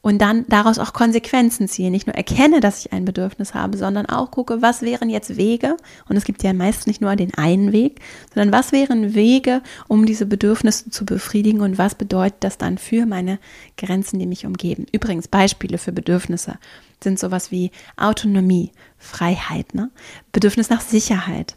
und 0.03 0.21
dann 0.21 0.45
daraus 0.49 0.79
auch 0.79 0.91
Konsequenzen 0.91 1.69
ziehe. 1.69 1.89
Nicht 1.89 2.07
nur 2.07 2.15
erkenne, 2.15 2.59
dass 2.59 2.79
ich 2.79 2.91
ein 2.91 3.05
Bedürfnis 3.05 3.53
habe, 3.53 3.77
sondern 3.77 4.05
auch 4.05 4.31
gucke, 4.31 4.61
was 4.61 4.81
wären 4.81 5.09
jetzt 5.09 5.37
Wege, 5.37 5.77
und 6.09 6.17
es 6.17 6.25
gibt 6.25 6.43
ja 6.43 6.51
meist 6.51 6.87
nicht 6.87 7.01
nur 7.01 7.15
den 7.15 7.33
einen 7.35 7.71
Weg, 7.71 8.01
sondern 8.33 8.51
was 8.51 8.73
wären 8.73 9.15
Wege, 9.15 9.63
um 9.87 10.05
diese 10.05 10.25
Bedürfnisse 10.25 10.89
zu 10.89 11.05
befriedigen 11.05 11.61
und 11.61 11.77
was 11.77 11.95
bedeutet 11.95 12.43
das 12.43 12.57
dann 12.57 12.77
für 12.77 13.05
meine 13.05 13.39
Grenzen, 13.77 14.19
die 14.19 14.27
mich 14.27 14.45
umgeben. 14.45 14.85
Übrigens, 14.91 15.29
Beispiele 15.29 15.77
für 15.77 15.93
Bedürfnisse 15.93 16.59
sind 17.01 17.17
sowas 17.17 17.49
wie 17.49 17.71
Autonomie, 17.95 18.71
Freiheit, 18.97 19.73
ne? 19.73 19.89
Bedürfnis 20.33 20.69
nach 20.69 20.81
Sicherheit, 20.81 21.55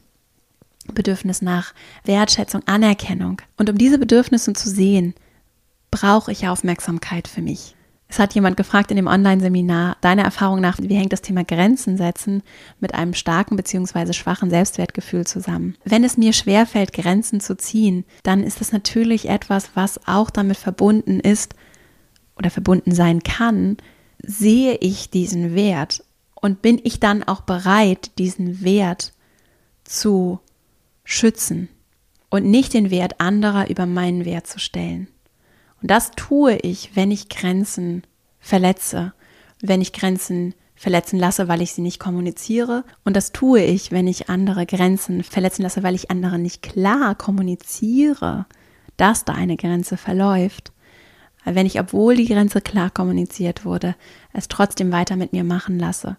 Bedürfnis 0.95 1.43
nach 1.43 1.75
Wertschätzung, 2.05 2.63
Anerkennung. 2.67 3.43
Und 3.57 3.69
um 3.69 3.77
diese 3.77 3.99
Bedürfnisse 3.99 4.53
zu 4.53 4.71
sehen, 4.71 5.15
brauche 5.91 6.31
ich 6.31 6.47
Aufmerksamkeit 6.47 7.27
für 7.27 7.43
mich. 7.43 7.76
Es 8.09 8.21
hat 8.21 8.35
jemand 8.35 8.57
gefragt 8.57 8.91
in 8.91 8.97
dem 8.97 9.09
Online-Seminar, 9.09 9.97
deiner 10.01 10.23
Erfahrung 10.23 10.61
nach, 10.61 10.79
wie 10.81 10.95
hängt 10.95 11.13
das 11.13 11.23
Thema 11.23 11.45
Grenzen 11.45 11.97
setzen 11.97 12.43
mit 12.79 12.95
einem 12.95 13.15
starken 13.15 13.57
bzw. 13.57 14.13
schwachen 14.13 14.49
Selbstwertgefühl 14.49 15.27
zusammen? 15.27 15.77
Wenn 15.85 16.05
es 16.05 16.17
mir 16.17 16.33
schwerfällt, 16.33 16.93
Grenzen 16.93 17.41
zu 17.41 17.57
ziehen, 17.57 18.05
dann 18.23 18.45
ist 18.45 18.61
das 18.61 18.73
natürlich 18.73 19.29
etwas, 19.29 19.71
was 19.75 20.07
auch 20.07 20.31
damit 20.31 20.57
verbunden 20.57 21.19
ist 21.19 21.55
oder 22.37 22.51
verbunden 22.51 22.95
sein 22.95 23.23
kann, 23.23 23.77
sehe 24.23 24.77
ich 24.77 25.11
diesen 25.11 25.55
Wert 25.55 26.05
und 26.35 26.63
bin 26.63 26.81
ich 26.85 27.01
dann 27.01 27.25
auch 27.25 27.41
bereit, 27.41 28.19
diesen 28.19 28.63
Wert 28.63 29.13
zu 29.85 30.39
schützen 31.05 31.69
und 32.31 32.45
nicht 32.45 32.75
den 32.75 32.91
Wert 32.91 33.21
anderer 33.21 33.69
über 33.69 33.87
meinen 33.87 34.25
Wert 34.25 34.47
zu 34.47 34.59
stellen. 34.59 35.09
Und 35.83 35.91
das 35.91 36.11
tue 36.13 36.57
ich, 36.57 36.95
wenn 36.95 37.11
ich 37.11 37.29
Grenzen 37.29 38.03
verletze, 38.41 39.13
wenn 39.61 39.81
ich 39.81 39.93
Grenzen 39.93 40.55
verletzen 40.75 41.19
lasse, 41.19 41.49
weil 41.49 41.63
ich 41.63 41.73
sie 41.73 41.81
nicht 41.81 41.99
kommuniziere. 41.99 42.85
Und 43.05 43.17
das 43.17 43.33
tue 43.33 43.63
ich, 43.63 43.93
wenn 43.93 44.07
ich 44.07 44.29
andere 44.29 44.67
Grenzen 44.67 45.23
verletzen 45.23 45.63
lasse, 45.63 45.83
weil 45.83 45.95
ich 45.95 46.11
andere 46.11 46.39
nicht 46.39 46.63
klar 46.63 47.15
kommuniziere, 47.15 48.47
dass 48.97 49.25
da 49.25 49.33
eine 49.33 49.57
Grenze 49.57 49.97
verläuft. 49.97 50.73
Wenn 51.45 51.67
ich, 51.67 51.79
obwohl 51.81 52.17
die 52.17 52.27
Grenze 52.27 52.61
klar 52.61 52.91
kommuniziert 52.91 53.65
wurde, 53.65 53.95
es 54.33 54.49
trotzdem 54.49 54.93
weiter 54.93 55.17
mit 55.17 55.33
mir 55.33 55.45
machen 55.45 55.79
lasse. 55.79 56.17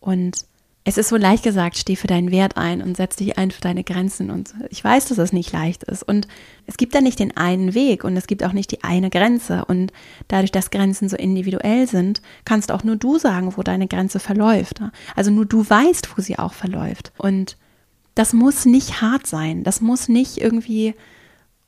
Und 0.00 0.44
es 0.88 0.98
ist 0.98 1.08
so 1.08 1.16
leicht 1.16 1.42
gesagt, 1.42 1.76
steh 1.76 1.96
für 1.96 2.06
deinen 2.06 2.30
Wert 2.30 2.56
ein 2.56 2.80
und 2.80 2.96
setz 2.96 3.16
dich 3.16 3.36
ein 3.36 3.50
für 3.50 3.60
deine 3.60 3.82
Grenzen. 3.82 4.30
Und 4.30 4.54
ich 4.70 4.84
weiß, 4.84 5.06
dass 5.06 5.18
es 5.18 5.32
nicht 5.32 5.50
leicht 5.50 5.82
ist. 5.82 6.04
Und 6.04 6.28
es 6.64 6.76
gibt 6.76 6.94
da 6.94 7.00
nicht 7.00 7.18
den 7.18 7.36
einen 7.36 7.74
Weg 7.74 8.04
und 8.04 8.16
es 8.16 8.28
gibt 8.28 8.44
auch 8.44 8.52
nicht 8.52 8.70
die 8.70 8.84
eine 8.84 9.10
Grenze. 9.10 9.64
Und 9.64 9.92
dadurch, 10.28 10.52
dass 10.52 10.70
Grenzen 10.70 11.08
so 11.08 11.16
individuell 11.16 11.88
sind, 11.88 12.22
kannst 12.44 12.70
auch 12.70 12.84
nur 12.84 12.94
du 12.94 13.18
sagen, 13.18 13.56
wo 13.56 13.64
deine 13.64 13.88
Grenze 13.88 14.20
verläuft. 14.20 14.80
Also 15.16 15.32
nur 15.32 15.44
du 15.44 15.68
weißt, 15.68 16.16
wo 16.16 16.22
sie 16.22 16.38
auch 16.38 16.52
verläuft. 16.52 17.10
Und 17.18 17.56
das 18.14 18.32
muss 18.32 18.64
nicht 18.64 19.00
hart 19.00 19.26
sein. 19.26 19.64
Das 19.64 19.80
muss 19.80 20.06
nicht 20.08 20.38
irgendwie 20.38 20.94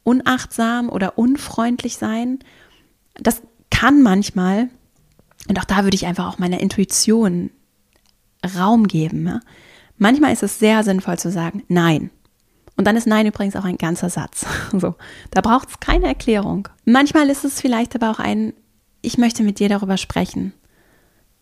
unachtsam 0.04 0.88
oder 0.88 1.18
unfreundlich 1.18 1.96
sein. 1.96 2.38
Das 3.14 3.42
kann 3.72 4.00
manchmal, 4.00 4.68
und 5.48 5.58
auch 5.58 5.64
da 5.64 5.82
würde 5.82 5.96
ich 5.96 6.06
einfach 6.06 6.28
auch 6.28 6.38
meiner 6.38 6.60
Intuition 6.60 7.50
Raum 8.56 8.86
geben. 8.86 9.26
Ja? 9.26 9.40
Manchmal 9.96 10.32
ist 10.32 10.42
es 10.42 10.58
sehr 10.58 10.84
sinnvoll 10.84 11.18
zu 11.18 11.30
sagen, 11.30 11.64
nein. 11.68 12.10
Und 12.78 12.84
dann 12.86 12.96
ist 12.96 13.08
Nein 13.08 13.26
übrigens 13.26 13.56
auch 13.56 13.64
ein 13.64 13.76
ganzer 13.76 14.08
Satz. 14.08 14.46
So, 14.72 14.94
da 15.32 15.40
braucht 15.40 15.68
es 15.68 15.80
keine 15.80 16.06
Erklärung. 16.06 16.68
Manchmal 16.84 17.28
ist 17.28 17.44
es 17.44 17.60
vielleicht 17.60 17.96
aber 17.96 18.10
auch 18.10 18.20
ein, 18.20 18.54
ich 19.02 19.18
möchte 19.18 19.42
mit 19.42 19.58
dir 19.58 19.68
darüber 19.68 19.96
sprechen. 19.96 20.52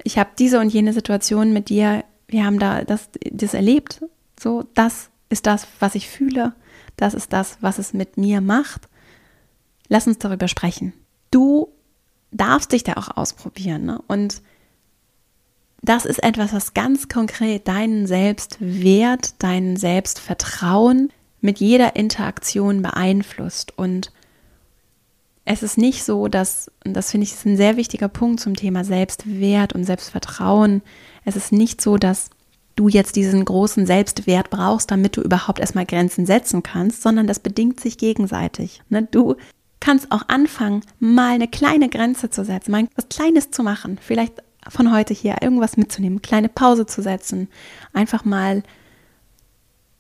Ich 0.02 0.18
habe 0.18 0.30
diese 0.38 0.58
und 0.60 0.72
jene 0.72 0.94
Situation 0.94 1.52
mit 1.52 1.68
dir, 1.68 2.04
wir 2.26 2.46
haben 2.46 2.58
da 2.58 2.84
das, 2.84 3.10
das 3.30 3.52
erlebt. 3.52 4.02
So, 4.40 4.64
das 4.72 5.10
ist 5.28 5.46
das, 5.46 5.66
was 5.78 5.94
ich 5.94 6.08
fühle. 6.08 6.54
Das 6.96 7.12
ist 7.12 7.34
das, 7.34 7.58
was 7.60 7.78
es 7.78 7.92
mit 7.92 8.16
mir 8.16 8.40
macht. 8.40 8.88
Lass 9.88 10.06
uns 10.06 10.18
darüber 10.18 10.48
sprechen. 10.48 10.94
Du 11.30 11.68
darfst 12.30 12.72
dich 12.72 12.82
da 12.82 12.94
auch 12.94 13.14
ausprobieren. 13.14 13.84
Ne? 13.84 14.00
Und 14.06 14.40
das 15.88 16.04
ist 16.04 16.22
etwas, 16.22 16.52
was 16.52 16.74
ganz 16.74 17.08
konkret 17.08 17.68
deinen 17.68 18.06
Selbstwert, 18.06 19.34
dein 19.38 19.76
Selbstvertrauen 19.76 21.12
mit 21.40 21.58
jeder 21.58 21.96
Interaktion 21.96 22.82
beeinflusst. 22.82 23.78
Und 23.78 24.12
es 25.44 25.62
ist 25.62 25.78
nicht 25.78 26.04
so, 26.04 26.28
dass, 26.28 26.70
das 26.82 27.12
finde 27.12 27.24
ich 27.24 27.32
ist 27.32 27.46
ein 27.46 27.56
sehr 27.56 27.76
wichtiger 27.76 28.08
Punkt 28.08 28.40
zum 28.40 28.56
Thema 28.56 28.84
Selbstwert 28.84 29.72
und 29.72 29.84
Selbstvertrauen, 29.84 30.82
es 31.24 31.36
ist 31.36 31.52
nicht 31.52 31.80
so, 31.80 31.96
dass 31.96 32.30
du 32.74 32.88
jetzt 32.88 33.16
diesen 33.16 33.44
großen 33.44 33.86
Selbstwert 33.86 34.50
brauchst, 34.50 34.90
damit 34.90 35.16
du 35.16 35.22
überhaupt 35.22 35.60
erstmal 35.60 35.86
Grenzen 35.86 36.26
setzen 36.26 36.62
kannst, 36.62 37.02
sondern 37.02 37.26
das 37.26 37.40
bedingt 37.40 37.80
sich 37.80 37.96
gegenseitig. 37.96 38.82
Ne? 38.90 39.08
Du 39.10 39.36
kannst 39.80 40.10
auch 40.12 40.22
anfangen, 40.28 40.82
mal 40.98 41.34
eine 41.34 41.48
kleine 41.48 41.88
Grenze 41.88 42.28
zu 42.28 42.44
setzen, 42.44 42.72
mal 42.72 42.88
was 42.96 43.08
Kleines 43.08 43.50
zu 43.50 43.62
machen, 43.62 43.98
vielleicht 44.00 44.42
von 44.68 44.92
heute 44.92 45.14
hier 45.14 45.36
irgendwas 45.40 45.76
mitzunehmen, 45.76 46.22
kleine 46.22 46.48
Pause 46.48 46.86
zu 46.86 47.02
setzen, 47.02 47.48
einfach 47.92 48.24
mal 48.24 48.62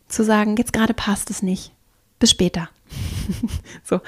zu 0.08 0.24
sagen, 0.24 0.56
jetzt 0.56 0.72
gerade 0.72 0.94
passt 0.94 1.30
es 1.30 1.42
nicht, 1.42 1.72
bis 2.18 2.30
später. 2.30 2.68
so. 3.84 4.00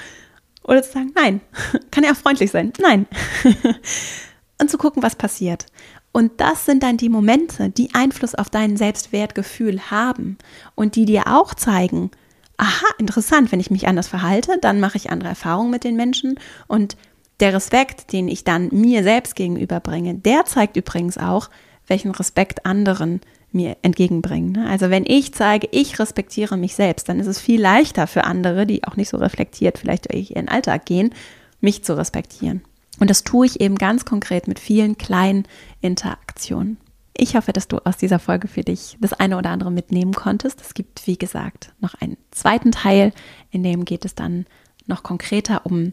Oder 0.63 0.83
zu 0.83 0.91
sagen, 0.91 1.11
nein, 1.15 1.41
kann 1.91 2.03
ja 2.03 2.11
auch 2.11 2.17
freundlich 2.17 2.51
sein, 2.51 2.73
nein. 2.79 3.07
Und 4.61 4.69
zu 4.69 4.77
gucken, 4.77 5.01
was 5.01 5.15
passiert. 5.15 5.65
Und 6.11 6.41
das 6.41 6.65
sind 6.65 6.83
dann 6.83 6.97
die 6.97 7.09
Momente, 7.09 7.69
die 7.69 7.93
Einfluss 7.93 8.35
auf 8.35 8.49
dein 8.49 8.77
Selbstwertgefühl 8.77 9.91
haben 9.91 10.37
und 10.75 10.95
die 10.95 11.05
dir 11.05 11.27
auch 11.27 11.53
zeigen, 11.53 12.11
aha, 12.57 12.87
interessant, 12.97 13.51
wenn 13.51 13.59
ich 13.59 13.71
mich 13.71 13.87
anders 13.87 14.07
verhalte, 14.07 14.57
dann 14.59 14.79
mache 14.79 14.97
ich 14.97 15.11
andere 15.11 15.29
Erfahrungen 15.29 15.71
mit 15.71 15.83
den 15.83 15.95
Menschen 15.95 16.39
und 16.67 16.97
der 17.39 17.53
Respekt, 17.53 18.11
den 18.11 18.27
ich 18.27 18.43
dann 18.43 18.69
mir 18.71 19.03
selbst 19.03 19.35
gegenüberbringe, 19.35 20.15
der 20.15 20.45
zeigt 20.45 20.77
übrigens 20.77 21.17
auch, 21.17 21.49
welchen 21.87 22.11
Respekt 22.11 22.65
anderen 22.65 23.21
mir 23.51 23.77
entgegenbringen. 23.81 24.51
Ne? 24.51 24.69
Also 24.69 24.89
wenn 24.89 25.05
ich 25.05 25.33
zeige, 25.33 25.67
ich 25.71 25.97
respektiere 25.99 26.57
mich 26.57 26.75
selbst, 26.75 27.09
dann 27.09 27.19
ist 27.19 27.27
es 27.27 27.39
viel 27.39 27.59
leichter 27.59 28.07
für 28.07 28.25
andere, 28.25 28.65
die 28.65 28.83
auch 28.83 28.95
nicht 28.95 29.09
so 29.09 29.17
reflektiert 29.17 29.77
vielleicht 29.77 30.11
durch 30.11 30.31
ihren 30.31 30.49
Alltag 30.49 30.85
gehen, 30.85 31.13
mich 31.61 31.83
zu 31.83 31.97
respektieren. 31.97 32.61
Und 32.99 33.09
das 33.09 33.23
tue 33.23 33.45
ich 33.45 33.61
eben 33.61 33.75
ganz 33.75 34.05
konkret 34.05 34.47
mit 34.47 34.59
vielen 34.59 34.97
kleinen 34.97 35.45
Interaktionen. 35.81 36.77
Ich 37.15 37.35
hoffe, 37.35 37.53
dass 37.53 37.67
du 37.67 37.77
aus 37.79 37.97
dieser 37.97 38.19
Folge 38.19 38.47
für 38.47 38.61
dich 38.61 38.97
das 39.01 39.13
eine 39.13 39.37
oder 39.37 39.49
andere 39.49 39.71
mitnehmen 39.71 40.13
konntest. 40.13 40.61
Es 40.61 40.73
gibt, 40.73 41.05
wie 41.07 41.17
gesagt, 41.17 41.73
noch 41.79 41.95
einen 41.95 42.17
zweiten 42.31 42.71
Teil, 42.71 43.13
in 43.51 43.63
dem 43.63 43.83
geht 43.83 44.05
es 44.05 44.15
dann 44.15 44.45
noch 44.85 45.03
konkreter 45.03 45.65
um 45.65 45.91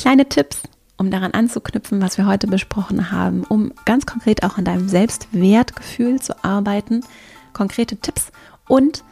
kleine 0.00 0.26
Tipps, 0.26 0.62
um 0.96 1.10
daran 1.10 1.32
anzuknüpfen, 1.32 2.00
was 2.00 2.16
wir 2.16 2.24
heute 2.24 2.46
besprochen 2.46 3.12
haben, 3.12 3.44
um 3.44 3.70
ganz 3.84 4.06
konkret 4.06 4.42
auch 4.42 4.56
an 4.56 4.64
deinem 4.64 4.88
Selbstwertgefühl 4.88 6.22
zu 6.22 6.42
arbeiten, 6.42 7.04
konkrete 7.52 7.98
Tipps 7.98 8.32
und 8.66 9.04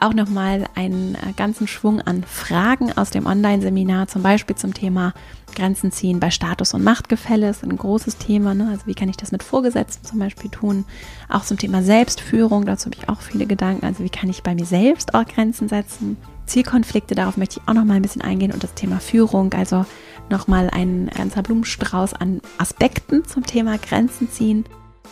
auch 0.00 0.12
nochmal 0.12 0.64
einen 0.74 1.14
äh, 1.14 1.32
ganzen 1.36 1.68
Schwung 1.68 2.00
an 2.00 2.24
Fragen 2.24 2.90
aus 2.98 3.10
dem 3.10 3.26
Online-Seminar, 3.26 4.08
zum 4.08 4.22
Beispiel 4.22 4.56
zum 4.56 4.74
Thema 4.74 5.14
Grenzen 5.54 5.92
ziehen 5.92 6.18
bei 6.18 6.32
Status- 6.32 6.74
und 6.74 6.82
Machtgefälle, 6.82 7.48
ist 7.48 7.62
ein 7.62 7.76
großes 7.76 8.18
Thema. 8.18 8.54
Ne? 8.54 8.68
Also 8.72 8.86
wie 8.86 8.94
kann 8.96 9.08
ich 9.08 9.16
das 9.16 9.30
mit 9.30 9.44
Vorgesetzten 9.44 10.04
zum 10.04 10.18
Beispiel 10.18 10.50
tun? 10.50 10.84
Auch 11.28 11.44
zum 11.44 11.58
Thema 11.58 11.84
Selbstführung, 11.84 12.66
dazu 12.66 12.86
habe 12.86 12.96
ich 13.00 13.08
auch 13.08 13.20
viele 13.20 13.46
Gedanken. 13.46 13.86
Also 13.86 14.02
wie 14.02 14.10
kann 14.10 14.28
ich 14.28 14.42
bei 14.42 14.56
mir 14.56 14.66
selbst 14.66 15.14
auch 15.14 15.26
Grenzen 15.26 15.68
setzen? 15.68 16.16
Zielkonflikte, 16.46 17.14
darauf 17.14 17.36
möchte 17.36 17.60
ich 17.60 17.68
auch 17.68 17.74
nochmal 17.74 17.96
ein 17.96 18.02
bisschen 18.02 18.22
eingehen 18.22 18.52
und 18.52 18.62
das 18.62 18.74
Thema 18.74 19.00
Führung, 19.00 19.52
also 19.54 19.84
nochmal 20.30 20.70
ein 20.70 21.10
ganzer 21.14 21.42
Blumenstrauß 21.42 22.14
an 22.14 22.40
Aspekten 22.58 23.24
zum 23.24 23.44
Thema 23.44 23.78
Grenzen 23.78 24.30
ziehen. 24.30 24.64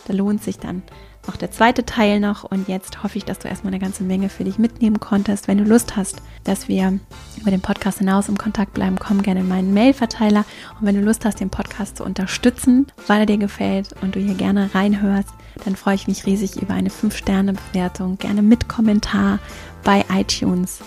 Da 0.07 0.13
lohnt 0.13 0.43
sich 0.43 0.57
dann 0.57 0.83
auch 1.27 1.37
der 1.37 1.51
zweite 1.51 1.85
Teil 1.85 2.19
noch. 2.19 2.43
Und 2.43 2.67
jetzt 2.67 3.03
hoffe 3.03 3.17
ich, 3.17 3.25
dass 3.25 3.39
du 3.39 3.47
erstmal 3.47 3.73
eine 3.73 3.81
ganze 3.81 4.03
Menge 4.03 4.29
für 4.29 4.43
dich 4.43 4.57
mitnehmen 4.57 4.99
konntest. 4.99 5.47
Wenn 5.47 5.57
du 5.57 5.63
Lust 5.63 5.95
hast, 5.95 6.21
dass 6.43 6.67
wir 6.67 6.99
über 7.39 7.51
den 7.51 7.61
Podcast 7.61 7.99
hinaus 7.99 8.27
im 8.27 8.37
Kontakt 8.37 8.73
bleiben, 8.73 8.97
komm 8.99 9.21
gerne 9.21 9.41
in 9.41 9.47
meinen 9.47 9.73
Mailverteiler. 9.73 10.45
Und 10.79 10.85
wenn 10.85 10.95
du 10.95 11.01
Lust 11.01 11.25
hast, 11.25 11.39
den 11.39 11.49
Podcast 11.49 11.97
zu 11.97 12.03
unterstützen, 12.03 12.87
weil 13.07 13.21
er 13.21 13.25
dir 13.25 13.37
gefällt 13.37 13.89
und 14.01 14.15
du 14.15 14.19
hier 14.19 14.35
gerne 14.35 14.73
reinhörst, 14.73 15.29
dann 15.63 15.75
freue 15.75 15.95
ich 15.95 16.07
mich 16.07 16.25
riesig 16.25 16.61
über 16.61 16.73
eine 16.73 16.89
5-Sterne-Bewertung, 16.89 18.17
gerne 18.17 18.41
mit 18.41 18.67
Kommentar 18.67 19.39
bei 19.83 20.03
iTunes 20.11 20.79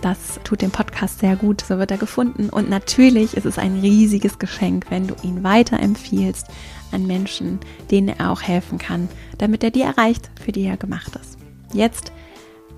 das 0.00 0.40
tut 0.44 0.62
dem 0.62 0.70
Podcast 0.70 1.20
sehr 1.20 1.36
gut, 1.36 1.62
so 1.62 1.78
wird 1.78 1.90
er 1.90 1.98
gefunden. 1.98 2.50
Und 2.50 2.68
natürlich 2.68 3.36
ist 3.36 3.46
es 3.46 3.58
ein 3.58 3.80
riesiges 3.80 4.38
Geschenk, 4.38 4.86
wenn 4.90 5.06
du 5.06 5.14
ihn 5.22 5.42
weiterempfiehlst 5.42 6.46
an 6.92 7.06
Menschen, 7.06 7.58
denen 7.90 8.08
er 8.08 8.30
auch 8.30 8.42
helfen 8.42 8.78
kann, 8.78 9.08
damit 9.38 9.64
er 9.64 9.70
die 9.70 9.82
erreicht, 9.82 10.30
für 10.42 10.52
die 10.52 10.64
er 10.64 10.76
gemacht 10.76 11.16
ist. 11.16 11.38
Jetzt 11.72 12.12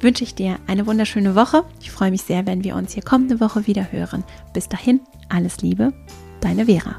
wünsche 0.01 0.25
ich 0.25 0.35
dir 0.35 0.59
eine 0.67 0.87
wunderschöne 0.87 1.35
Woche. 1.35 1.65
Ich 1.81 1.91
freue 1.91 2.11
mich 2.11 2.23
sehr, 2.23 2.47
wenn 2.47 2.65
wir 2.65 2.77
uns 2.77 2.93
hier 2.93 3.03
kommende 3.03 3.41
Woche 3.41 3.67
wieder 3.67 3.93
hören. 3.93 4.25
Bis 4.53 4.69
dahin, 4.69 5.01
alles 5.29 5.59
Liebe, 5.59 5.93
deine 6.41 6.67
Vera. 6.67 6.97